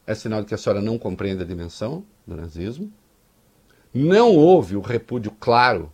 é 0.06 0.16
sinal 0.16 0.42
de 0.42 0.48
que 0.48 0.54
a 0.54 0.58
senhora 0.58 0.82
não 0.82 0.98
compreende 0.98 1.44
a 1.44 1.46
dimensão 1.46 2.04
do 2.26 2.36
nazismo. 2.36 2.92
Não 3.94 4.36
houve 4.36 4.76
o 4.76 4.82
repúdio 4.82 5.32
claro 5.40 5.92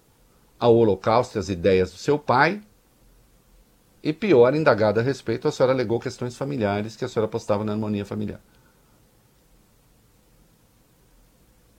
ao 0.60 0.76
Holocausto 0.76 1.38
e 1.38 1.40
às 1.40 1.50
ideias 1.50 1.92
do 1.92 1.98
seu 1.98 2.18
pai. 2.18 2.62
E 4.04 4.14
pior, 4.14 4.56
indagada 4.56 5.02
a 5.02 5.04
respeito, 5.04 5.48
a 5.48 5.52
senhora 5.52 5.74
alegou 5.74 6.00
questões 6.00 6.38
familiares 6.38 6.96
que 6.96 7.04
a 7.04 7.08
senhora 7.08 7.30
postava 7.30 7.64
na 7.64 7.74
harmonia 7.74 8.06
familiar. 8.06 8.40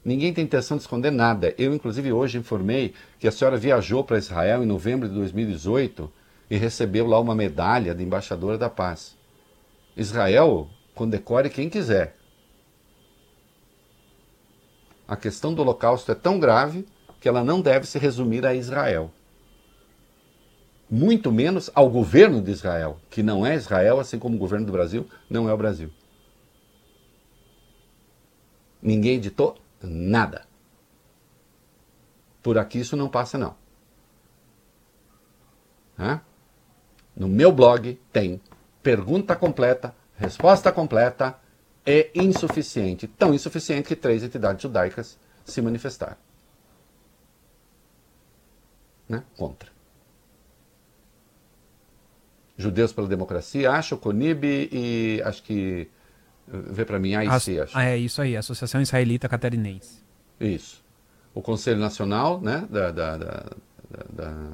Ninguém 0.05 0.33
tem 0.33 0.45
intenção 0.45 0.77
de 0.77 0.83
esconder 0.83 1.11
nada. 1.11 1.55
Eu, 1.59 1.75
inclusive, 1.75 2.13
hoje 2.13 2.39
informei 2.39 2.95
que 3.19 3.29
a 3.29 3.33
senhora 3.33 3.57
viajou 3.57 4.03
para 4.03 4.19
Israel 4.19 4.63
em 4.63 4.67
novembro 4.67 5.09
de 5.09 5.15
2018 5.15 6.11
e 6.51 6.57
recebeu 6.57 7.07
lá 7.07 7.21
uma 7.21 7.35
medalha 7.35 7.95
de 7.95 8.03
embaixadora 8.03 8.57
da 8.57 8.71
paz. 8.71 9.17
Israel 9.97 10.69
condecore 10.95 11.51
quem 11.51 11.69
quiser. 11.69 12.18
A 15.09 15.17
questão 15.17 15.55
do 15.55 15.63
Holocausto 15.63 16.13
é 16.13 16.15
tão 16.15 16.39
grave 16.39 16.87
que 17.19 17.27
ela 17.27 17.43
não 17.43 17.63
deve 17.63 17.87
se 17.87 17.99
resumir 17.99 18.45
a 18.45 18.55
Israel. 18.55 19.11
Muito 20.91 21.33
menos 21.33 21.71
ao 21.75 21.89
governo 21.89 22.43
de 22.43 22.51
Israel, 22.51 23.01
que 23.09 23.23
não 23.23 23.45
é 23.45 23.55
Israel, 23.55 23.99
assim 23.99 24.19
como 24.19 24.37
o 24.37 24.39
governo 24.39 24.67
do 24.67 24.73
Brasil 24.73 25.09
não 25.29 25.49
é 25.49 25.53
o 25.53 25.57
Brasil. 25.57 25.91
Ninguém 28.83 29.17
editou 29.17 29.57
nada. 29.83 30.47
Por 32.43 32.59
aqui 32.59 32.79
isso 32.79 32.97
não 32.97 33.09
passa, 33.09 33.39
não. 33.39 33.57
Hã? 35.99 36.21
No 37.17 37.29
meu 37.29 37.51
blog 37.51 37.99
tem 38.13 38.41
pergunta 38.83 39.35
completa, 39.35 39.95
resposta 40.17 40.71
completa 40.71 41.39
é 41.91 42.11
insuficiente. 42.15 43.07
Tão 43.07 43.35
insuficiente 43.35 43.89
que 43.89 43.97
três 43.97 44.23
entidades 44.23 44.63
judaicas 44.63 45.19
se 45.45 45.61
manifestaram. 45.63 46.17
Né? 49.09 49.23
Contra. 49.37 49.71
Judeus 52.57 52.93
pela 52.93 53.07
Democracia, 53.07 53.71
acho, 53.71 53.97
Conib 53.97 54.45
e 54.45 55.23
acho 55.25 55.43
que 55.45 55.89
Vê 56.51 56.85
para 56.85 56.99
mim, 56.99 57.15
AIC, 57.15 57.61
acho. 57.61 57.79
É 57.79 57.97
isso 57.97 58.23
aí, 58.23 58.37
Associação 58.37 58.81
Israelita 58.81 59.29
Catarinense. 59.29 60.03
Isso. 60.41 60.83
O 61.35 61.43
Conselho 61.43 61.79
Nacional, 61.79 62.41
né, 62.41 62.67
da, 62.71 62.91
da, 62.91 63.17
da, 63.19 63.47
da, 64.11 64.51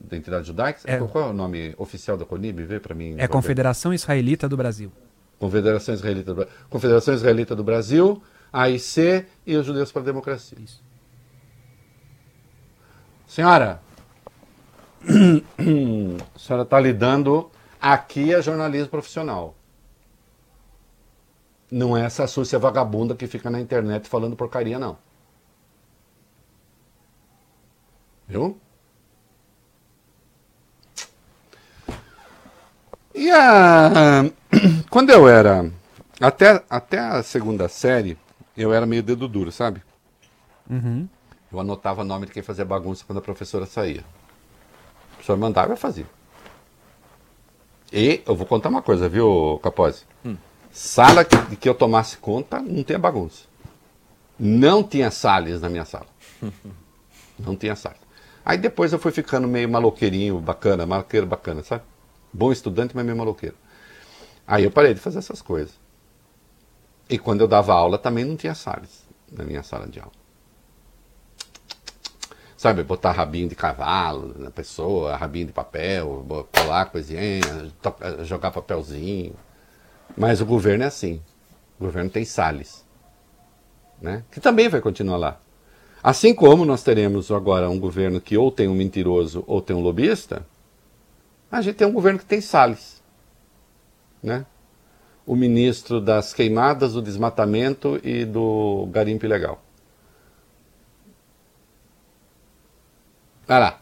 da 0.00 0.16
entidade 0.16 0.48
judaica. 0.48 0.80
É, 0.84 0.98
Qual 0.98 1.24
é 1.24 1.30
o 1.30 1.32
nome 1.32 1.74
oficial 1.78 2.16
da 2.16 2.24
CONIB? 2.24 2.64
Vê 2.64 2.80
para 2.80 2.94
mim. 2.94 3.14
É 3.18 3.28
Confederação 3.28 3.94
Israelita 3.94 4.48
do 4.48 4.56
Brasil. 4.56 4.90
Confederação 5.38 5.94
Israelita 5.94 6.34
do, 6.34 6.48
Confederação 6.70 7.14
Israelita 7.14 7.54
do 7.54 7.64
Brasil, 7.64 8.22
AIC 8.52 9.26
e 9.46 9.56
os 9.56 9.66
Judeus 9.66 9.90
para 9.90 10.02
a 10.02 10.04
Democracia. 10.04 10.58
Isso. 10.62 10.82
Senhora, 13.26 13.80
a 16.34 16.38
senhora 16.38 16.62
está 16.62 16.80
lidando 16.80 17.50
aqui 17.80 18.34
a 18.34 18.40
jornalismo 18.40 18.88
profissional. 18.88 19.54
Não 21.70 21.96
é 21.96 22.04
essa 22.04 22.26
súcia 22.26 22.58
vagabunda 22.58 23.16
que 23.16 23.26
fica 23.26 23.50
na 23.50 23.60
internet 23.60 24.08
falando 24.08 24.36
porcaria, 24.36 24.78
não. 24.78 24.96
Viu? 28.28 28.58
E 33.14 33.30
a... 33.30 34.24
quando 34.90 35.10
eu 35.10 35.28
era. 35.28 35.70
Até, 36.20 36.62
até 36.70 36.98
a 36.98 37.22
segunda 37.22 37.68
série, 37.68 38.16
eu 38.56 38.72
era 38.72 38.86
meio 38.86 39.02
dedo 39.02 39.26
duro, 39.26 39.50
sabe? 39.50 39.82
Uhum. 40.70 41.08
Eu 41.52 41.60
anotava 41.60 42.04
nome 42.04 42.26
de 42.26 42.32
quem 42.32 42.42
fazia 42.42 42.64
bagunça 42.64 43.04
quando 43.06 43.18
a 43.18 43.22
professora 43.22 43.66
saía. 43.66 44.00
A 44.00 45.14
professora 45.14 45.38
mandava, 45.38 45.72
eu 45.72 45.76
fazia. 45.76 46.06
E 47.92 48.22
eu 48.26 48.34
vou 48.34 48.46
contar 48.46 48.68
uma 48.68 48.82
coisa, 48.82 49.08
viu, 49.08 49.60
Capozzi? 49.62 50.04
Hum. 50.24 50.36
Sala 50.72 51.24
de 51.24 51.56
que 51.56 51.68
eu 51.68 51.74
tomasse 51.74 52.16
conta, 52.16 52.60
não 52.60 52.82
tinha 52.82 52.98
bagunça. 52.98 53.44
Não 54.38 54.82
tinha 54.82 55.10
Salles 55.10 55.60
na 55.60 55.68
minha 55.68 55.84
sala. 55.84 56.06
Não 57.38 57.56
tinha 57.56 57.74
Salles. 57.74 58.00
Aí 58.44 58.56
depois 58.58 58.92
eu 58.92 58.98
fui 58.98 59.10
ficando 59.10 59.48
meio 59.48 59.68
maloqueirinho, 59.68 60.38
bacana, 60.38 60.86
maloqueiro 60.86 61.26
bacana, 61.26 61.64
sabe? 61.64 61.82
Bom 62.32 62.52
estudante, 62.52 62.94
mas 62.94 63.04
meio 63.04 63.16
maloqueiro. 63.16 63.56
Aí 64.46 64.64
eu 64.64 64.70
parei 64.70 64.94
de 64.94 65.00
fazer 65.00 65.18
essas 65.18 65.40
coisas. 65.40 65.74
E 67.08 67.18
quando 67.18 67.40
eu 67.40 67.48
dava 67.48 67.74
aula 67.74 67.98
também 67.98 68.24
não 68.24 68.36
tinha 68.36 68.54
Salles 68.54 69.06
na 69.30 69.44
minha 69.44 69.62
sala 69.62 69.86
de 69.86 70.00
aula. 70.00 70.12
Sabe, 72.56 72.82
botar 72.82 73.12
rabinho 73.12 73.48
de 73.48 73.54
cavalo 73.54 74.34
na 74.38 74.50
pessoa, 74.50 75.16
rabinho 75.16 75.46
de 75.48 75.52
papel, 75.52 76.24
colar 76.50 76.86
coisinha, 76.86 77.40
jogar 78.22 78.50
papelzinho. 78.50 79.34
Mas 80.16 80.40
o 80.40 80.46
governo 80.46 80.84
é 80.84 80.86
assim. 80.86 81.20
O 81.78 81.84
governo 81.84 82.08
tem 82.08 82.24
Salles, 82.24 82.84
né? 84.00 84.24
que 84.30 84.40
também 84.40 84.68
vai 84.68 84.80
continuar 84.80 85.18
lá. 85.18 85.40
Assim 86.02 86.34
como 86.34 86.64
nós 86.64 86.82
teremos 86.82 87.30
agora 87.30 87.68
um 87.68 87.78
governo 87.78 88.20
que 88.20 88.36
ou 88.36 88.50
tem 88.50 88.68
um 88.68 88.74
mentiroso 88.74 89.44
ou 89.46 89.60
tem 89.60 89.74
um 89.74 89.80
lobista, 89.80 90.46
a 91.50 91.60
gente 91.60 91.76
tem 91.76 91.86
um 91.86 91.92
governo 91.92 92.18
que 92.18 92.24
tem 92.24 92.40
Salles. 92.40 93.02
Né? 94.24 94.46
O 95.26 95.36
ministro 95.36 96.00
das 96.00 96.32
queimadas, 96.32 96.94
do 96.94 97.02
desmatamento 97.02 98.00
e 98.02 98.24
do 98.24 98.88
garimpo 98.90 99.26
ilegal. 99.26 99.62
Vai 103.46 103.60
lá. 103.60 103.78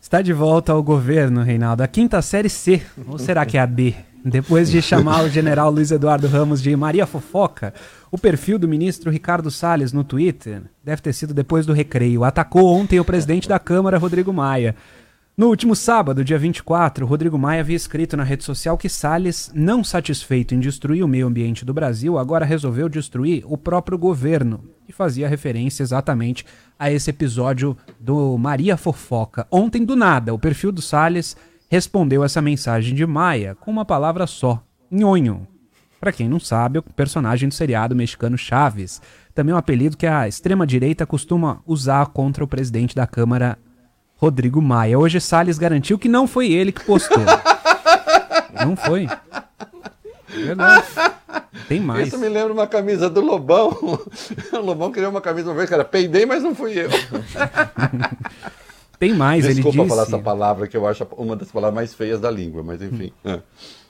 Está 0.00 0.22
de 0.22 0.32
volta 0.32 0.72
ao 0.72 0.82
governo, 0.82 1.42
Reinaldo. 1.42 1.82
A 1.82 1.86
quinta 1.86 2.20
série 2.22 2.48
C, 2.48 2.82
ou 3.06 3.18
será 3.18 3.46
que 3.46 3.56
é 3.56 3.60
a 3.60 3.66
B? 3.66 3.94
Depois 4.24 4.70
de 4.70 4.80
chamar 4.80 5.24
o 5.24 5.28
general 5.28 5.70
Luiz 5.70 5.90
Eduardo 5.90 6.26
Ramos 6.26 6.62
de 6.62 6.74
Maria 6.74 7.06
Fofoca, 7.06 7.74
o 8.10 8.16
perfil 8.16 8.58
do 8.58 8.68
ministro 8.68 9.10
Ricardo 9.10 9.50
Salles 9.50 9.92
no 9.92 10.04
Twitter, 10.04 10.62
deve 10.82 11.02
ter 11.02 11.12
sido 11.12 11.34
depois 11.34 11.66
do 11.66 11.72
recreio, 11.72 12.24
atacou 12.24 12.72
ontem 12.72 13.00
o 13.00 13.04
presidente 13.04 13.48
da 13.48 13.58
Câmara, 13.58 13.98
Rodrigo 13.98 14.32
Maia. 14.32 14.74
No 15.34 15.48
último 15.48 15.74
sábado, 15.74 16.22
dia 16.22 16.38
24, 16.38 17.06
Rodrigo 17.06 17.38
Maia 17.38 17.60
havia 17.60 17.74
escrito 17.74 18.18
na 18.18 18.22
rede 18.22 18.44
social 18.44 18.76
que 18.76 18.86
Salles, 18.86 19.50
não 19.54 19.82
satisfeito 19.82 20.54
em 20.54 20.60
destruir 20.60 21.02
o 21.02 21.08
meio 21.08 21.26
ambiente 21.26 21.64
do 21.64 21.72
Brasil, 21.72 22.18
agora 22.18 22.44
resolveu 22.44 22.86
destruir 22.86 23.42
o 23.46 23.56
próprio 23.56 23.96
governo. 23.96 24.62
E 24.86 24.92
fazia 24.92 25.26
referência 25.26 25.82
exatamente 25.82 26.44
a 26.78 26.92
esse 26.92 27.08
episódio 27.08 27.74
do 27.98 28.36
Maria 28.36 28.76
Fofoca. 28.76 29.46
Ontem, 29.50 29.86
do 29.86 29.96
nada, 29.96 30.34
o 30.34 30.38
perfil 30.38 30.70
do 30.70 30.82
Salles 30.82 31.34
respondeu 31.66 32.22
essa 32.22 32.42
mensagem 32.42 32.94
de 32.94 33.06
Maia 33.06 33.54
com 33.54 33.70
uma 33.70 33.86
palavra 33.86 34.26
só: 34.26 34.62
nhonho. 34.90 35.48
Para 35.98 36.12
quem 36.12 36.28
não 36.28 36.38
sabe, 36.38 36.78
o 36.78 36.82
personagem 36.82 37.48
do 37.48 37.54
seriado 37.54 37.96
mexicano 37.96 38.36
Chaves, 38.36 39.00
também 39.34 39.54
um 39.54 39.58
apelido 39.58 39.96
que 39.96 40.06
a 40.06 40.28
extrema-direita 40.28 41.06
costuma 41.06 41.62
usar 41.66 42.08
contra 42.08 42.44
o 42.44 42.48
presidente 42.48 42.94
da 42.94 43.06
Câmara, 43.06 43.56
Rodrigo 44.22 44.62
Maia. 44.62 44.96
Hoje 44.96 45.20
Salles 45.20 45.58
garantiu 45.58 45.98
que 45.98 46.08
não 46.08 46.28
foi 46.28 46.52
ele 46.52 46.70
que 46.70 46.84
postou. 46.84 47.18
não 48.64 48.76
foi. 48.76 49.08
Verdade. 50.28 50.86
Tem 51.66 51.80
mais. 51.80 52.06
Isso 52.06 52.18
me 52.18 52.28
lembra 52.28 52.52
uma 52.52 52.68
camisa 52.68 53.10
do 53.10 53.20
Lobão. 53.20 53.76
o 54.52 54.58
Lobão 54.58 54.92
criou 54.92 55.10
uma 55.10 55.20
camisa 55.20 55.48
uma 55.48 55.56
vez, 55.56 55.68
cara, 55.68 55.84
peidei, 55.84 56.24
mas 56.24 56.40
não 56.40 56.54
fui 56.54 56.72
eu. 56.78 56.88
Tem 58.96 59.12
mais, 59.12 59.44
Desculpa 59.44 59.70
ele 59.70 59.78
disse... 59.78 59.88
falar 59.88 60.02
essa 60.04 60.18
palavra, 60.20 60.68
que 60.68 60.76
eu 60.76 60.86
acho 60.86 61.04
uma 61.16 61.34
das 61.34 61.50
palavras 61.50 61.74
mais 61.74 61.92
feias 61.92 62.20
da 62.20 62.30
língua, 62.30 62.62
mas 62.62 62.80
enfim. 62.80 63.12
Hum. 63.24 63.40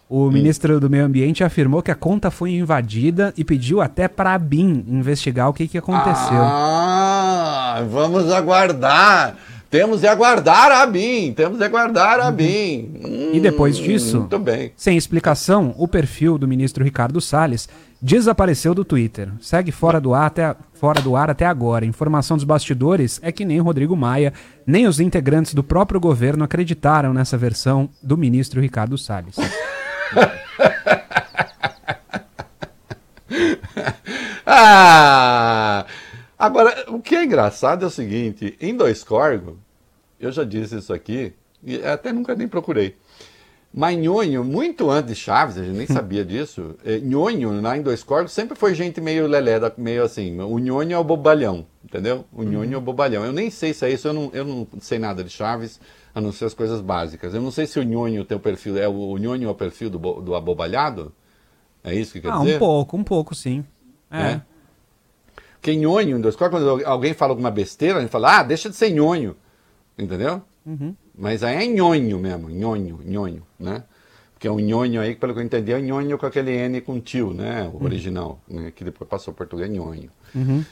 O 0.08 0.28
hum. 0.28 0.30
ministro 0.30 0.80
do 0.80 0.88
Meio 0.88 1.04
Ambiente 1.04 1.44
afirmou 1.44 1.82
que 1.82 1.90
a 1.90 1.94
conta 1.94 2.30
foi 2.30 2.52
invadida 2.52 3.34
e 3.36 3.44
pediu 3.44 3.82
até 3.82 4.08
para 4.08 4.32
a 4.32 4.38
BIM 4.38 4.82
investigar 4.88 5.50
o 5.50 5.52
que, 5.52 5.68
que 5.68 5.76
aconteceu. 5.76 6.40
Ah, 6.40 7.84
vamos 7.90 8.32
aguardar. 8.32 9.36
Temos 9.72 10.02
de 10.02 10.06
aguardar 10.06 10.70
a 10.70 10.84
BIM, 10.84 11.32
temos 11.32 11.56
de 11.56 11.64
aguardar 11.64 12.20
a. 12.20 12.30
BIM. 12.30 13.00
Hum, 13.02 13.30
e 13.32 13.40
depois 13.40 13.78
disso, 13.78 14.18
muito 14.18 14.38
bem. 14.38 14.70
sem 14.76 14.98
explicação, 14.98 15.74
o 15.78 15.88
perfil 15.88 16.36
do 16.36 16.46
ministro 16.46 16.84
Ricardo 16.84 17.22
Salles 17.22 17.70
desapareceu 17.98 18.74
do 18.74 18.84
Twitter. 18.84 19.30
Segue 19.40 19.72
fora 19.72 19.98
do 19.98 20.12
ar 20.12 20.26
até, 20.26 20.54
fora 20.74 21.00
do 21.00 21.16
ar 21.16 21.30
até 21.30 21.46
agora. 21.46 21.86
Informação 21.86 22.36
dos 22.36 22.44
bastidores 22.44 23.18
é 23.22 23.32
que 23.32 23.46
nem 23.46 23.60
Rodrigo 23.60 23.96
Maia, 23.96 24.34
nem 24.66 24.86
os 24.86 25.00
integrantes 25.00 25.54
do 25.54 25.64
próprio 25.64 25.98
governo 25.98 26.44
acreditaram 26.44 27.14
nessa 27.14 27.38
versão 27.38 27.88
do 28.02 28.18
ministro 28.18 28.60
Ricardo 28.60 28.98
Salles. 28.98 29.36
ah! 34.46 35.86
Agora, 36.42 36.86
o 36.88 37.00
que 37.00 37.14
é 37.14 37.24
engraçado 37.24 37.84
é 37.84 37.86
o 37.86 37.90
seguinte: 37.90 38.56
em 38.60 38.76
dois 38.76 39.04
corgos, 39.04 39.54
eu 40.18 40.32
já 40.32 40.42
disse 40.42 40.76
isso 40.76 40.92
aqui, 40.92 41.32
e 41.62 41.76
até 41.84 42.12
nunca 42.12 42.34
nem 42.34 42.48
procurei. 42.48 42.96
Mas 43.72 43.96
Nhonho, 43.96 44.42
muito 44.42 44.90
antes 44.90 45.14
de 45.14 45.14
Chaves, 45.14 45.56
a 45.56 45.62
gente 45.62 45.76
nem 45.76 45.86
sabia 45.88 46.24
disso, 46.24 46.74
é, 46.84 46.98
Nhonho, 46.98 47.60
lá 47.60 47.78
em 47.78 47.80
Dois 47.80 48.02
Corpos, 48.02 48.32
sempre 48.32 48.56
foi 48.56 48.74
gente 48.74 49.00
meio 49.00 49.28
lelé, 49.28 49.60
meio 49.78 50.02
assim. 50.02 50.38
O 50.40 50.58
Nhonho 50.58 50.92
é 50.92 50.98
o 50.98 51.04
bobalhão. 51.04 51.64
entendeu? 51.84 52.24
O 52.32 52.42
nhonho 52.42 52.74
é 52.74 52.76
o 52.76 52.80
bobalhão. 52.80 53.24
Eu 53.24 53.32
nem 53.32 53.48
sei 53.48 53.72
se 53.72 53.86
é 53.86 53.90
isso, 53.90 54.08
eu 54.08 54.12
não, 54.12 54.30
eu 54.32 54.44
não 54.44 54.66
sei 54.80 54.98
nada 54.98 55.22
de 55.22 55.30
Chaves, 55.30 55.80
a 56.12 56.20
não 56.20 56.32
ser 56.32 56.46
as 56.46 56.54
coisas 56.54 56.80
básicas. 56.80 57.34
Eu 57.34 57.40
não 57.40 57.52
sei 57.52 57.66
se 57.66 57.78
o 57.78 57.84
nhonho 57.84 58.24
tem 58.24 58.36
o 58.36 58.40
perfil, 58.40 58.76
é 58.76 58.88
o, 58.88 58.92
o 58.92 59.16
nhonho 59.16 59.48
é 59.48 59.50
o 59.50 59.54
perfil 59.54 59.88
do, 59.88 59.98
do 59.98 60.34
abobalhado? 60.34 61.12
É 61.84 61.94
isso 61.94 62.12
que 62.12 62.20
quer 62.20 62.32
ah, 62.32 62.38
dizer? 62.38 62.56
um 62.56 62.58
pouco, 62.58 62.96
um 62.96 63.04
pouco, 63.04 63.34
sim. 63.34 63.64
É. 64.10 64.20
É. 64.20 64.42
Porque 65.62 65.76
nhonho, 65.76 66.18
em 66.18 66.20
dois 66.20 66.34
quando 66.34 66.84
alguém 66.84 67.14
fala 67.14 67.30
alguma 67.30 67.48
besteira, 67.48 67.98
a 67.98 68.00
gente 68.00 68.10
fala, 68.10 68.40
ah, 68.40 68.42
deixa 68.42 68.68
de 68.68 68.74
ser 68.74 68.90
nhonho. 68.90 69.36
Entendeu? 69.96 70.42
Uhum. 70.66 70.92
Mas 71.16 71.44
aí 71.44 71.64
é 71.64 71.66
nhonho 71.68 72.18
mesmo, 72.18 72.50
nhonho, 72.50 72.98
nhonho, 73.04 73.46
né? 73.60 73.84
Porque 74.34 74.48
é 74.48 74.50
um 74.50 74.58
nhonho 74.58 75.00
aí, 75.00 75.14
que 75.14 75.20
pelo 75.20 75.32
que 75.32 75.38
eu 75.38 75.44
entendi, 75.44 75.70
é 75.70 75.76
um 75.76 75.80
nhonho 75.80 76.18
com 76.18 76.26
aquele 76.26 76.50
N 76.50 76.80
com 76.80 76.98
tio, 76.98 77.32
né? 77.32 77.70
O 77.72 77.84
original, 77.84 78.40
né? 78.48 78.72
que 78.74 78.82
depois 78.82 79.08
passou 79.08 79.32
português, 79.32 79.70
nhonho. 79.70 80.10
Uhum. 80.34 80.64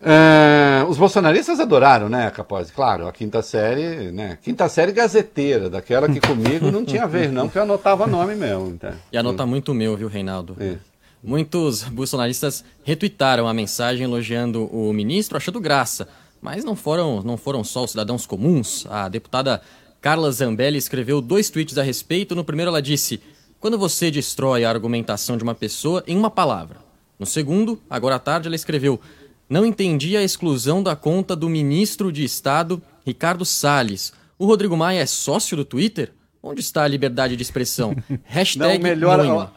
É, 0.00 0.84
os 0.88 0.98
bolsonaristas 0.98 1.60
adoraram, 1.60 2.08
né, 2.08 2.30
Capozzi? 2.32 2.72
Claro, 2.72 3.06
a 3.06 3.12
quinta 3.12 3.42
série, 3.42 4.10
né? 4.10 4.38
Quinta 4.42 4.68
série 4.68 4.90
gazeteira, 4.90 5.70
daquela 5.70 6.08
que 6.08 6.20
comigo 6.20 6.68
não 6.72 6.84
tinha 6.84 7.06
vez, 7.06 7.32
não, 7.32 7.46
porque 7.46 7.58
eu 7.58 7.62
anotava 7.62 8.08
nome 8.08 8.34
mesmo. 8.34 8.70
Então. 8.70 8.92
E 9.12 9.16
anota 9.16 9.46
muito 9.46 9.72
meu, 9.72 9.96
viu, 9.96 10.08
Reinaldo? 10.08 10.56
É. 10.58 10.76
Muitos 11.22 11.82
bolsonaristas 11.82 12.64
retuitaram 12.84 13.48
a 13.48 13.54
mensagem 13.54 14.04
elogiando 14.04 14.64
o 14.66 14.92
ministro, 14.92 15.36
achando 15.36 15.60
graça. 15.60 16.08
Mas 16.40 16.64
não 16.64 16.76
foram, 16.76 17.22
não 17.22 17.36
foram 17.36 17.64
só 17.64 17.84
os 17.84 17.90
cidadãos 17.90 18.26
comuns. 18.26 18.86
A 18.88 19.08
deputada 19.08 19.60
Carla 20.00 20.30
Zambelli 20.30 20.78
escreveu 20.78 21.20
dois 21.20 21.50
tweets 21.50 21.76
a 21.76 21.82
respeito. 21.82 22.34
No 22.34 22.44
primeiro, 22.44 22.68
ela 22.70 22.80
disse: 22.80 23.20
Quando 23.58 23.76
você 23.76 24.10
destrói 24.10 24.64
a 24.64 24.70
argumentação 24.70 25.36
de 25.36 25.42
uma 25.42 25.54
pessoa 25.54 26.04
em 26.06 26.16
uma 26.16 26.30
palavra. 26.30 26.76
No 27.18 27.26
segundo, 27.26 27.82
agora 27.90 28.14
à 28.14 28.18
tarde, 28.18 28.46
ela 28.46 28.54
escreveu: 28.54 29.00
Não 29.48 29.66
entendi 29.66 30.16
a 30.16 30.22
exclusão 30.22 30.82
da 30.82 30.94
conta 30.94 31.34
do 31.34 31.48
ministro 31.48 32.12
de 32.12 32.22
Estado, 32.22 32.80
Ricardo 33.04 33.44
Salles. 33.44 34.12
O 34.38 34.46
Rodrigo 34.46 34.76
Maia 34.76 35.00
é 35.00 35.06
sócio 35.06 35.56
do 35.56 35.64
Twitter? 35.64 36.12
Onde 36.40 36.60
está 36.60 36.84
a 36.84 36.88
liberdade 36.88 37.34
de 37.34 37.42
expressão? 37.42 37.96
Hashtag 38.22 38.78
Não, 38.78 38.82
melhor. 38.84 39.52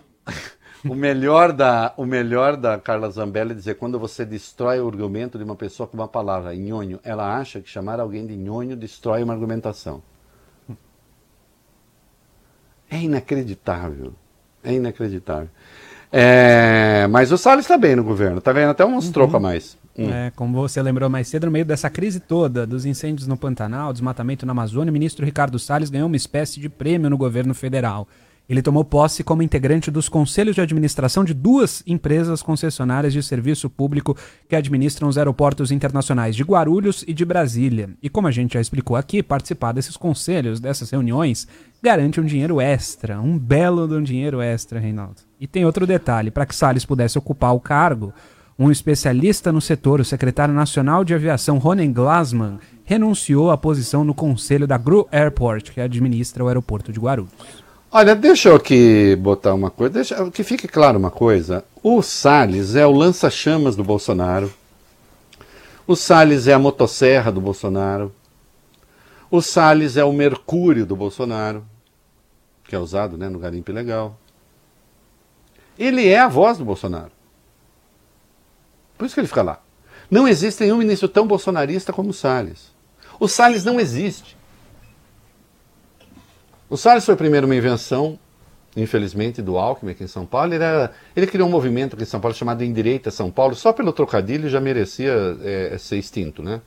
O, 0.87 0.95
melhor 0.95 1.51
da, 1.51 1.93
o 1.97 2.05
melhor 2.05 2.55
da 2.57 2.77
Carla 2.79 3.09
Zambelli 3.09 3.51
é 3.51 3.55
dizer 3.55 3.75
quando 3.75 3.99
você 3.99 4.25
destrói 4.25 4.79
o 4.79 4.87
argumento 4.87 5.37
de 5.37 5.43
uma 5.43 5.55
pessoa 5.55 5.87
com 5.87 5.95
uma 5.95 6.07
palavra, 6.07 6.55
nhonho, 6.55 6.99
ela 7.03 7.37
acha 7.37 7.61
que 7.61 7.69
chamar 7.69 7.99
alguém 7.99 8.25
de 8.25 8.35
nhonho 8.35 8.75
destrói 8.75 9.23
uma 9.23 9.33
argumentação. 9.33 10.01
É 12.89 12.97
inacreditável. 12.97 14.13
É 14.61 14.73
inacreditável. 14.73 15.49
É, 16.11 17.07
mas 17.09 17.31
o 17.31 17.37
Salles 17.37 17.63
está 17.63 17.77
bem 17.77 17.95
no 17.95 18.03
governo, 18.03 18.41
tá 18.41 18.51
vendo? 18.51 18.69
Até 18.69 18.85
uns 18.85 19.09
trocos 19.09 19.35
a 19.35 19.39
mais. 19.39 19.77
Hum. 19.97 20.09
É, 20.09 20.31
como 20.35 20.59
você 20.59 20.81
lembrou 20.81 21.09
mais 21.09 21.27
cedo, 21.27 21.45
no 21.45 21.51
meio 21.51 21.65
dessa 21.65 21.89
crise 21.89 22.19
toda, 22.19 22.67
dos 22.67 22.85
incêndios 22.85 23.27
no 23.27 23.37
Pantanal, 23.37 23.93
desmatamento 23.93 24.45
na 24.45 24.51
Amazônia, 24.51 24.89
o 24.89 24.93
ministro 24.93 25.25
Ricardo 25.25 25.57
Salles 25.57 25.89
ganhou 25.89 26.07
uma 26.07 26.17
espécie 26.17 26.59
de 26.59 26.67
prêmio 26.67 27.09
no 27.09 27.17
governo 27.17 27.53
federal. 27.53 28.07
Ele 28.51 28.61
tomou 28.61 28.83
posse 28.83 29.23
como 29.23 29.41
integrante 29.41 29.89
dos 29.89 30.09
conselhos 30.09 30.55
de 30.55 30.59
administração 30.59 31.23
de 31.23 31.33
duas 31.33 31.81
empresas 31.87 32.43
concessionárias 32.43 33.13
de 33.13 33.23
serviço 33.23 33.69
público 33.69 34.13
que 34.49 34.57
administram 34.57 35.07
os 35.07 35.17
aeroportos 35.17 35.71
internacionais 35.71 36.35
de 36.35 36.43
Guarulhos 36.43 37.01
e 37.07 37.13
de 37.13 37.23
Brasília. 37.23 37.91
E 38.03 38.09
como 38.09 38.27
a 38.27 38.31
gente 38.31 38.55
já 38.55 38.59
explicou 38.59 38.97
aqui, 38.97 39.23
participar 39.23 39.71
desses 39.71 39.95
conselhos, 39.95 40.59
dessas 40.59 40.89
reuniões, 40.89 41.47
garante 41.81 42.19
um 42.19 42.25
dinheiro 42.25 42.59
extra, 42.59 43.21
um 43.21 43.39
belo 43.39 43.87
de 43.87 43.93
um 43.93 44.03
dinheiro 44.03 44.41
extra, 44.41 44.81
Reinaldo. 44.81 45.21
E 45.39 45.47
tem 45.47 45.63
outro 45.63 45.87
detalhe: 45.87 46.29
para 46.29 46.45
que 46.45 46.53
Salles 46.53 46.83
pudesse 46.83 47.17
ocupar 47.17 47.55
o 47.55 47.59
cargo, 47.61 48.13
um 48.59 48.69
especialista 48.69 49.49
no 49.49 49.61
setor, 49.61 50.01
o 50.01 50.05
secretário 50.05 50.53
nacional 50.53 51.05
de 51.05 51.13
aviação 51.13 51.57
Ronen 51.57 51.93
Glassman, 51.93 52.59
renunciou 52.83 53.49
à 53.49 53.57
posição 53.57 54.03
no 54.03 54.13
conselho 54.13 54.67
da 54.67 54.77
Gru 54.77 55.07
Airport, 55.09 55.71
que 55.71 55.79
administra 55.79 56.43
o 56.43 56.49
aeroporto 56.49 56.91
de 56.91 56.99
Guarulhos. 56.99 57.60
Olha, 57.93 58.15
deixa 58.15 58.47
eu 58.47 58.55
aqui 58.55 59.17
botar 59.17 59.53
uma 59.53 59.69
coisa, 59.69 59.93
deixa 59.95 60.31
que 60.31 60.45
fique 60.45 60.65
claro 60.65 60.97
uma 60.97 61.11
coisa. 61.11 61.65
O 61.83 62.01
Salles 62.01 62.73
é 62.73 62.87
o 62.87 62.91
lança-chamas 62.91 63.75
do 63.75 63.83
Bolsonaro. 63.83 64.49
O 65.85 65.93
Salles 65.93 66.47
é 66.47 66.53
a 66.53 66.59
motosserra 66.59 67.33
do 67.33 67.41
Bolsonaro. 67.41 68.15
O 69.29 69.41
Salles 69.41 69.97
é 69.97 70.05
o 70.05 70.13
mercúrio 70.13 70.85
do 70.85 70.95
Bolsonaro, 70.95 71.65
que 72.63 72.73
é 72.73 72.79
usado 72.79 73.17
né, 73.17 73.27
no 73.27 73.39
garimpo 73.39 73.71
ilegal. 73.71 74.17
Ele 75.77 76.07
é 76.07 76.17
a 76.17 76.29
voz 76.29 76.57
do 76.57 76.63
Bolsonaro. 76.63 77.11
Por 78.97 79.05
isso 79.05 79.13
que 79.13 79.19
ele 79.19 79.27
fica 79.27 79.41
lá. 79.41 79.61
Não 80.09 80.29
existe 80.29 80.61
nenhum 80.63 80.77
ministro 80.77 81.09
tão 81.09 81.27
bolsonarista 81.27 81.91
como 81.91 82.11
o 82.11 82.13
Salles. 82.13 82.71
O 83.19 83.27
Salles 83.27 83.65
não 83.65 83.81
existe. 83.81 84.37
O 86.71 86.77
Salles 86.77 87.05
foi 87.05 87.17
primeiro 87.17 87.45
uma 87.47 87.55
invenção, 87.57 88.17
infelizmente, 88.77 89.41
do 89.41 89.57
Alckmin 89.57 89.91
aqui 89.91 90.05
em 90.05 90.07
São 90.07 90.25
Paulo. 90.25 90.53
Ele, 90.53 90.63
era, 90.63 90.93
ele 91.13 91.27
criou 91.27 91.49
um 91.49 91.51
movimento 91.51 91.95
aqui 91.95 92.03
em 92.03 92.05
São 92.05 92.21
Paulo 92.21 92.33
chamado 92.33 92.63
Indireita 92.63 93.11
São 93.11 93.29
Paulo. 93.29 93.55
Só 93.55 93.73
pelo 93.73 93.91
trocadilho 93.91 94.47
já 94.47 94.61
merecia 94.61 95.11
é, 95.43 95.77
ser 95.77 95.97
extinto, 95.97 96.41
né? 96.41 96.61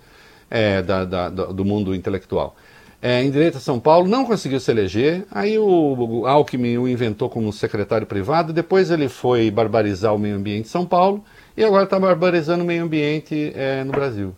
É, 0.51 0.83
da, 0.83 1.07
da, 1.07 1.31
do 1.31 1.65
mundo 1.65 1.95
intelectual. 1.95 2.55
É, 3.01 3.25
em 3.25 3.31
Direita 3.31 3.59
São 3.59 3.81
Paulo, 3.81 4.07
não 4.07 4.27
conseguiu 4.27 4.61
se 4.61 4.71
eleger. 4.71 5.25
Aí 5.31 5.59
o, 5.59 5.65
o 5.65 6.27
Alckmin 6.27 6.77
o 6.77 6.87
inventou 6.87 7.31
como 7.31 7.51
secretário 7.51 8.07
privado. 8.07 8.53
Depois 8.53 8.91
ele 8.91 9.09
foi 9.09 9.51
barbarizar 9.51 10.15
o 10.15 10.19
meio 10.19 10.37
ambiente 10.37 10.67
em 10.67 10.71
São 10.71 10.85
Paulo. 10.85 11.25
E 11.57 11.65
agora 11.65 11.85
está 11.85 11.99
barbarizando 11.99 12.63
o 12.63 12.67
meio 12.67 12.85
ambiente 12.85 13.55
é, 13.57 13.83
no 13.83 13.93
Brasil. 13.93 14.35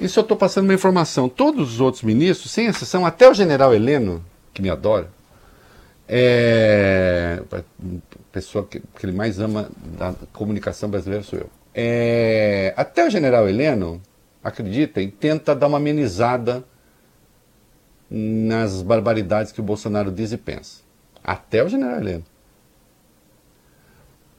Isso 0.00 0.18
eu 0.18 0.22
estou 0.22 0.36
passando 0.36 0.64
uma 0.64 0.74
informação. 0.74 1.28
Todos 1.28 1.74
os 1.74 1.80
outros 1.80 2.02
ministros, 2.02 2.50
sem 2.50 2.66
exceção, 2.66 3.04
até 3.04 3.28
o 3.28 3.34
general 3.34 3.74
Heleno, 3.74 4.24
que 4.54 4.62
me 4.62 4.70
adora, 4.70 5.10
é, 6.08 7.42
a 7.52 7.62
pessoa 8.32 8.66
que, 8.66 8.80
que 8.80 9.06
ele 9.06 9.12
mais 9.12 9.38
ama 9.38 9.70
da 9.98 10.14
comunicação 10.32 10.88
brasileira 10.88 11.22
sou 11.22 11.38
eu. 11.38 11.50
É, 11.74 12.72
até 12.76 13.06
o 13.06 13.10
general 13.10 13.48
Heleno, 13.48 14.00
acreditem, 14.42 15.10
tenta 15.10 15.54
dar 15.54 15.66
uma 15.66 15.76
amenizada 15.76 16.64
nas 18.10 18.82
barbaridades 18.82 19.52
que 19.52 19.60
o 19.60 19.64
Bolsonaro 19.64 20.10
diz 20.10 20.32
e 20.32 20.38
pensa. 20.38 20.80
Até 21.22 21.62
o 21.62 21.68
general 21.68 22.00
Heleno. 22.00 22.24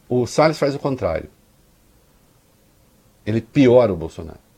O 0.09 0.25
Salles 0.25 0.57
faz 0.57 0.75
o 0.75 0.79
contrário. 0.79 1.29
Ele 3.25 3.39
piora 3.39 3.93
o 3.93 3.95
Bolsonaro. 3.95 4.50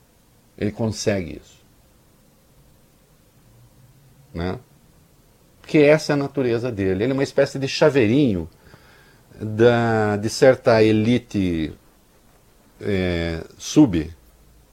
Ele 0.56 0.70
consegue 0.70 1.40
isso. 1.42 1.64
Né? 4.32 4.58
Porque 5.60 5.78
essa 5.78 6.12
é 6.12 6.14
a 6.14 6.16
natureza 6.16 6.70
dele. 6.70 7.04
Ele 7.04 7.12
é 7.12 7.14
uma 7.14 7.22
espécie 7.22 7.58
de 7.58 7.66
chaveirinho 7.66 8.48
da, 9.40 10.16
de 10.16 10.28
certa 10.28 10.82
elite 10.82 11.72
é, 12.80 13.42
sub, 13.58 14.10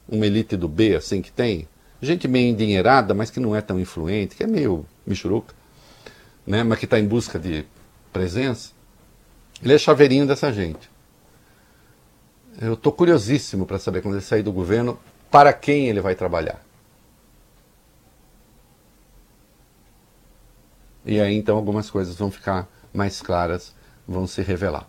uma 0.08 0.26
elite 0.26 0.58
do 0.58 0.68
B, 0.68 0.96
assim, 0.96 1.22
que 1.22 1.32
tem. 1.32 1.68
Gente 2.02 2.28
meio 2.28 2.50
endinheirada, 2.50 3.14
mas 3.14 3.30
que 3.30 3.40
não 3.40 3.56
é 3.56 3.62
tão 3.62 3.80
influente, 3.80 4.36
que 4.36 4.44
é 4.44 4.48
meio 4.48 4.86
michuruca, 5.06 5.54
né? 6.46 6.64
mas 6.64 6.80
que 6.80 6.86
está 6.86 7.00
em 7.00 7.08
busca 7.08 7.40
de 7.40 7.66
presença. 8.12 8.72
Ele 9.64 9.74
é 9.74 9.78
chaveirinho 9.78 10.26
dessa 10.26 10.52
gente. 10.52 10.90
Eu 12.60 12.74
estou 12.74 12.92
curiosíssimo 12.92 13.66
para 13.66 13.80
saber 13.80 14.02
quando 14.02 14.16
ele 14.16 14.24
sair 14.24 14.44
do 14.44 14.52
governo 14.52 15.00
para 15.32 15.54
quem 15.54 15.88
ele 15.88 16.02
vai 16.02 16.14
trabalhar. 16.14 16.62
E 21.06 21.20
aí 21.20 21.36
então 21.36 21.56
algumas 21.56 21.90
coisas 21.90 22.16
vão 22.16 22.30
ficar 22.30 22.68
mais 22.94 23.22
claras, 23.22 23.74
vão 24.08 24.28
se 24.28 24.42
revelar. 24.42 24.86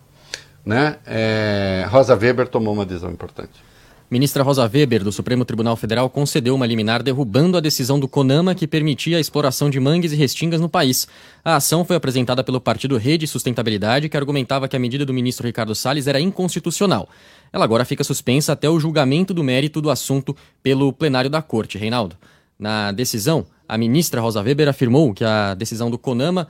Né? 0.65 0.99
É, 1.07 1.87
Rosa 1.89 2.15
Weber 2.15 2.49
tomou 2.49 2.75
uma 2.75 2.85
decisão 2.85 3.11
importante. 3.11 3.73
Ministra 4.13 4.43
Rosa 4.43 4.69
Weber, 4.71 5.03
do 5.03 5.11
Supremo 5.11 5.43
Tribunal 5.43 5.75
Federal, 5.75 6.11
concedeu 6.11 6.55
uma 6.55 6.67
liminar 6.67 7.03
derrubando 7.03 7.57
a 7.57 7.61
decisão 7.61 7.99
do 7.99 8.07
CONAMA 8.07 8.55
que 8.55 8.67
permitia 8.67 9.17
a 9.17 9.21
exploração 9.21 9.71
de 9.71 9.81
mangues 9.81 10.13
e 10.13 10.17
restingas 10.17 10.61
no 10.61 10.69
país. 10.69 11.09
A 11.43 11.57
ação 11.57 11.83
foi 11.83 11.97
apresentada 11.97 12.45
pelo 12.45 12.61
partido 12.61 12.99
Rede 12.99 13.27
Sustentabilidade, 13.27 14.11
que 14.11 14.17
argumentava 14.19 14.69
que 14.69 14.77
a 14.77 14.79
medida 14.79 15.07
do 15.07 15.15
ministro 15.15 15.47
Ricardo 15.47 15.75
Salles 15.75 16.07
era 16.07 16.21
inconstitucional. 16.21 17.09
Ela 17.53 17.65
agora 17.65 17.85
fica 17.85 18.03
suspensa 18.03 18.53
até 18.53 18.69
o 18.69 18.81
julgamento 18.81 19.35
do 19.35 19.45
mérito 19.45 19.81
do 19.81 19.91
assunto 19.91 20.35
pelo 20.63 20.93
plenário 20.93 21.29
da 21.29 21.43
Corte. 21.43 21.77
Reinaldo, 21.77 22.17
na 22.59 22.93
decisão, 22.93 23.45
a 23.69 23.77
ministra 23.77 24.21
Rosa 24.21 24.41
Weber 24.41 24.69
afirmou 24.69 25.13
que 25.13 25.25
a 25.25 25.55
decisão 25.55 25.91
do 25.91 25.99
CONAMA, 25.99 26.49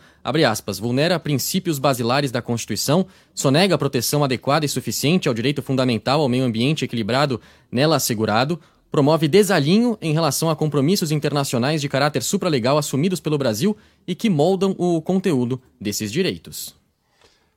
aspas, 0.48 0.78
vulnera 0.78 1.18
princípios 1.18 1.78
basilares 1.78 2.30
da 2.30 2.42
Constituição, 2.42 3.06
sonega 3.34 3.74
a 3.74 3.78
proteção 3.78 4.22
adequada 4.22 4.66
e 4.66 4.68
suficiente 4.68 5.28
ao 5.28 5.34
direito 5.34 5.62
fundamental 5.62 6.20
ao 6.20 6.28
meio 6.28 6.44
ambiente 6.44 6.84
equilibrado 6.84 7.40
nela 7.70 7.96
assegurado, 7.96 8.60
promove 8.90 9.26
desalinho 9.26 9.96
em 10.02 10.12
relação 10.12 10.50
a 10.50 10.56
compromissos 10.56 11.10
internacionais 11.10 11.80
de 11.80 11.88
caráter 11.88 12.22
supralegal 12.22 12.76
assumidos 12.76 13.20
pelo 13.20 13.38
Brasil 13.38 13.76
e 14.06 14.14
que 14.14 14.28
moldam 14.28 14.74
o 14.76 15.00
conteúdo 15.00 15.60
desses 15.80 16.12
direitos. 16.12 16.81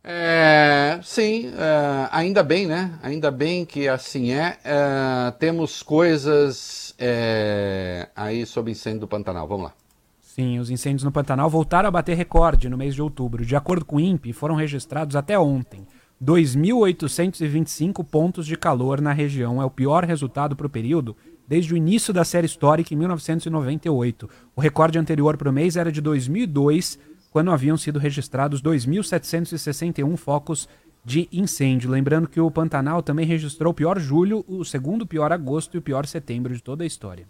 É, 0.07 0.99
sim, 1.01 1.47
é, 1.47 2.07
ainda 2.11 2.43
bem, 2.43 2.67
né? 2.67 2.91
Ainda 3.01 3.31
bem 3.31 3.65
que 3.65 3.87
assim 3.87 4.31
é. 4.31 4.59
é 4.63 5.31
temos 5.39 5.81
coisas 5.81 6.93
é, 6.99 8.07
aí 8.15 8.45
sobre 8.45 8.71
incêndio 8.71 8.99
do 8.99 9.07
Pantanal. 9.07 9.47
Vamos 9.47 9.65
lá. 9.65 9.73
Sim, 10.21 10.59
os 10.59 10.69
incêndios 10.69 11.03
no 11.03 11.11
Pantanal 11.11 11.49
voltaram 11.49 11.87
a 11.87 11.91
bater 11.91 12.15
recorde 12.15 12.69
no 12.69 12.77
mês 12.77 12.93
de 12.93 13.01
outubro. 13.01 13.43
De 13.43 13.55
acordo 13.55 13.83
com 13.83 13.95
o 13.95 13.99
INPE, 13.99 14.31
foram 14.31 14.53
registrados 14.53 15.15
até 15.15 15.39
ontem 15.39 15.87
2.825 16.23 18.05
pontos 18.05 18.45
de 18.45 18.55
calor 18.55 19.01
na 19.01 19.11
região. 19.11 19.59
É 19.59 19.65
o 19.65 19.71
pior 19.71 20.03
resultado 20.03 20.55
para 20.55 20.67
o 20.67 20.69
período 20.69 21.15
desde 21.47 21.73
o 21.73 21.77
início 21.77 22.13
da 22.13 22.23
série 22.23 22.45
histórica 22.45 22.93
em 22.93 22.97
1998. 22.97 24.29
O 24.55 24.61
recorde 24.61 24.99
anterior 24.99 25.35
para 25.35 25.49
o 25.49 25.53
mês 25.53 25.75
era 25.75 25.91
de 25.91 25.99
2002 26.01 26.99
quando 27.35 27.51
haviam 27.51 27.75
sido 27.75 27.99
registrados 27.99 28.61
2.761 28.61 30.15
focos 30.15 30.69
de 31.03 31.27
incêndio. 31.33 31.91
Lembrando 31.91 32.29
que 32.29 32.39
o 32.39 32.49
Pantanal 32.49 33.03
também 33.03 33.25
registrou 33.25 33.71
o 33.71 33.73
pior 33.73 33.99
julho, 33.99 34.45
o 34.47 34.63
segundo 34.63 35.05
pior 35.05 35.33
agosto 35.33 35.75
e 35.75 35.77
o 35.77 35.81
pior 35.81 36.05
setembro 36.05 36.55
de 36.55 36.63
toda 36.63 36.85
a 36.85 36.87
história. 36.87 37.27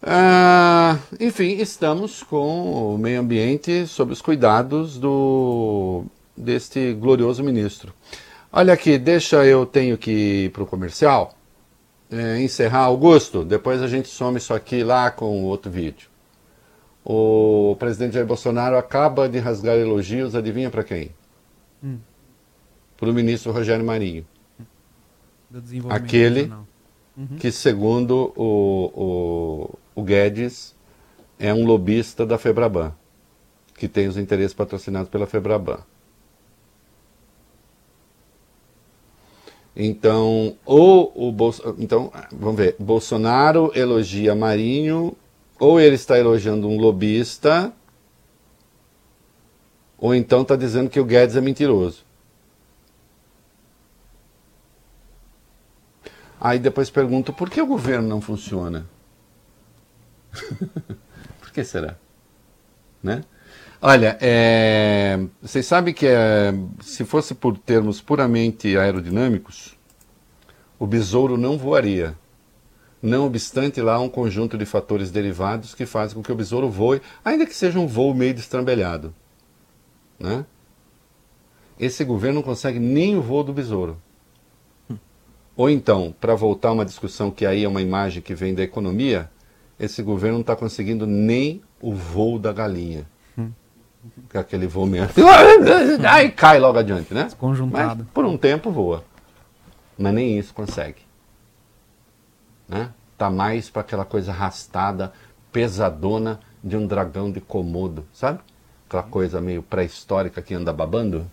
Ah, 0.00 1.00
enfim, 1.18 1.56
estamos 1.56 2.22
com 2.22 2.94
o 2.94 2.96
meio 2.96 3.18
ambiente 3.18 3.88
sob 3.88 4.12
os 4.12 4.22
cuidados 4.22 5.00
do 5.00 6.04
deste 6.36 6.94
glorioso 6.94 7.42
ministro. 7.42 7.92
Olha 8.52 8.72
aqui, 8.72 8.98
deixa 8.98 9.44
eu 9.44 9.66
tenho 9.66 9.98
que 9.98 10.44
ir 10.44 10.50
para 10.52 10.62
o 10.62 10.66
comercial, 10.66 11.34
é, 12.08 12.40
encerrar 12.40 12.84
Augusto, 12.84 13.44
depois 13.44 13.82
a 13.82 13.88
gente 13.88 14.06
some 14.06 14.38
isso 14.38 14.54
aqui 14.54 14.84
lá 14.84 15.10
com 15.10 15.42
outro 15.42 15.72
vídeo. 15.72 16.11
O 17.04 17.76
presidente 17.78 18.14
Jair 18.14 18.26
Bolsonaro 18.26 18.76
acaba 18.76 19.28
de 19.28 19.38
rasgar 19.38 19.76
elogios, 19.76 20.34
adivinha 20.34 20.70
para 20.70 20.84
quem? 20.84 21.10
Hum. 21.82 21.98
Para 22.96 23.10
o 23.10 23.12
ministro 23.12 23.50
Rogério 23.50 23.84
Marinho. 23.84 24.24
Aquele 25.90 26.50
uhum. 27.16 27.36
que, 27.38 27.50
segundo 27.50 28.32
o, 28.36 29.68
o, 29.94 30.00
o 30.00 30.02
Guedes, 30.02 30.74
é 31.38 31.52
um 31.52 31.66
lobista 31.66 32.24
da 32.24 32.38
Febraban, 32.38 32.94
que 33.76 33.88
tem 33.88 34.06
os 34.06 34.16
interesses 34.16 34.54
patrocinados 34.54 35.10
pela 35.10 35.26
Febraban. 35.26 35.80
Então, 39.74 40.56
ou 40.64 41.12
o 41.16 41.32
Bolso... 41.32 41.74
então, 41.78 42.12
vamos 42.30 42.56
ver, 42.56 42.76
Bolsonaro 42.78 43.72
elogia 43.74 44.34
Marinho 44.34 45.16
ou 45.62 45.80
ele 45.80 45.94
está 45.94 46.18
elogiando 46.18 46.66
um 46.66 46.76
lobista, 46.76 47.72
ou 49.96 50.12
então 50.12 50.42
está 50.42 50.56
dizendo 50.56 50.90
que 50.90 50.98
o 50.98 51.04
Guedes 51.04 51.36
é 51.36 51.40
mentiroso. 51.40 52.04
Aí 56.40 56.58
depois 56.58 56.90
pergunto 56.90 57.32
por 57.32 57.48
que 57.48 57.62
o 57.62 57.66
governo 57.66 58.08
não 58.08 58.20
funciona? 58.20 58.88
por 61.38 61.52
que 61.52 61.62
será? 61.62 61.94
Né? 63.00 63.22
Olha, 63.80 64.18
é, 64.20 65.16
vocês 65.40 65.64
sabem 65.64 65.94
que 65.94 66.08
é, 66.08 66.52
se 66.80 67.04
fosse 67.04 67.36
por 67.36 67.56
termos 67.56 68.00
puramente 68.00 68.76
aerodinâmicos, 68.76 69.78
o 70.76 70.88
besouro 70.88 71.36
não 71.36 71.56
voaria. 71.56 72.20
Não 73.02 73.26
obstante, 73.26 73.80
lá 73.82 73.94
há 73.94 74.00
um 74.00 74.08
conjunto 74.08 74.56
de 74.56 74.64
fatores 74.64 75.10
derivados 75.10 75.74
que 75.74 75.84
fazem 75.84 76.14
com 76.14 76.22
que 76.22 76.30
o 76.30 76.36
besouro 76.36 76.70
voe, 76.70 77.02
ainda 77.24 77.44
que 77.44 77.54
seja 77.54 77.80
um 77.80 77.86
voo 77.86 78.14
meio 78.14 78.32
destrambelhado. 78.32 79.12
Né? 80.20 80.46
Esse 81.80 82.04
governo 82.04 82.36
não 82.36 82.42
consegue 82.42 82.78
nem 82.78 83.16
o 83.16 83.20
voo 83.20 83.42
do 83.42 83.52
besouro. 83.52 84.00
Ou 85.56 85.68
então, 85.68 86.14
para 86.20 86.36
voltar 86.36 86.68
a 86.68 86.72
uma 86.72 86.84
discussão 86.84 87.28
que 87.28 87.44
aí 87.44 87.64
é 87.64 87.68
uma 87.68 87.82
imagem 87.82 88.22
que 88.22 88.36
vem 88.36 88.54
da 88.54 88.62
economia, 88.62 89.28
esse 89.80 90.00
governo 90.00 90.34
não 90.34 90.42
está 90.42 90.54
conseguindo 90.54 91.04
nem 91.04 91.60
o 91.80 91.92
voo 91.92 92.38
da 92.38 92.52
galinha. 92.52 93.04
Que 94.30 94.36
é 94.36 94.40
aquele 94.40 94.66
voo 94.66 94.86
mesmo. 94.86 95.10
Aí 96.10 96.28
cai 96.32 96.58
logo 96.58 96.76
adiante, 96.76 97.14
né? 97.14 97.28
Conjuntado. 97.38 98.02
Mas, 98.02 98.12
por 98.12 98.24
um 98.24 98.36
tempo 98.36 98.68
voa. 98.68 99.04
Mas 99.96 100.12
nem 100.12 100.36
isso 100.36 100.52
consegue 100.52 101.02
né? 102.72 102.90
Tá 103.18 103.30
mais 103.30 103.68
para 103.68 103.82
aquela 103.82 104.04
coisa 104.04 104.32
arrastada, 104.32 105.12
pesadona 105.52 106.40
de 106.64 106.76
um 106.76 106.86
dragão 106.86 107.30
de 107.30 107.40
Komodo, 107.40 108.06
sabe? 108.12 108.40
Aquela 108.88 109.02
coisa 109.02 109.40
meio 109.40 109.62
pré-histórica 109.62 110.40
que 110.40 110.54
anda 110.54 110.72
babando. 110.72 111.30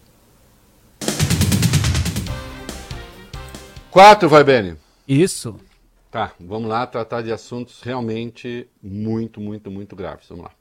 Quatro, 3.89 4.27
vai, 4.27 4.43
Beni. 4.43 4.77
Isso. 5.07 5.55
Tá, 6.11 6.33
vamos 6.39 6.67
lá 6.67 6.85
tratar 6.85 7.21
de 7.21 7.31
assuntos 7.31 7.81
realmente 7.81 8.67
muito, 8.83 9.39
muito, 9.39 9.71
muito 9.71 9.95
graves. 9.95 10.27
Vamos 10.27 10.45
lá. 10.45 10.51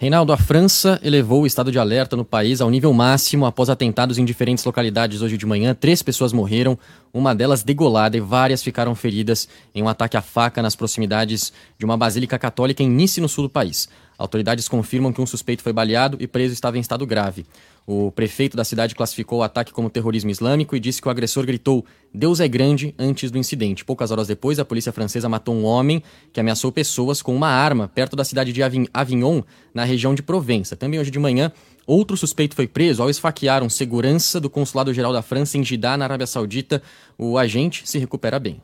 Reinaldo, 0.00 0.32
a 0.32 0.36
França 0.36 1.00
elevou 1.02 1.42
o 1.42 1.46
estado 1.46 1.72
de 1.72 1.78
alerta 1.78 2.14
no 2.14 2.24
país 2.24 2.60
ao 2.60 2.70
nível 2.70 2.92
máximo 2.92 3.44
após 3.44 3.68
atentados 3.68 4.16
em 4.16 4.24
diferentes 4.24 4.64
localidades 4.64 5.22
hoje 5.22 5.36
de 5.36 5.44
manhã. 5.44 5.74
Três 5.74 6.04
pessoas 6.04 6.32
morreram, 6.32 6.78
uma 7.12 7.34
delas 7.34 7.64
degolada 7.64 8.16
e 8.16 8.20
várias 8.20 8.62
ficaram 8.62 8.94
feridas 8.94 9.48
em 9.74 9.82
um 9.82 9.88
ataque 9.88 10.16
à 10.16 10.22
faca 10.22 10.62
nas 10.62 10.76
proximidades 10.76 11.52
de 11.76 11.84
uma 11.84 11.96
basílica 11.96 12.38
católica 12.38 12.80
em 12.80 12.88
Nice, 12.88 13.20
no 13.20 13.28
sul 13.28 13.48
do 13.48 13.50
país. 13.50 13.88
Autoridades 14.18 14.68
confirmam 14.68 15.12
que 15.12 15.20
um 15.20 15.26
suspeito 15.26 15.62
foi 15.62 15.72
baleado 15.72 16.16
e 16.20 16.26
preso 16.26 16.52
estava 16.52 16.76
em 16.76 16.80
estado 16.80 17.06
grave. 17.06 17.46
O 17.86 18.10
prefeito 18.10 18.56
da 18.56 18.64
cidade 18.64 18.94
classificou 18.94 19.38
o 19.38 19.42
ataque 19.42 19.72
como 19.72 19.88
terrorismo 19.88 20.28
islâmico 20.28 20.74
e 20.74 20.80
disse 20.80 21.00
que 21.00 21.06
o 21.06 21.10
agressor 21.10 21.46
gritou 21.46 21.86
Deus 22.12 22.40
é 22.40 22.48
grande 22.48 22.94
antes 22.98 23.30
do 23.30 23.38
incidente. 23.38 23.84
Poucas 23.84 24.10
horas 24.10 24.26
depois, 24.26 24.58
a 24.58 24.64
polícia 24.64 24.92
francesa 24.92 25.28
matou 25.28 25.54
um 25.54 25.64
homem 25.64 26.02
que 26.32 26.40
ameaçou 26.40 26.72
pessoas 26.72 27.22
com 27.22 27.34
uma 27.34 27.48
arma 27.48 27.86
perto 27.86 28.16
da 28.16 28.24
cidade 28.24 28.52
de 28.52 28.60
Avignon, 28.92 29.42
na 29.72 29.84
região 29.84 30.14
de 30.14 30.22
Provença. 30.22 30.74
Também 30.74 30.98
hoje 30.98 31.10
de 31.10 31.18
manhã, 31.18 31.52
outro 31.86 32.16
suspeito 32.16 32.56
foi 32.56 32.66
preso 32.66 33.02
ao 33.02 33.08
esfaquear 33.08 33.62
um 33.62 33.70
segurança 33.70 34.40
do 34.40 34.50
Consulado-Geral 34.50 35.12
da 35.12 35.22
França 35.22 35.56
em 35.56 35.64
Jeddah, 35.64 35.96
na 35.96 36.04
Arábia 36.06 36.26
Saudita. 36.26 36.82
O 37.16 37.38
agente 37.38 37.88
se 37.88 37.98
recupera 37.98 38.38
bem. 38.38 38.60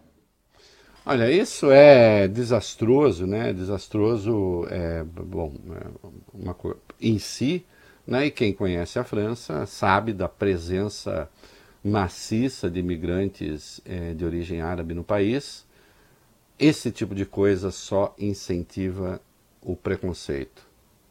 Olha, 1.07 1.31
isso 1.31 1.71
é 1.71 2.27
desastroso, 2.27 3.27
né? 3.27 3.53
Desastroso, 3.53 4.67
é, 4.71 5.05
bom, 5.05 5.53
é 5.71 6.09
uma 6.33 6.55
coisa 6.55 6.79
em 6.99 7.19
si, 7.19 7.63
né? 8.07 8.27
E 8.27 8.31
quem 8.31 8.55
conhece 8.55 8.99
a 8.99 9.05
França 9.05 9.67
sabe 9.67 10.15
da 10.15 10.29
presença 10.29 11.29
maciça 11.85 12.71
de 12.71 12.81
imigrantes 12.81 13.83
é, 13.85 14.15
de 14.15 14.25
origem 14.25 14.63
árabe 14.63 14.95
no 14.95 15.05
país. 15.05 15.67
Esse 16.59 16.91
tipo 16.91 17.15
de 17.15 17.27
coisa 17.27 17.71
só 17.71 18.15
incentiva 18.19 19.21
o 19.61 19.77
preconceito, 19.77 20.67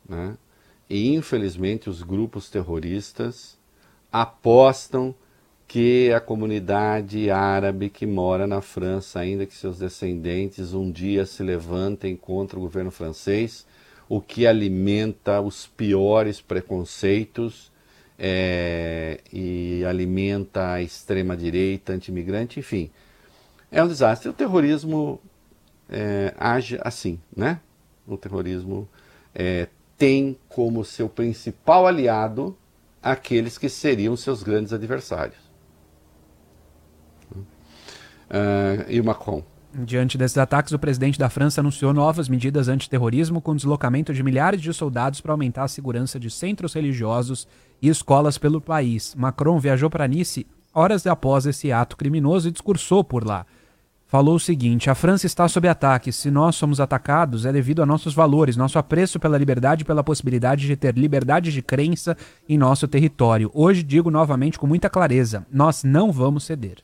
né? 0.09 0.35
E 0.89 1.13
infelizmente 1.13 1.87
os 1.87 2.01
grupos 2.01 2.49
terroristas 2.49 3.59
apostam 4.11 5.13
que 5.67 6.11
a 6.11 6.19
comunidade 6.19 7.29
árabe 7.31 7.89
que 7.89 8.05
mora 8.05 8.45
na 8.45 8.61
França, 8.61 9.19
ainda 9.19 9.45
que 9.45 9.55
seus 9.55 9.79
descendentes 9.79 10.73
um 10.73 10.91
dia 10.91 11.25
se 11.25 11.41
levantem 11.41 12.15
contra 12.15 12.57
o 12.57 12.61
governo 12.61 12.91
francês, 12.91 13.65
o 14.07 14.21
que 14.21 14.45
alimenta 14.45 15.41
os 15.41 15.65
piores 15.65 16.41
preconceitos 16.41 17.71
é, 18.19 19.19
e 19.31 19.83
alimenta 19.85 20.73
a 20.73 20.81
extrema-direita, 20.81 21.93
anti-imigrante, 21.93 22.59
enfim. 22.59 22.91
É 23.71 23.83
um 23.83 23.87
desastre. 23.87 24.29
O 24.29 24.33
terrorismo 24.33 25.19
é, 25.89 26.33
age 26.37 26.77
assim, 26.81 27.19
né? 27.35 27.59
O 28.07 28.17
terrorismo 28.17 28.87
é, 29.33 29.67
tem 29.97 30.37
como 30.47 30.85
seu 30.85 31.09
principal 31.09 31.87
aliado 31.87 32.55
aqueles 33.01 33.57
que 33.57 33.67
seriam 33.67 34.15
seus 34.15 34.43
grandes 34.43 34.73
adversários. 34.73 35.42
Uh, 38.33 38.89
e 38.89 38.99
Macron. 39.01 39.43
Diante 39.75 40.17
desses 40.17 40.37
ataques, 40.37 40.71
o 40.71 40.79
presidente 40.79 41.17
da 41.17 41.29
França 41.29 41.61
anunciou 41.61 41.93
novas 41.93 42.27
medidas 42.29 42.67
antiterrorismo 42.67 43.41
com 43.41 43.55
deslocamento 43.55 44.13
de 44.13 44.21
milhares 44.21 44.61
de 44.61 44.73
soldados 44.73 45.21
para 45.21 45.31
aumentar 45.31 45.63
a 45.63 45.67
segurança 45.67 46.19
de 46.19 46.29
centros 46.29 46.73
religiosos 46.73 47.47
e 47.81 47.89
escolas 47.89 48.37
pelo 48.37 48.61
país. 48.61 49.15
Macron 49.15 49.59
viajou 49.59 49.89
para 49.89 50.07
Nice 50.07 50.45
horas 50.73 51.07
após 51.07 51.45
esse 51.45 51.71
ato 51.71 51.95
criminoso 51.95 52.47
e 52.47 52.51
discursou 52.51 53.03
por 53.03 53.25
lá. 53.25 53.45
Falou 54.05 54.35
o 54.35 54.39
seguinte: 54.39 54.91
a 54.91 54.95
França 54.95 55.25
está 55.25 55.47
sob 55.47 55.67
ataque. 55.67 56.11
Se 56.11 56.29
nós 56.29 56.55
somos 56.55 56.79
atacados, 56.79 57.43
é 57.43 57.51
devido 57.51 57.81
a 57.81 57.85
nossos 57.85 58.13
valores, 58.13 58.55
nosso 58.55 58.77
apreço 58.77 59.19
pela 59.19 59.39
liberdade 59.39 59.81
e 59.81 59.85
pela 59.85 60.03
possibilidade 60.03 60.67
de 60.67 60.75
ter 60.75 60.95
liberdade 60.95 61.51
de 61.51 61.63
crença 61.63 62.15
em 62.47 62.55
nosso 62.55 62.87
território. 62.87 63.49
Hoje 63.55 63.81
digo 63.81 64.11
novamente 64.11 64.59
com 64.59 64.67
muita 64.67 64.87
clareza: 64.87 65.47
nós 65.51 65.83
não 65.83 66.11
vamos 66.11 66.43
ceder. 66.43 66.77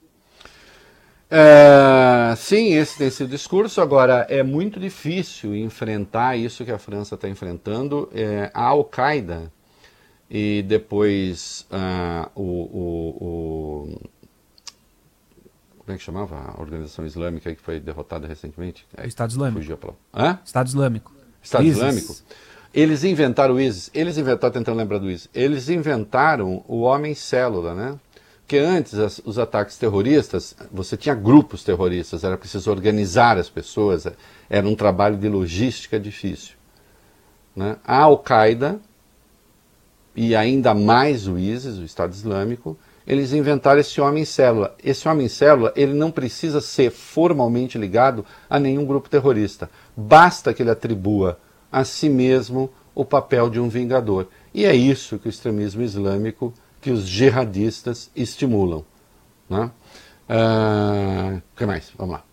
É, 1.32 2.34
sim, 2.36 2.74
esse 2.74 2.98
tem 2.98 3.10
sido 3.10 3.28
o 3.28 3.30
discurso. 3.30 3.82
Agora, 3.82 4.26
é 4.30 4.42
muito 4.42 4.80
difícil 4.80 5.56
enfrentar 5.56 6.36
isso 6.36 6.66
que 6.66 6.72
a 6.72 6.80
França 6.80 7.16
está 7.16 7.30
enfrentando. 7.30 8.10
É, 8.14 8.50
a 8.54 8.64
Al-Qaeda 8.64 9.52
e 10.30 10.64
depois 10.68 11.68
uh, 11.72 12.30
o, 12.36 12.44
o, 12.44 13.26
o, 13.26 14.10
Como 15.80 15.94
é 15.94 15.98
que 15.98 16.04
chamava 16.04 16.36
a 16.36 16.62
organização 16.62 17.06
islâmica 17.06 17.54
que 17.54 17.62
foi 17.62 17.80
derrotada 17.80 18.28
recentemente? 18.28 18.86
O 18.98 19.08
Estado 19.08 19.32
Islâmico. 19.32 19.60
Fugiu 19.60 19.78
pra... 19.78 19.94
Hã? 20.14 20.40
Estado 20.44 20.68
Islâmico. 20.68 21.14
Estado 21.42 21.64
ISIS. 21.64 21.78
Islâmico. 21.78 22.16
Eles 22.72 23.04
inventaram 23.04 23.56
o 23.56 23.60
ISIS. 23.60 23.90
Eles 23.94 24.18
inventaram, 24.18 24.54
tentando 24.54 24.78
lembrar 24.78 25.00
do 25.00 25.10
ISIS. 25.10 25.30
Eles 25.34 25.70
inventaram 25.70 26.64
o 26.68 26.82
homem 26.82 27.16
célula, 27.16 27.74
né? 27.74 28.00
Porque 28.50 28.58
antes, 28.58 28.98
as, 28.98 29.22
os 29.24 29.38
ataques 29.38 29.78
terroristas, 29.78 30.56
você 30.72 30.98
tinha 30.98 31.14
grupos 31.14 31.64
terroristas, 31.64 32.24
era 32.24 32.36
preciso 32.36 32.72
organizar 32.72 33.38
as 33.38 33.48
pessoas, 33.48 34.08
era 34.50 34.68
um 34.68 34.74
trabalho 34.74 35.18
de 35.18 35.30
logística 35.30 36.00
difícil. 36.00 36.56
Né? 37.56 37.78
A 37.86 37.98
Al-Qaeda 37.98 38.80
e 40.16 40.36
ainda 40.36 40.74
mais 40.74 41.28
o 41.28 41.38
ISIS, 41.38 41.78
o 41.78 41.84
Estado 41.84 42.12
Islâmico, 42.12 42.76
eles 43.06 43.34
inventaram 43.34 43.80
esse 43.80 44.02
homem-célula. 44.02 44.76
Esse 44.84 45.08
homem-célula, 45.08 45.72
ele 45.76 45.94
não 45.94 46.10
precisa 46.10 46.60
ser 46.60 46.90
formalmente 46.90 47.78
ligado 47.78 48.26
a 48.50 48.60
nenhum 48.60 48.84
grupo 48.84 49.12
terrorista. 49.12 49.70
Basta 49.96 50.56
que 50.56 50.64
ele 50.64 50.72
atribua 50.72 51.38
a 51.72 51.84
si 51.84 52.10
mesmo 52.10 52.72
o 52.96 53.06
papel 53.06 53.48
de 53.48 53.60
um 53.60 53.70
vingador. 53.70 54.28
E 54.52 54.66
é 54.66 54.74
isso 54.74 55.20
que 55.20 55.28
o 55.28 55.30
extremismo 55.30 55.84
islâmico, 55.84 56.52
que 56.82 56.92
os 56.92 57.08
jihadistas 57.08 58.10
estimulam. 58.16 58.84
Né? 59.50 59.72
Uh, 60.30 61.38
o 61.38 61.58
que 61.58 61.66
mais? 61.66 61.92
Vamos 61.98 62.14
lá. 62.14 62.24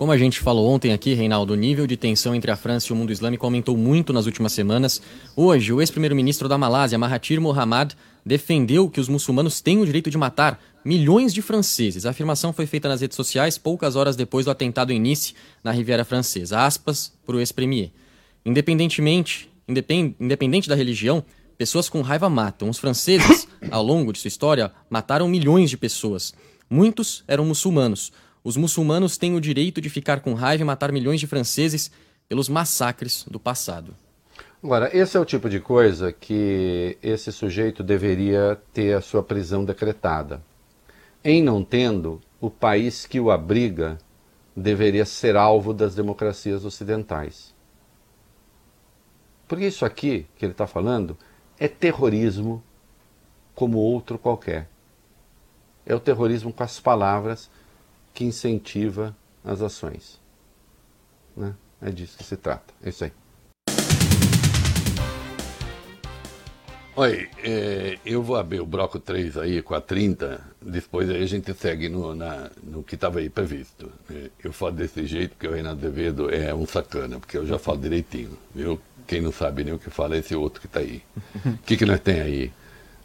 Como 0.00 0.12
a 0.12 0.16
gente 0.16 0.40
falou 0.40 0.66
ontem 0.70 0.94
aqui, 0.94 1.12
Reinaldo, 1.12 1.52
o 1.52 1.56
nível 1.56 1.86
de 1.86 1.94
tensão 1.94 2.34
entre 2.34 2.50
a 2.50 2.56
França 2.56 2.86
e 2.88 2.92
o 2.92 2.96
mundo 2.96 3.12
islâmico 3.12 3.44
aumentou 3.44 3.76
muito 3.76 4.14
nas 4.14 4.24
últimas 4.24 4.52
semanas. 4.52 5.02
Hoje, 5.36 5.74
o 5.74 5.80
ex-primeiro-ministro 5.82 6.48
da 6.48 6.56
Malásia, 6.56 6.98
Mahathir 6.98 7.38
Mohamad, 7.38 7.94
defendeu 8.24 8.88
que 8.88 8.98
os 8.98 9.10
muçulmanos 9.10 9.60
têm 9.60 9.78
o 9.78 9.84
direito 9.84 10.10
de 10.10 10.16
matar 10.16 10.58
milhões 10.82 11.34
de 11.34 11.42
franceses. 11.42 12.06
A 12.06 12.10
afirmação 12.10 12.50
foi 12.50 12.64
feita 12.64 12.88
nas 12.88 13.02
redes 13.02 13.14
sociais 13.14 13.58
poucas 13.58 13.94
horas 13.94 14.16
depois 14.16 14.46
do 14.46 14.50
atentado 14.50 14.90
em 14.90 14.98
Nice, 14.98 15.34
na 15.62 15.70
Riviera 15.70 16.02
Francesa. 16.02 16.60
Aspas 16.60 17.12
para 17.26 17.36
o 17.36 17.38
ex-premier. 17.38 17.90
Independentemente, 18.44 19.50
independ, 19.68 20.16
independente 20.18 20.66
da 20.66 20.74
religião, 20.74 21.22
pessoas 21.58 21.90
com 21.90 22.00
raiva 22.00 22.30
matam. 22.30 22.70
Os 22.70 22.78
franceses, 22.78 23.46
ao 23.70 23.82
longo 23.82 24.12
de 24.12 24.18
sua 24.18 24.28
história, 24.28 24.72
mataram 24.88 25.28
milhões 25.28 25.70
de 25.70 25.76
pessoas. 25.76 26.32
Muitos 26.68 27.24
eram 27.26 27.44
muçulmanos. 27.44 28.12
Os 28.42 28.56
muçulmanos 28.56 29.18
têm 29.18 29.34
o 29.34 29.40
direito 29.40 29.80
de 29.80 29.90
ficar 29.90 30.20
com 30.20 30.34
raiva 30.34 30.62
e 30.62 30.66
matar 30.66 30.92
milhões 30.92 31.20
de 31.20 31.26
franceses 31.26 31.90
pelos 32.28 32.48
massacres 32.48 33.24
do 33.28 33.40
passado. 33.40 33.94
Agora, 34.62 34.94
esse 34.96 35.16
é 35.16 35.20
o 35.20 35.24
tipo 35.24 35.48
de 35.48 35.58
coisa 35.58 36.12
que 36.12 36.96
esse 37.02 37.32
sujeito 37.32 37.82
deveria 37.82 38.60
ter 38.72 38.94
a 38.94 39.00
sua 39.00 39.22
prisão 39.22 39.64
decretada. 39.64 40.42
Em 41.24 41.42
não 41.42 41.64
tendo, 41.64 42.20
o 42.40 42.48
país 42.50 43.04
que 43.04 43.18
o 43.18 43.30
abriga 43.30 43.98
deveria 44.56 45.04
ser 45.04 45.36
alvo 45.36 45.72
das 45.72 45.94
democracias 45.94 46.64
ocidentais. 46.64 47.54
Porque 49.48 49.66
isso 49.66 49.84
aqui 49.84 50.26
que 50.36 50.44
ele 50.44 50.52
está 50.52 50.66
falando 50.66 51.16
é 51.58 51.66
terrorismo 51.66 52.62
como 53.60 53.76
outro 53.76 54.18
qualquer. 54.18 54.70
É 55.84 55.94
o 55.94 56.00
terrorismo 56.00 56.50
com 56.50 56.62
as 56.62 56.80
palavras 56.80 57.50
que 58.14 58.24
incentiva 58.24 59.14
as 59.44 59.60
ações. 59.60 60.18
Né? 61.36 61.54
É 61.82 61.90
disso 61.90 62.16
que 62.16 62.24
se 62.24 62.38
trata. 62.38 62.72
É 62.82 62.88
isso 62.88 63.04
aí. 63.04 63.12
Oi, 66.96 67.28
é, 67.44 67.98
eu 68.02 68.22
vou 68.22 68.36
abrir 68.36 68.60
o 68.62 68.66
bloco 68.66 68.98
3 68.98 69.36
aí 69.36 69.60
com 69.60 69.74
a 69.74 69.80
30, 69.80 70.40
depois 70.62 71.10
aí 71.10 71.22
a 71.22 71.26
gente 71.26 71.52
segue 71.52 71.90
no, 71.90 72.14
na, 72.14 72.50
no 72.62 72.82
que 72.82 72.94
estava 72.94 73.18
aí 73.18 73.28
previsto. 73.28 73.92
É, 74.10 74.30
eu 74.42 74.54
falo 74.54 74.72
desse 74.72 75.04
jeito 75.04 75.32
porque 75.32 75.46
o 75.46 75.52
Renato 75.52 75.76
Devedo 75.76 76.30
é 76.30 76.54
um 76.54 76.64
sacana, 76.66 77.20
porque 77.20 77.36
eu 77.36 77.46
já 77.46 77.58
falo 77.58 77.76
direitinho, 77.76 78.38
viu? 78.54 78.80
Quem 79.06 79.20
não 79.20 79.30
sabe 79.32 79.64
nem 79.64 79.74
o 79.74 79.78
que 79.78 79.90
fala 79.90 80.16
é 80.16 80.20
esse 80.20 80.34
outro 80.34 80.62
que 80.62 80.66
está 80.66 80.80
aí. 80.80 81.02
O 81.44 81.58
que, 81.58 81.76
que 81.76 81.84
nós 81.84 82.00
tem 82.00 82.20
aí? 82.22 82.52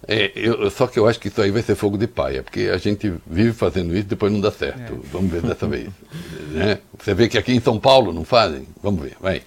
É, 0.08 0.32
eu, 0.36 0.70
só 0.70 0.86
que 0.88 0.99
eu 0.99 1.08
acho 1.08 1.20
que 1.20 1.30
isso 1.30 1.41
aí 1.41 1.49
vai 1.49 1.62
ser 1.62 1.76
fogo 1.76 1.97
de 1.97 2.08
paia, 2.08 2.43
porque 2.43 2.70
a 2.72 2.78
gente 2.78 3.12
vive 3.26 3.53
fazendo 3.53 3.93
isso 3.93 4.06
e 4.06 4.10
depois 4.10 4.32
não 4.32 4.39
dá 4.39 4.51
certo. 4.51 4.93
É. 4.93 4.97
Vamos 5.12 5.32
ver 5.32 5.41
dessa 5.41 5.68
vez. 5.68 5.89
Né? 6.56 6.78
Você 6.97 7.14
vê 7.14 7.28
que 7.28 7.38
aqui 7.38 7.51
em 7.51 7.60
São 7.60 7.78
Paulo 7.78 8.14
não 8.14 8.24
fazem? 8.24 8.66
Vamos 8.82 9.03
ver, 9.03 9.18
vai. 9.20 9.41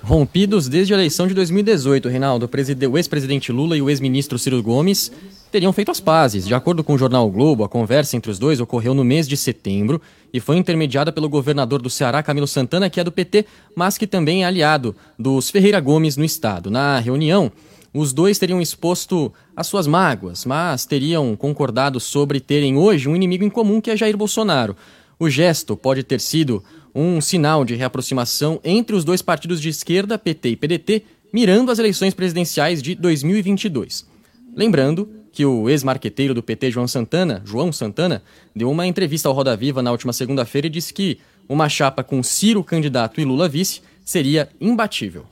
Rompidos 0.00 0.68
desde 0.68 0.94
a 0.94 0.96
eleição 0.96 1.26
de 1.26 1.34
2018, 1.34 2.08
Reinaldo, 2.08 2.48
o 2.48 2.98
ex-presidente 2.98 3.50
Lula 3.50 3.76
e 3.76 3.82
o 3.82 3.90
ex-ministro 3.90 4.38
Ciro 4.38 4.62
Gomes 4.62 5.10
teriam 5.50 5.72
feito 5.72 5.90
as 5.90 6.00
pazes. 6.00 6.46
De 6.46 6.54
acordo 6.54 6.82
com 6.82 6.94
o 6.94 6.98
jornal 6.98 7.26
o 7.26 7.30
Globo, 7.30 7.62
a 7.62 7.68
conversa 7.68 8.16
entre 8.16 8.30
os 8.30 8.38
dois 8.38 8.58
ocorreu 8.58 8.94
no 8.94 9.04
mês 9.04 9.28
de 9.28 9.36
setembro 9.36 10.00
e 10.32 10.40
foi 10.40 10.56
intermediada 10.56 11.12
pelo 11.12 11.28
governador 11.28 11.82
do 11.82 11.90
Ceará, 11.90 12.22
Camilo 12.22 12.48
Santana, 12.48 12.88
que 12.88 12.98
é 12.98 13.04
do 13.04 13.12
PT, 13.12 13.44
mas 13.76 13.98
que 13.98 14.06
também 14.06 14.42
é 14.42 14.46
aliado 14.46 14.94
dos 15.18 15.50
Ferreira 15.50 15.78
Gomes 15.78 16.16
no 16.16 16.24
estado. 16.24 16.70
Na 16.70 16.98
reunião, 16.98 17.52
os 17.94 18.12
dois 18.12 18.38
teriam 18.38 18.60
exposto 18.60 19.32
as 19.54 19.66
suas 19.66 19.86
mágoas, 19.86 20.44
mas 20.44 20.86
teriam 20.86 21.36
concordado 21.36 22.00
sobre 22.00 22.40
terem 22.40 22.76
hoje 22.76 23.08
um 23.08 23.14
inimigo 23.14 23.44
em 23.44 23.50
comum 23.50 23.80
que 23.80 23.90
é 23.90 23.96
Jair 23.96 24.16
Bolsonaro. 24.16 24.76
O 25.18 25.28
gesto 25.28 25.76
pode 25.76 26.02
ter 26.02 26.20
sido 26.20 26.64
um 26.94 27.20
sinal 27.20 27.64
de 27.64 27.74
reaproximação 27.74 28.60
entre 28.64 28.96
os 28.96 29.04
dois 29.04 29.20
partidos 29.20 29.60
de 29.60 29.68
esquerda, 29.68 30.18
PT 30.18 30.50
e 30.50 30.56
PDT, 30.56 31.02
mirando 31.32 31.70
as 31.70 31.78
eleições 31.78 32.14
presidenciais 32.14 32.82
de 32.82 32.94
2022. 32.94 34.06
Lembrando 34.54 35.08
que 35.30 35.44
o 35.46 35.68
ex-marqueteiro 35.68 36.34
do 36.34 36.42
PT, 36.42 36.70
João 36.70 36.86
Santana, 36.86 37.42
João 37.44 37.72
Santana, 37.72 38.22
deu 38.54 38.70
uma 38.70 38.86
entrevista 38.86 39.28
ao 39.28 39.34
Roda 39.34 39.56
Viva 39.56 39.82
na 39.82 39.90
última 39.90 40.12
segunda-feira 40.12 40.66
e 40.66 40.70
disse 40.70 40.92
que 40.92 41.18
uma 41.48 41.68
chapa 41.68 42.04
com 42.04 42.22
Ciro 42.22 42.62
candidato 42.62 43.20
e 43.20 43.24
Lula 43.24 43.48
vice 43.48 43.80
seria 44.04 44.48
imbatível. 44.60 45.31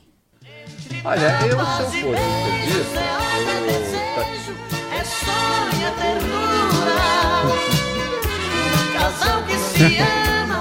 Olha, 1.04 1.38
eu 1.46 1.50
se 1.50 1.50
eu 1.50 1.58
fosse 1.58 2.02
petista, 2.02 3.00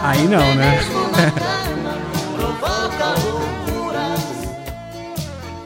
Aí 0.01 0.27
não, 0.27 0.55
né? 0.55 0.79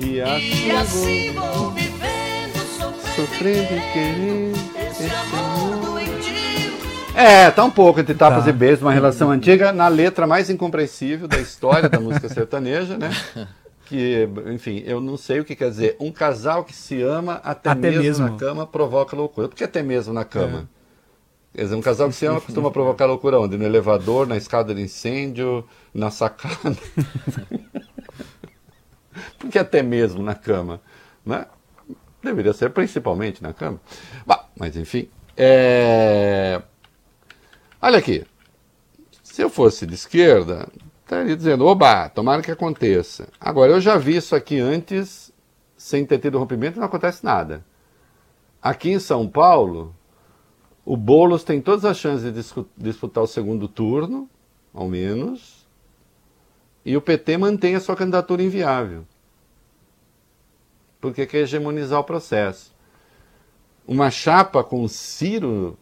e 0.02 0.20
assim, 0.22 0.72
assim 0.72 1.34
vou 1.34 1.70
vivendo, 1.72 2.64
sofrendo 3.16 3.76
e 3.76 3.82
querendo 3.94 4.58
esse 4.76 5.04
amor 5.16 6.02
É, 7.16 7.52
tá 7.52 7.64
um 7.64 7.70
pouco 7.70 8.00
entre 8.00 8.16
tapas 8.16 8.46
tá. 8.46 8.50
e 8.50 8.54
beijos, 8.54 8.82
uma 8.82 8.92
relação 8.92 9.30
antiga, 9.30 9.72
na 9.72 9.88
letra 9.88 10.26
mais 10.26 10.50
incompreensível 10.50 11.28
da 11.28 11.38
história 11.38 11.88
da 11.88 12.00
música 12.00 12.28
sertaneja, 12.28 12.98
né? 12.98 13.12
que, 13.86 14.28
enfim, 14.54 14.84
eu 14.86 15.00
não 15.00 15.18
sei 15.18 15.40
o 15.40 15.46
que 15.46 15.56
quer 15.56 15.70
dizer. 15.70 15.96
Um 16.00 16.12
casal 16.12 16.64
que 16.64 16.74
se 16.74 17.02
ama 17.02 17.36
até, 17.44 17.70
até 17.70 17.90
mesmo, 17.90 18.04
mesmo, 18.04 18.30
na 18.30 18.38
cama 18.38 18.68
provoca 18.68 19.16
loucura. 19.16 19.48
Por 19.48 19.56
que 19.56 19.64
até 19.64 19.84
mesmo 19.84 20.14
na 20.14 20.26
cama? 20.26 20.70
É. 21.54 21.58
Quer 21.58 21.64
dizer, 21.64 21.76
um 21.76 21.82
casal 21.82 22.10
que 22.10 22.16
se 22.16 22.26
ama 22.26 22.42
costuma 22.42 22.72
provocar 22.72 23.06
loucura 23.06 23.40
onde? 23.40 23.58
No 23.58 23.64
elevador, 23.64 24.26
na 24.28 24.36
escada 24.36 24.74
de 24.74 24.82
incêndio, 24.82 25.64
na 25.94 26.10
sacada. 26.10 26.76
Por 29.38 29.50
que 29.52 29.60
até 29.60 29.84
mesmo 29.84 30.24
na 30.24 30.34
cama? 30.34 30.82
Né? 31.24 31.46
Deveria 32.24 32.54
ser 32.54 32.72
principalmente 32.72 33.44
na 33.44 33.54
cama. 33.54 33.80
Bah, 34.26 34.48
mas 34.58 34.76
enfim. 34.76 35.10
É... 35.38 36.62
Olha 37.82 38.00
aqui. 38.00 38.26
Se 39.22 39.42
eu 39.42 39.50
fosse 39.50 39.86
de 39.86 39.94
esquerda, 39.94 40.68
estaria 41.14 41.36
dizendo, 41.36 41.66
oba, 41.66 42.10
tomara 42.10 42.42
que 42.42 42.52
aconteça. 42.52 43.28
Agora, 43.40 43.72
eu 43.72 43.82
já 43.82 43.98
vi 43.98 44.16
isso 44.18 44.36
aqui 44.36 44.60
antes, 44.60 45.32
sem 45.78 46.06
ter 46.06 46.20
tido 46.20 46.38
rompimento, 46.40 46.80
não 46.80 46.86
acontece 46.86 47.24
nada. 47.24 47.66
Aqui 48.62 48.92
em 48.92 49.00
São 49.00 49.28
Paulo, 49.28 49.96
o 50.86 50.98
Boulos 50.98 51.44
tem 51.44 51.62
todas 51.62 51.86
as 51.86 51.98
chances 51.98 52.34
de 52.34 52.64
disputar 52.78 53.24
o 53.24 53.28
segundo 53.28 53.68
turno, 53.68 54.30
ao 54.74 54.88
menos, 54.88 55.68
e 56.86 56.98
o 56.98 57.02
PT 57.02 57.38
mantém 57.38 57.76
a 57.76 57.80
sua 57.80 57.96
candidatura 57.96 58.44
inviável. 58.44 59.06
Porque 61.00 61.26
quer 61.26 61.40
hegemonizar 61.40 62.00
o 62.00 62.04
processo. 62.04 62.74
Uma 63.86 64.10
chapa 64.10 64.64
com 64.64 64.88
Ciro 64.88 65.78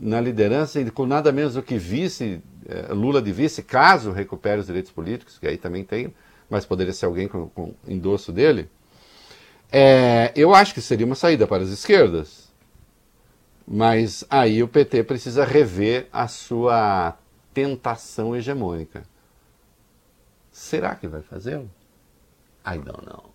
na 0.00 0.20
liderança 0.20 0.80
e 0.80 0.90
com 0.90 1.06
nada 1.06 1.32
menos 1.32 1.54
do 1.54 1.62
que 1.62 1.78
vice 1.78 2.42
é, 2.70 2.92
Lula 2.92 3.20
de 3.20 3.32
vice, 3.32 3.62
caso 3.62 4.12
recupere 4.12 4.60
os 4.60 4.66
direitos 4.66 4.92
políticos, 4.92 5.38
que 5.38 5.46
aí 5.46 5.56
também 5.56 5.84
tem, 5.84 6.14
mas 6.48 6.64
poderia 6.64 6.92
ser 6.92 7.06
alguém 7.06 7.26
com, 7.26 7.48
com 7.48 7.74
endosso 7.86 8.32
dele, 8.32 8.70
é, 9.72 10.32
eu 10.36 10.54
acho 10.54 10.74
que 10.74 10.80
seria 10.80 11.06
uma 11.06 11.14
saída 11.14 11.46
para 11.46 11.62
as 11.62 11.70
esquerdas. 11.70 12.48
Mas 13.66 14.24
aí 14.28 14.62
o 14.62 14.68
PT 14.68 15.04
precisa 15.04 15.44
rever 15.44 16.08
a 16.12 16.26
sua 16.26 17.16
tentação 17.54 18.34
hegemônica. 18.34 19.04
Será 20.50 20.94
que 20.96 21.06
vai 21.06 21.22
fazê-lo? 21.22 21.70
I 22.66 22.78
don't 22.78 23.06
know. 23.06 23.29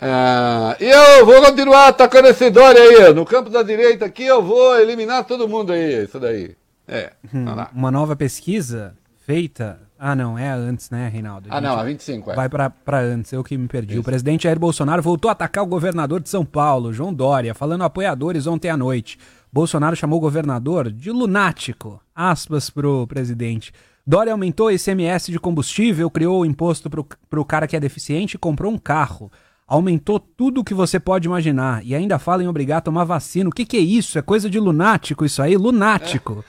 Ah, 0.00 0.76
e 0.80 0.84
eu 0.84 1.26
vou 1.26 1.42
continuar 1.42 1.88
atacando 1.88 2.28
esse 2.28 2.50
Dória 2.50 2.80
aí. 2.80 3.12
No 3.12 3.24
campo 3.24 3.50
da 3.50 3.62
direita 3.62 4.06
aqui 4.06 4.24
eu 4.24 4.42
vou 4.42 4.78
eliminar 4.78 5.24
todo 5.24 5.48
mundo 5.48 5.72
aí. 5.72 6.04
Isso 6.04 6.18
daí. 6.18 6.56
É. 6.88 7.12
Hum, 7.32 7.44
lá. 7.44 7.70
uma 7.74 7.90
nova 7.90 8.16
pesquisa 8.16 8.94
feita. 9.26 9.78
Ah, 9.98 10.16
não, 10.16 10.38
é 10.38 10.50
a 10.50 10.56
antes, 10.56 10.88
né, 10.88 11.08
Reinaldo? 11.08 11.48
Ah, 11.50 11.60
não, 11.60 11.78
a 11.78 11.84
25, 11.84 12.30
é. 12.30 12.34
Vai 12.34 12.48
pra 12.48 12.72
antes, 13.00 13.30
eu 13.32 13.44
que 13.44 13.56
me 13.56 13.68
perdi. 13.68 13.98
O 13.98 14.02
presidente 14.02 14.44
Jair 14.44 14.58
Bolsonaro 14.58 15.02
voltou 15.02 15.28
a 15.28 15.32
atacar 15.32 15.62
o 15.62 15.66
governador 15.66 16.20
de 16.20 16.28
São 16.30 16.44
Paulo, 16.44 16.92
João 16.92 17.12
Dória, 17.12 17.54
falando 17.54 17.82
a 17.82 17.84
apoiadores 17.84 18.46
ontem 18.46 18.70
à 18.70 18.76
noite. 18.78 19.18
Bolsonaro 19.52 19.94
chamou 19.94 20.18
o 20.18 20.22
governador 20.22 20.90
de 20.90 21.10
lunático. 21.10 22.00
Aspas 22.14 22.70
pro 22.70 23.06
presidente. 23.06 23.72
Dória 24.06 24.32
aumentou 24.32 24.68
o 24.68 24.70
ICMS 24.70 25.30
de 25.30 25.38
combustível, 25.38 26.10
criou 26.10 26.40
o 26.40 26.46
imposto 26.46 26.88
pro, 26.88 27.06
pro 27.28 27.44
cara 27.44 27.68
que 27.68 27.76
é 27.76 27.80
deficiente 27.80 28.36
e 28.36 28.38
comprou 28.38 28.72
um 28.72 28.78
carro. 28.78 29.30
Aumentou 29.70 30.18
tudo 30.18 30.62
o 30.62 30.64
que 30.64 30.74
você 30.74 30.98
pode 30.98 31.28
imaginar. 31.28 31.86
E 31.86 31.94
ainda 31.94 32.18
fala 32.18 32.42
em 32.42 32.48
obrigar 32.48 32.78
a 32.78 32.80
tomar 32.80 33.04
vacina. 33.04 33.48
O 33.48 33.52
que, 33.52 33.64
que 33.64 33.76
é 33.76 33.80
isso? 33.80 34.18
É 34.18 34.22
coisa 34.22 34.50
de 34.50 34.58
lunático 34.58 35.24
isso 35.24 35.40
aí? 35.40 35.56
Lunático. 35.56 36.44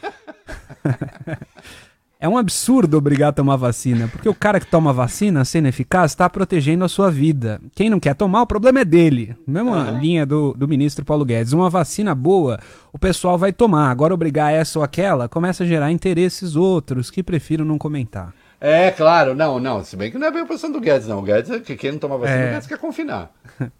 É 2.19 2.29
um 2.29 2.37
absurdo 2.37 2.97
obrigar 2.99 3.29
a 3.29 3.33
tomar 3.33 3.55
vacina, 3.55 4.07
porque 4.07 4.29
o 4.29 4.35
cara 4.35 4.59
que 4.59 4.67
toma 4.67 4.93
vacina 4.93 5.43
sendo 5.43 5.67
eficaz 5.67 6.11
está 6.11 6.29
protegendo 6.29 6.85
a 6.85 6.87
sua 6.87 7.09
vida. 7.09 7.59
Quem 7.73 7.89
não 7.89 7.99
quer 7.99 8.13
tomar, 8.13 8.43
o 8.43 8.47
problema 8.47 8.81
é 8.81 8.85
dele. 8.85 9.35
Mesma 9.47 9.89
linha 9.89 10.23
do, 10.23 10.53
do 10.53 10.67
ministro 10.67 11.03
Paulo 11.03 11.25
Guedes. 11.25 11.51
Uma 11.51 11.67
vacina 11.67 12.13
boa, 12.13 12.59
o 12.93 12.99
pessoal 12.99 13.39
vai 13.39 13.51
tomar. 13.51 13.89
Agora 13.89 14.13
obrigar 14.13 14.53
essa 14.53 14.77
ou 14.77 14.85
aquela 14.85 15.27
começa 15.27 15.63
a 15.63 15.67
gerar 15.67 15.91
interesses 15.91 16.55
outros 16.55 17.09
que 17.09 17.23
prefiro 17.23 17.65
não 17.65 17.79
comentar. 17.79 18.35
É, 18.61 18.91
claro, 18.91 19.33
não, 19.33 19.59
não. 19.59 19.83
Se 19.83 19.95
bem 19.97 20.11
que 20.11 20.19
não 20.19 20.27
é 20.27 20.31
bem 20.31 20.43
a 20.43 20.45
posição 20.45 20.71
do 20.71 20.79
Guedes, 20.79 21.07
não. 21.07 21.17
O 21.19 21.23
Guedes, 21.23 21.49
é 21.49 21.59
que 21.59 21.75
quem 21.75 21.91
não 21.93 21.97
toma 21.99 22.17
vacina, 22.19 22.37
É. 22.39 22.47
o 22.49 22.51
Guedes 22.53 22.67
quer 22.67 22.77
confinar. 22.77 23.31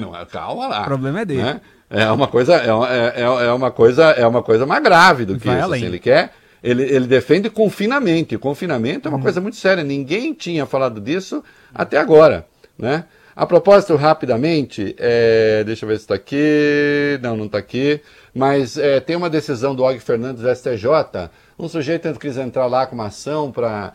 não, 0.00 0.12
calma 0.26 0.66
lá. 0.66 0.80
O 0.82 0.84
problema 0.84 1.20
é 1.20 1.24
dele. 1.24 1.42
né? 1.42 1.60
É 1.90 2.10
uma 2.10 2.26
coisa, 2.26 2.54
é, 2.56 2.72
uma- 2.72 2.92
é, 2.92 3.12
é- 3.20 3.46
é 3.46 3.52
uma 3.52 3.70
coisa, 3.70 4.04
é 4.10 4.26
uma 4.26 4.42
coisa 4.42 4.66
mais 4.66 4.82
grave 4.82 5.24
do 5.24 5.38
que 5.38 5.46
Vai 5.46 5.60
isso. 5.60 5.74
assim. 5.74 5.84
ele 5.84 5.98
quer, 5.98 6.32
ele, 6.62 6.82
ele 6.82 7.06
defende 7.06 7.50
confinamento. 7.50 8.34
E 8.34 8.38
confinamento 8.38 9.06
é 9.06 9.10
Uhum. 9.10 9.16
uma 9.18 9.22
coisa 9.22 9.40
muito 9.40 9.56
séria. 9.56 9.84
Ninguém 9.84 10.32
tinha 10.32 10.64
falado 10.66 11.00
disso 11.00 11.44
até 11.74 11.98
agora, 11.98 12.46
né? 12.78 13.04
A 13.36 13.44
propósito, 13.46 13.96
rapidamente, 13.96 14.94
é, 14.98 15.62
deixa 15.64 15.84
eu 15.84 15.88
ver 15.88 15.96
se 15.96 16.04
está 16.04 16.14
aqui. 16.14 17.18
Não, 17.20 17.36
não 17.36 17.46
está 17.46 17.58
aqui. 17.58 18.00
Mas 18.34 18.78
é, 18.78 18.98
tem 19.00 19.14
uma 19.16 19.28
decisão 19.28 19.74
do 19.74 19.82
Og 19.84 19.98
Fernandes 20.00 20.42
STJ. 20.58 21.28
Um 21.58 21.68
sujeito 21.68 22.12
quis 22.18 22.36
entrar 22.36 22.66
lá 22.66 22.86
com 22.86 22.94
uma 22.94 23.06
ação 23.06 23.52
para 23.52 23.92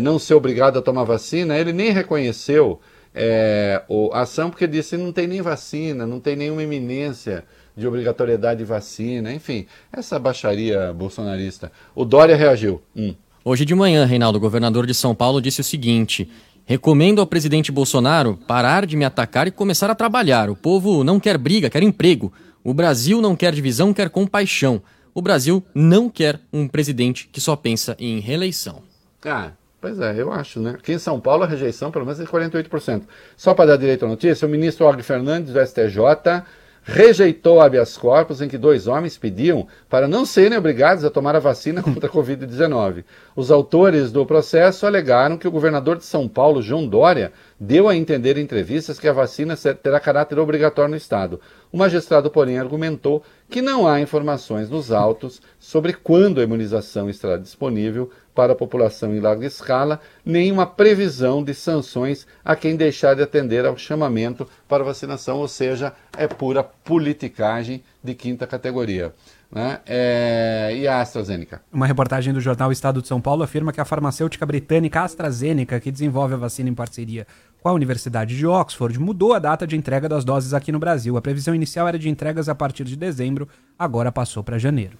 não 0.00 0.18
ser 0.18 0.34
obrigado 0.34 0.78
a 0.78 0.82
tomar 0.82 1.04
vacina. 1.04 1.58
Ele 1.58 1.72
nem 1.72 1.90
reconheceu 1.90 2.80
é, 3.14 3.82
a 4.12 4.20
ação 4.20 4.50
porque 4.50 4.66
disse 4.66 4.96
não 4.96 5.12
tem 5.12 5.26
nem 5.26 5.42
vacina, 5.42 6.06
não 6.06 6.18
tem 6.18 6.34
nenhuma 6.34 6.62
iminência 6.62 7.44
de 7.76 7.86
obrigatoriedade 7.86 8.58
de 8.58 8.64
vacina. 8.64 9.32
Enfim, 9.32 9.66
essa 9.92 10.18
baixaria 10.18 10.92
bolsonarista. 10.92 11.72
O 11.94 12.04
Dória 12.04 12.36
reagiu. 12.36 12.82
Hum. 12.96 13.14
Hoje 13.44 13.64
de 13.64 13.74
manhã, 13.74 14.04
Reinaldo, 14.04 14.38
o 14.38 14.40
governador 14.40 14.86
de 14.86 14.94
São 14.94 15.14
Paulo, 15.14 15.40
disse 15.40 15.60
o 15.60 15.64
seguinte: 15.64 16.30
recomendo 16.64 17.20
ao 17.20 17.26
presidente 17.26 17.72
Bolsonaro 17.72 18.38
parar 18.46 18.86
de 18.86 18.96
me 18.96 19.04
atacar 19.04 19.46
e 19.46 19.50
começar 19.50 19.90
a 19.90 19.94
trabalhar. 19.94 20.48
O 20.48 20.56
povo 20.56 21.02
não 21.02 21.18
quer 21.18 21.36
briga, 21.36 21.68
quer 21.68 21.82
emprego. 21.82 22.32
O 22.62 22.72
Brasil 22.72 23.20
não 23.20 23.34
quer 23.34 23.52
divisão, 23.52 23.92
quer 23.92 24.08
compaixão. 24.08 24.80
O 25.14 25.20
Brasil 25.20 25.62
não 25.74 26.08
quer 26.08 26.40
um 26.50 26.66
presidente 26.66 27.28
que 27.30 27.40
só 27.40 27.54
pensa 27.54 27.94
em 27.98 28.18
reeleição. 28.18 28.82
Ah, 29.24 29.50
pois 29.78 30.00
é, 30.00 30.14
eu 30.18 30.32
acho, 30.32 30.58
né? 30.58 30.70
Aqui 30.70 30.94
em 30.94 30.98
São 30.98 31.20
Paulo 31.20 31.44
a 31.44 31.46
rejeição 31.46 31.90
pelo 31.90 32.06
menos 32.06 32.18
é 32.18 32.24
de 32.24 32.30
48%. 32.30 33.02
Só 33.36 33.52
para 33.52 33.66
dar 33.66 33.76
direito 33.76 34.06
à 34.06 34.08
notícia, 34.08 34.48
o 34.48 34.50
ministro 34.50 34.86
Og 34.86 35.02
Fernandes 35.02 35.52
do 35.52 35.60
STJ 35.60 36.42
rejeitou 36.84 37.60
habeas 37.60 37.96
corpus 37.96 38.40
em 38.40 38.48
que 38.48 38.58
dois 38.58 38.86
homens 38.88 39.16
pediam 39.16 39.68
para 39.88 40.08
não 40.08 40.26
serem 40.26 40.58
obrigados 40.58 41.04
a 41.04 41.10
tomar 41.10 41.36
a 41.36 41.40
vacina 41.40 41.82
contra 41.82 42.08
a 42.08 42.10
Covid-19. 42.12 43.04
Os 43.36 43.50
autores 43.50 44.10
do 44.10 44.26
processo 44.26 44.86
alegaram 44.86 45.38
que 45.38 45.46
o 45.46 45.50
governador 45.50 45.96
de 45.96 46.04
São 46.04 46.26
Paulo, 46.26 46.60
João 46.60 46.86
Dória, 46.86 47.32
deu 47.58 47.88
a 47.88 47.94
entender 47.94 48.36
em 48.36 48.42
entrevistas 48.42 48.98
que 48.98 49.06
a 49.06 49.12
vacina 49.12 49.56
terá 49.56 50.00
caráter 50.00 50.38
obrigatório 50.38 50.90
no 50.90 50.96
Estado. 50.96 51.40
O 51.72 51.78
magistrado, 51.78 52.30
porém, 52.30 52.58
argumentou 52.58 53.24
que 53.48 53.62
não 53.62 53.88
há 53.88 53.98
informações 53.98 54.68
nos 54.68 54.92
autos 54.92 55.40
sobre 55.58 55.94
quando 55.94 56.38
a 56.38 56.44
imunização 56.44 57.08
estará 57.08 57.38
disponível 57.38 58.10
para 58.34 58.52
a 58.52 58.56
população 58.56 59.14
em 59.14 59.20
larga 59.20 59.46
escala, 59.46 59.98
nem 60.24 60.52
uma 60.52 60.66
previsão 60.66 61.42
de 61.42 61.54
sanções 61.54 62.26
a 62.44 62.54
quem 62.54 62.76
deixar 62.76 63.14
de 63.14 63.22
atender 63.22 63.64
ao 63.64 63.76
chamamento 63.76 64.46
para 64.68 64.84
vacinação, 64.84 65.38
ou 65.38 65.48
seja, 65.48 65.94
é 66.16 66.26
pura 66.26 66.62
politicagem 66.62 67.82
de 68.04 68.14
quinta 68.14 68.46
categoria. 68.46 69.14
Né? 69.50 69.80
É, 69.86 70.72
E 70.74 70.88
a 70.88 71.00
AstraZeneca? 71.00 71.60
Uma 71.70 71.86
reportagem 71.86 72.32
do 72.32 72.40
jornal 72.40 72.72
Estado 72.72 73.02
de 73.02 73.08
São 73.08 73.20
Paulo 73.20 73.42
afirma 73.42 73.72
que 73.72 73.80
a 73.80 73.84
farmacêutica 73.84 74.46
britânica 74.46 75.02
AstraZeneca, 75.02 75.78
que 75.78 75.90
desenvolve 75.90 76.34
a 76.34 76.38
vacina 76.38 76.70
em 76.70 76.74
parceria 76.74 77.26
com 77.62 77.68
a 77.68 77.72
Universidade 77.72 78.36
de 78.36 78.44
Oxford, 78.44 78.98
mudou 78.98 79.32
a 79.32 79.38
data 79.38 79.66
de 79.66 79.76
entrega 79.76 80.08
das 80.08 80.24
doses 80.24 80.52
aqui 80.52 80.72
no 80.72 80.80
Brasil. 80.80 81.16
A 81.16 81.22
previsão 81.22 81.54
inicial 81.54 81.86
era 81.86 81.98
de 81.98 82.08
entregas 82.08 82.48
a 82.48 82.54
partir 82.54 82.82
de 82.82 82.96
dezembro, 82.96 83.48
agora 83.78 84.10
passou 84.10 84.42
para 84.42 84.58
janeiro. 84.58 84.98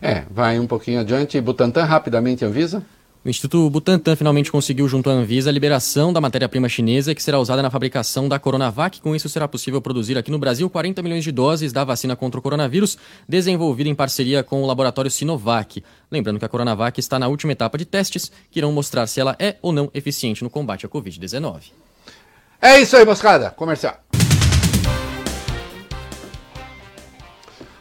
É, 0.00 0.22
vai 0.30 0.60
um 0.60 0.66
pouquinho 0.66 1.00
adiante. 1.00 1.40
Butantan, 1.40 1.84
rapidamente, 1.84 2.44
Anvisa? 2.44 2.84
O 3.24 3.28
Instituto 3.28 3.68
Butantan 3.68 4.14
finalmente 4.14 4.50
conseguiu, 4.50 4.88
junto 4.88 5.10
à 5.10 5.12
Anvisa, 5.12 5.50
a 5.50 5.52
liberação 5.52 6.12
da 6.12 6.20
matéria-prima 6.20 6.68
chinesa 6.68 7.14
que 7.14 7.22
será 7.22 7.38
usada 7.38 7.60
na 7.60 7.68
fabricação 7.68 8.28
da 8.28 8.38
Coronavac. 8.38 9.00
Com 9.00 9.14
isso, 9.14 9.28
será 9.28 9.48
possível 9.48 9.82
produzir 9.82 10.16
aqui 10.16 10.30
no 10.30 10.38
Brasil 10.38 10.70
40 10.70 11.02
milhões 11.02 11.24
de 11.24 11.32
doses 11.32 11.72
da 11.72 11.82
vacina 11.82 12.14
contra 12.14 12.38
o 12.38 12.42
coronavírus, 12.42 12.96
desenvolvida 13.28 13.90
em 13.90 13.94
parceria 13.94 14.44
com 14.44 14.62
o 14.62 14.66
laboratório 14.66 15.10
Sinovac. 15.10 15.82
Lembrando 16.10 16.38
que 16.38 16.44
a 16.44 16.48
Coronavac 16.48 16.98
está 17.00 17.18
na 17.18 17.26
última 17.26 17.52
etapa 17.52 17.76
de 17.76 17.84
testes, 17.84 18.30
que 18.50 18.60
irão 18.60 18.72
mostrar 18.72 19.06
se 19.08 19.20
ela 19.20 19.34
é 19.38 19.56
ou 19.60 19.72
não 19.72 19.90
eficiente 19.92 20.44
no 20.44 20.48
combate 20.48 20.86
à 20.86 20.88
Covid-19. 20.88 21.87
É 22.60 22.80
isso 22.80 22.96
aí, 22.96 23.04
moscada. 23.04 23.50
Comercial. 23.50 23.96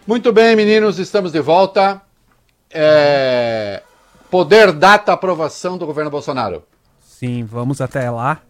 Muito 0.06 0.32
bem, 0.32 0.56
meninos, 0.56 1.00
estamos 1.00 1.32
de 1.32 1.42
volta. 1.42 2.02
É, 2.70 3.82
Poder 4.30 4.74
data 4.74 5.14
aprovação 5.14 5.78
do 5.78 5.86
governo 5.86 6.12
Bolsonaro. 6.12 6.64
Sim, 7.00 7.46
vamos 7.46 7.80
até 7.80 8.12
lá, 8.12 8.42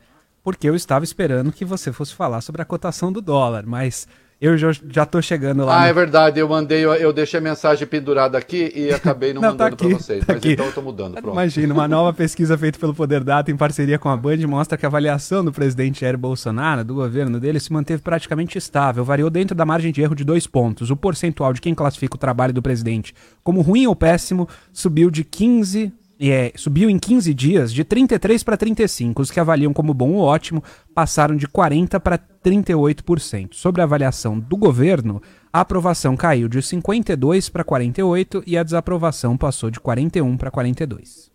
porque 0.43 0.67
eu 0.67 0.75
estava 0.75 1.05
esperando 1.05 1.51
que 1.51 1.63
você 1.63 1.91
fosse 1.91 2.15
falar 2.15 2.41
sobre 2.41 2.63
a 2.63 2.65
cotação 2.65 3.11
do 3.11 3.21
dólar, 3.21 3.63
mas 3.65 4.07
eu 4.39 4.55
já, 4.57 5.05
tô 5.05 5.19
chegando 5.21 5.65
lá. 5.65 5.77
Ah, 5.77 5.81
no- 5.81 5.87
é 5.87 5.93
verdade, 5.93 6.39
eu 6.39 6.47
mandei, 6.47 6.85
eu, 6.85 6.93
eu 6.93 7.11
deixei 7.11 7.39
a 7.39 7.41
mensagem 7.41 7.87
pendurada 7.87 8.37
aqui 8.37 8.71
e 8.75 8.91
acabei 8.93 9.33
não, 9.33 9.41
Não, 9.47 9.55
tá 9.57 9.63
mandando 9.65 9.75
aqui, 9.75 9.87
para 9.89 9.97
vocês. 9.97 10.19
tá 10.19 10.33
mas 10.33 10.37
aqui. 10.37 10.51
então 10.53 10.65
eu 10.67 10.71
tô 10.73 10.81
mudando, 10.81 11.13
pronto. 11.15 11.31
Imagina, 11.33 11.73
uma 11.73 11.87
nova 11.87 12.13
pesquisa 12.13 12.55
feita 12.57 12.77
pelo 12.77 12.93
Poder 12.93 13.23
Data 13.23 13.49
em 13.51 13.57
parceria 13.57 13.97
com 13.97 14.09
a 14.09 14.15
Band 14.15 14.37
mostra 14.47 14.77
que 14.77 14.85
a 14.85 14.89
avaliação 14.89 15.43
do 15.43 15.51
presidente 15.51 16.01
Jair 16.01 16.17
Bolsonaro, 16.17 16.83
do 16.83 16.93
governo 16.93 17.39
dele, 17.39 17.59
se 17.59 17.73
manteve 17.73 18.01
praticamente 18.01 18.57
estável, 18.57 19.03
variou 19.03 19.29
dentro 19.29 19.55
da 19.55 19.65
margem 19.65 19.91
de 19.91 20.01
erro 20.01 20.13
de 20.15 20.23
dois 20.23 20.45
pontos. 20.45 20.91
O 20.91 20.95
percentual 20.95 21.51
de 21.51 21.59
quem 21.61 21.73
classifica 21.73 22.15
o 22.15 22.19
trabalho 22.19 22.53
do 22.53 22.61
presidente 22.61 23.13
como 23.43 23.61
ruim 23.61 23.87
ou 23.87 23.95
péssimo 23.95 24.47
subiu 24.71 25.09
de 25.09 25.23
15 25.23 25.91
é, 26.19 26.51
subiu 26.55 26.89
em 26.89 26.97
15 26.97 27.33
dias 27.33 27.71
de 27.71 27.83
33 27.83 28.43
para 28.43 28.57
35. 28.57 29.21
Os 29.21 29.31
que 29.31 29.39
avaliam 29.39 29.73
como 29.73 29.93
bom 29.93 30.13
ou 30.13 30.23
ótimo 30.23 30.63
passaram 30.93 31.35
de 31.35 31.47
40 31.47 31.99
para 31.99 32.17
38%. 32.17 33.53
Sobre 33.53 33.81
a 33.81 33.83
avaliação 33.83 34.39
do 34.39 34.57
governo, 34.57 35.21
a 35.53 35.61
aprovação 35.61 36.15
caiu 36.17 36.47
de 36.47 36.61
52 36.61 37.49
para 37.49 37.63
48 37.63 38.43
e 38.47 38.57
a 38.57 38.63
desaprovação 38.63 39.37
passou 39.37 39.69
de 39.69 39.79
41 39.79 40.37
para 40.37 40.49
42. 40.49 41.31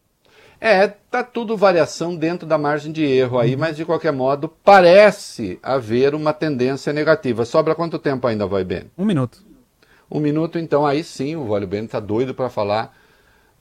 É, 0.61 0.87
tá 0.87 1.25
tudo 1.25 1.57
variação 1.57 2.15
dentro 2.15 2.47
da 2.47 2.57
margem 2.57 2.93
de 2.93 3.05
erro 3.05 3.39
aí, 3.39 3.57
mas 3.57 3.77
de 3.77 3.85
qualquer 3.85 4.13
modo 4.13 4.49
parece 4.49 5.59
haver 5.61 6.15
uma 6.15 6.33
tendência 6.33 6.93
negativa. 6.93 7.45
Sobra 7.45 7.75
quanto 7.75 7.99
tempo 7.99 8.29
ainda, 8.29 8.47
vai 8.47 8.63
bem? 8.63 8.85
Um 8.97 9.05
minuto. 9.05 9.45
Um 10.09 10.21
minuto, 10.21 10.59
então 10.59 10.87
aí 10.87 11.03
sim 11.03 11.35
o 11.35 11.45
Vólio 11.45 11.67
Bene 11.67 11.87
está 11.87 11.99
doido 11.99 12.33
para 12.33 12.49
falar 12.49 12.95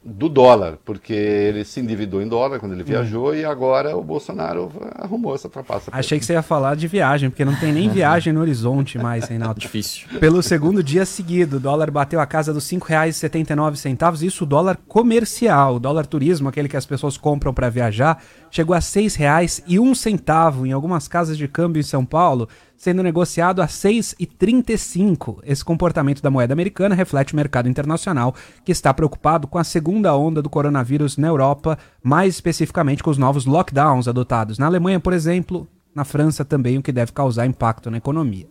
do 0.04 0.28
dólar, 0.28 0.80
porque 0.84 1.14
ele 1.14 1.64
se 1.64 1.80
endividou 1.80 2.24
em 2.24 2.28
dólar 2.28 2.60
quando 2.60 2.74
ele 2.74 2.84
viajou 2.84 3.36
e 3.36 3.46
agora 3.46 3.96
o 3.96 4.04
Bolsonaro 4.04 4.72
arrumou 4.96 5.36
essa 5.36 5.48
trapaça. 5.48 5.92
Achei 5.94 6.18
que 6.18 6.26
você 6.26 6.34
ia 6.34 6.42
falar 6.42 6.76
de 6.76 6.88
viagem, 6.88 7.30
porque 7.30 7.46
não 7.46 7.56
tem 7.56 7.72
nem 7.72 7.88
viagem 7.94 8.34
no 8.34 8.42
horizonte 8.42 8.98
mais, 8.98 9.28
Reinaldo. 9.28 9.60
Difícil. 9.60 10.08
Pelo 10.20 10.42
segundo 10.42 10.82
dia 10.84 11.06
seguido, 11.06 11.58
o 11.58 11.60
dólar 11.60 11.92
bateu 11.92 12.20
a 12.20 12.26
casa 12.26 12.52
dos 12.52 12.68
R$ 12.70 12.80
5,79, 12.80 14.24
isso 14.24 14.44
o 14.44 14.48
dólar 14.48 14.80
comercial, 14.88 15.76
o 15.76 15.80
dólar 15.80 16.08
turismo, 16.08 16.50
aquele 16.50 16.68
que 16.68 16.78
as 16.78 16.86
pessoas 16.86 17.16
compram 17.16 17.54
para 17.54 17.70
viajar, 17.70 18.24
chegou 18.50 18.74
a 18.74 18.80
R$ 18.80 18.84
6,01 18.84 20.66
em 20.66 20.72
algumas 20.72 21.08
casas 21.08 21.38
de 21.38 21.48
câmbio 21.48 21.80
em 21.80 21.84
São 21.84 22.04
Paulo, 22.04 22.50
sendo 22.82 23.04
negociado 23.04 23.62
a 23.62 23.68
6,35. 23.68 25.38
Esse 25.44 25.64
comportamento 25.64 26.20
da 26.20 26.32
moeda 26.32 26.52
americana 26.52 26.96
reflete 26.96 27.32
o 27.32 27.36
mercado 27.36 27.70
internacional, 27.70 28.34
que 28.66 28.72
está 28.72 28.92
preocupado 28.92 29.48
com 29.48 29.60
a 29.60 29.64
segunda 29.64 30.16
onda 30.16 30.42
do 30.42 30.50
coronavírus 30.50 31.16
na 31.16 31.28
Europa, 31.28 31.78
mais 32.02 32.34
especificamente 32.34 33.04
com 33.04 33.12
os 33.12 33.20
novos 33.20 33.46
lockdowns 33.46 34.08
adotados. 34.08 34.58
Na 34.58 34.66
Alemanha, 34.66 35.00
por 35.00 35.14
exemplo, 35.14 35.68
na 35.94 36.04
França 36.04 36.44
também, 36.44 36.80
o 36.80 36.82
que 36.82 36.92
deve 36.92 37.12
causar 37.12 37.46
impacto 37.46 37.92
na 37.92 37.98
economia. 37.98 38.48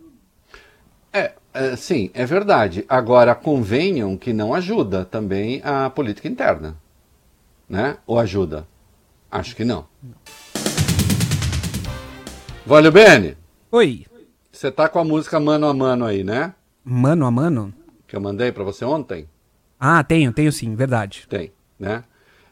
É, 1.11 1.33
é, 1.53 1.75
sim, 1.75 2.09
é 2.13 2.25
verdade. 2.25 2.85
Agora, 2.87 3.35
convenham 3.35 4.15
que 4.15 4.31
não 4.31 4.53
ajuda 4.53 5.03
também 5.03 5.59
a 5.61 5.89
política 5.89 6.29
interna. 6.29 6.77
Né? 7.67 7.97
Ou 8.07 8.17
ajuda? 8.17 8.65
Acho 9.29 9.57
que 9.57 9.65
não. 9.65 9.85
Vale 12.65 12.89
Bene, 12.91 13.35
Oi, 13.73 14.05
você 14.61 14.71
tá 14.71 14.87
com 14.87 14.99
a 14.99 15.03
música 15.03 15.39
mano 15.39 15.65
a 15.65 15.73
mano 15.73 16.05
aí, 16.05 16.23
né? 16.23 16.53
mano 16.83 17.25
a 17.25 17.31
mano? 17.31 17.73
Que 18.05 18.15
eu 18.15 18.21
mandei 18.21 18.51
para 18.51 18.63
você 18.63 18.85
ontem? 18.85 19.27
Ah, 19.79 20.03
tenho, 20.03 20.31
tenho 20.31 20.51
sim, 20.51 20.75
verdade. 20.75 21.25
Tem, 21.27 21.51
né? 21.79 22.03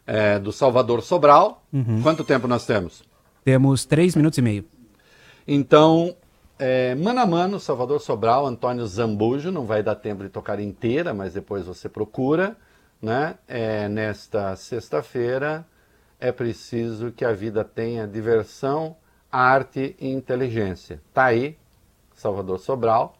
É, 0.04 0.36
do 0.36 0.50
Salvador 0.50 1.02
Sobral. 1.02 1.64
Uhum. 1.72 2.02
Quanto 2.02 2.24
tempo 2.24 2.48
nós 2.48 2.66
temos? 2.66 3.04
Temos 3.44 3.84
três 3.84 4.16
minutos 4.16 4.38
e 4.38 4.42
meio. 4.42 4.64
Então, 5.46 6.16
é, 6.58 6.96
mano 6.96 7.20
a 7.20 7.26
mano, 7.26 7.60
Salvador 7.60 8.00
Sobral, 8.00 8.44
Antônio 8.44 8.84
Zambujo, 8.88 9.52
não 9.52 9.64
vai 9.64 9.80
dar 9.80 9.94
tempo 9.94 10.24
de 10.24 10.30
tocar 10.30 10.58
inteira, 10.58 11.14
mas 11.14 11.34
depois 11.34 11.64
você 11.64 11.88
procura, 11.88 12.56
né? 13.00 13.36
É, 13.46 13.88
nesta 13.88 14.56
sexta-feira 14.56 15.64
é 16.18 16.32
preciso 16.32 17.12
que 17.12 17.24
a 17.24 17.32
vida 17.32 17.62
tenha 17.62 18.04
diversão, 18.04 18.96
arte 19.30 19.94
e 20.00 20.08
inteligência. 20.08 21.00
Tá 21.14 21.26
aí, 21.26 21.56
Salvador 22.20 22.58
Sobral, 22.58 23.14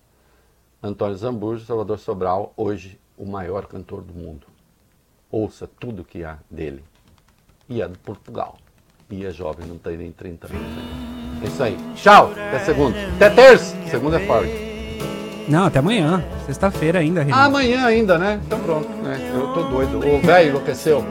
Antônio 0.83 1.17
Zambujo, 1.17 1.65
Salvador 1.65 1.99
Sobral, 1.99 2.53
hoje 2.55 3.01
o 3.17 3.25
maior 3.25 3.65
cantor 3.65 4.03
do 4.03 4.13
mundo. 4.13 4.47
Ouça 5.31 5.67
tudo 5.67 6.05
que 6.05 6.23
há 6.23 6.37
dele. 6.51 6.85
E 7.67 7.81
é 7.81 7.89
de 7.89 7.97
Portugal. 7.97 8.59
E 9.09 9.25
é 9.25 9.31
jovem, 9.31 9.67
não 9.67 9.79
tem 9.79 9.97
nem 9.97 10.13
30 10.13 10.49
anos 10.49 10.61
ainda. 10.61 11.47
É 11.47 11.49
isso 11.49 11.63
aí. 11.63 11.79
Tchau. 11.95 12.31
Até 12.33 12.59
segunda. 12.59 12.97
Até 13.17 13.31
terça. 13.31 13.75
Segunda 13.89 14.21
é 14.21 14.27
forte. 14.27 14.53
Não, 15.49 15.65
até 15.65 15.79
amanhã. 15.79 16.23
Sexta-feira 16.45 16.99
ainda, 16.99 17.23
Renan. 17.23 17.37
Amanhã 17.37 17.87
ainda, 17.87 18.19
né? 18.19 18.39
Então 18.45 18.61
pronto. 18.61 18.89
Né? 18.89 19.33
Eu 19.35 19.55
tô 19.55 19.63
doido. 19.63 19.99
O 19.99 20.21
velho 20.21 20.51
enlouqueceu. 20.51 21.03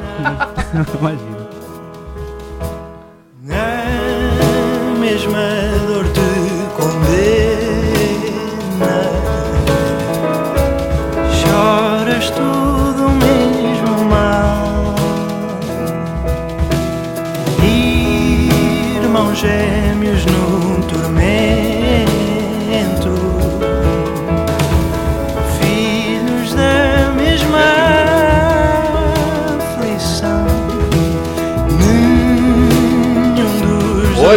Imagina. 1.00 1.50
A 4.96 5.00
mesma 5.00 5.59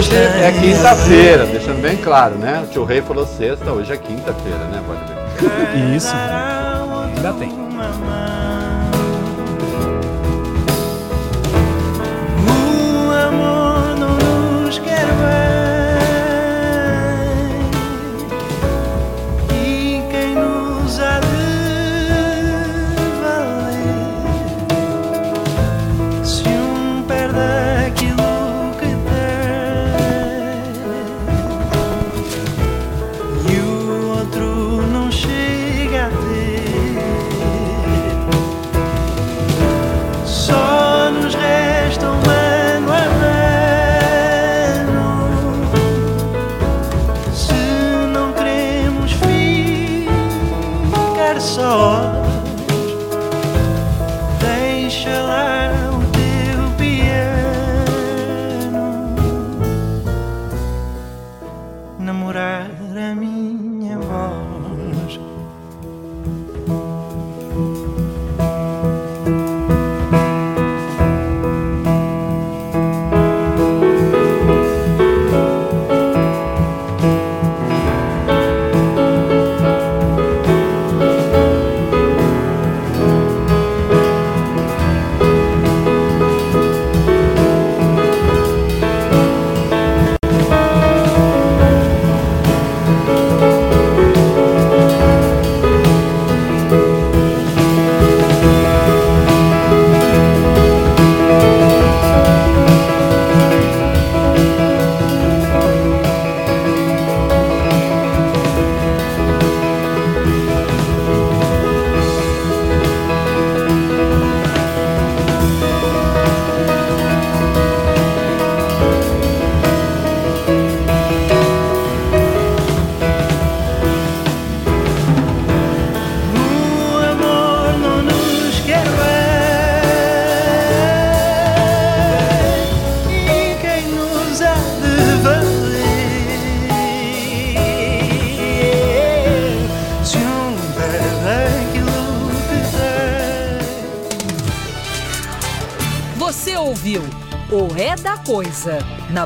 Hoje 0.03 0.17
é 0.17 0.51
quinta-feira, 0.61 1.47
deixando 1.47 1.81
bem 1.81 1.97
claro, 1.97 2.35
né? 2.35 2.65
O 2.65 2.67
tio 2.67 2.83
Rei 2.83 3.01
falou 3.01 3.25
sexta, 3.25 3.71
hoje 3.71 3.93
é 3.93 3.97
quinta-feira, 3.97 4.59
né? 4.65 4.83
Pode 4.85 5.01
ver. 5.79 5.95
Isso. 5.95 6.13
Ainda 7.17 7.33
tem. 7.35 7.53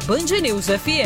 Band 0.07 0.31
News 0.41 0.69
FM. 0.69 1.06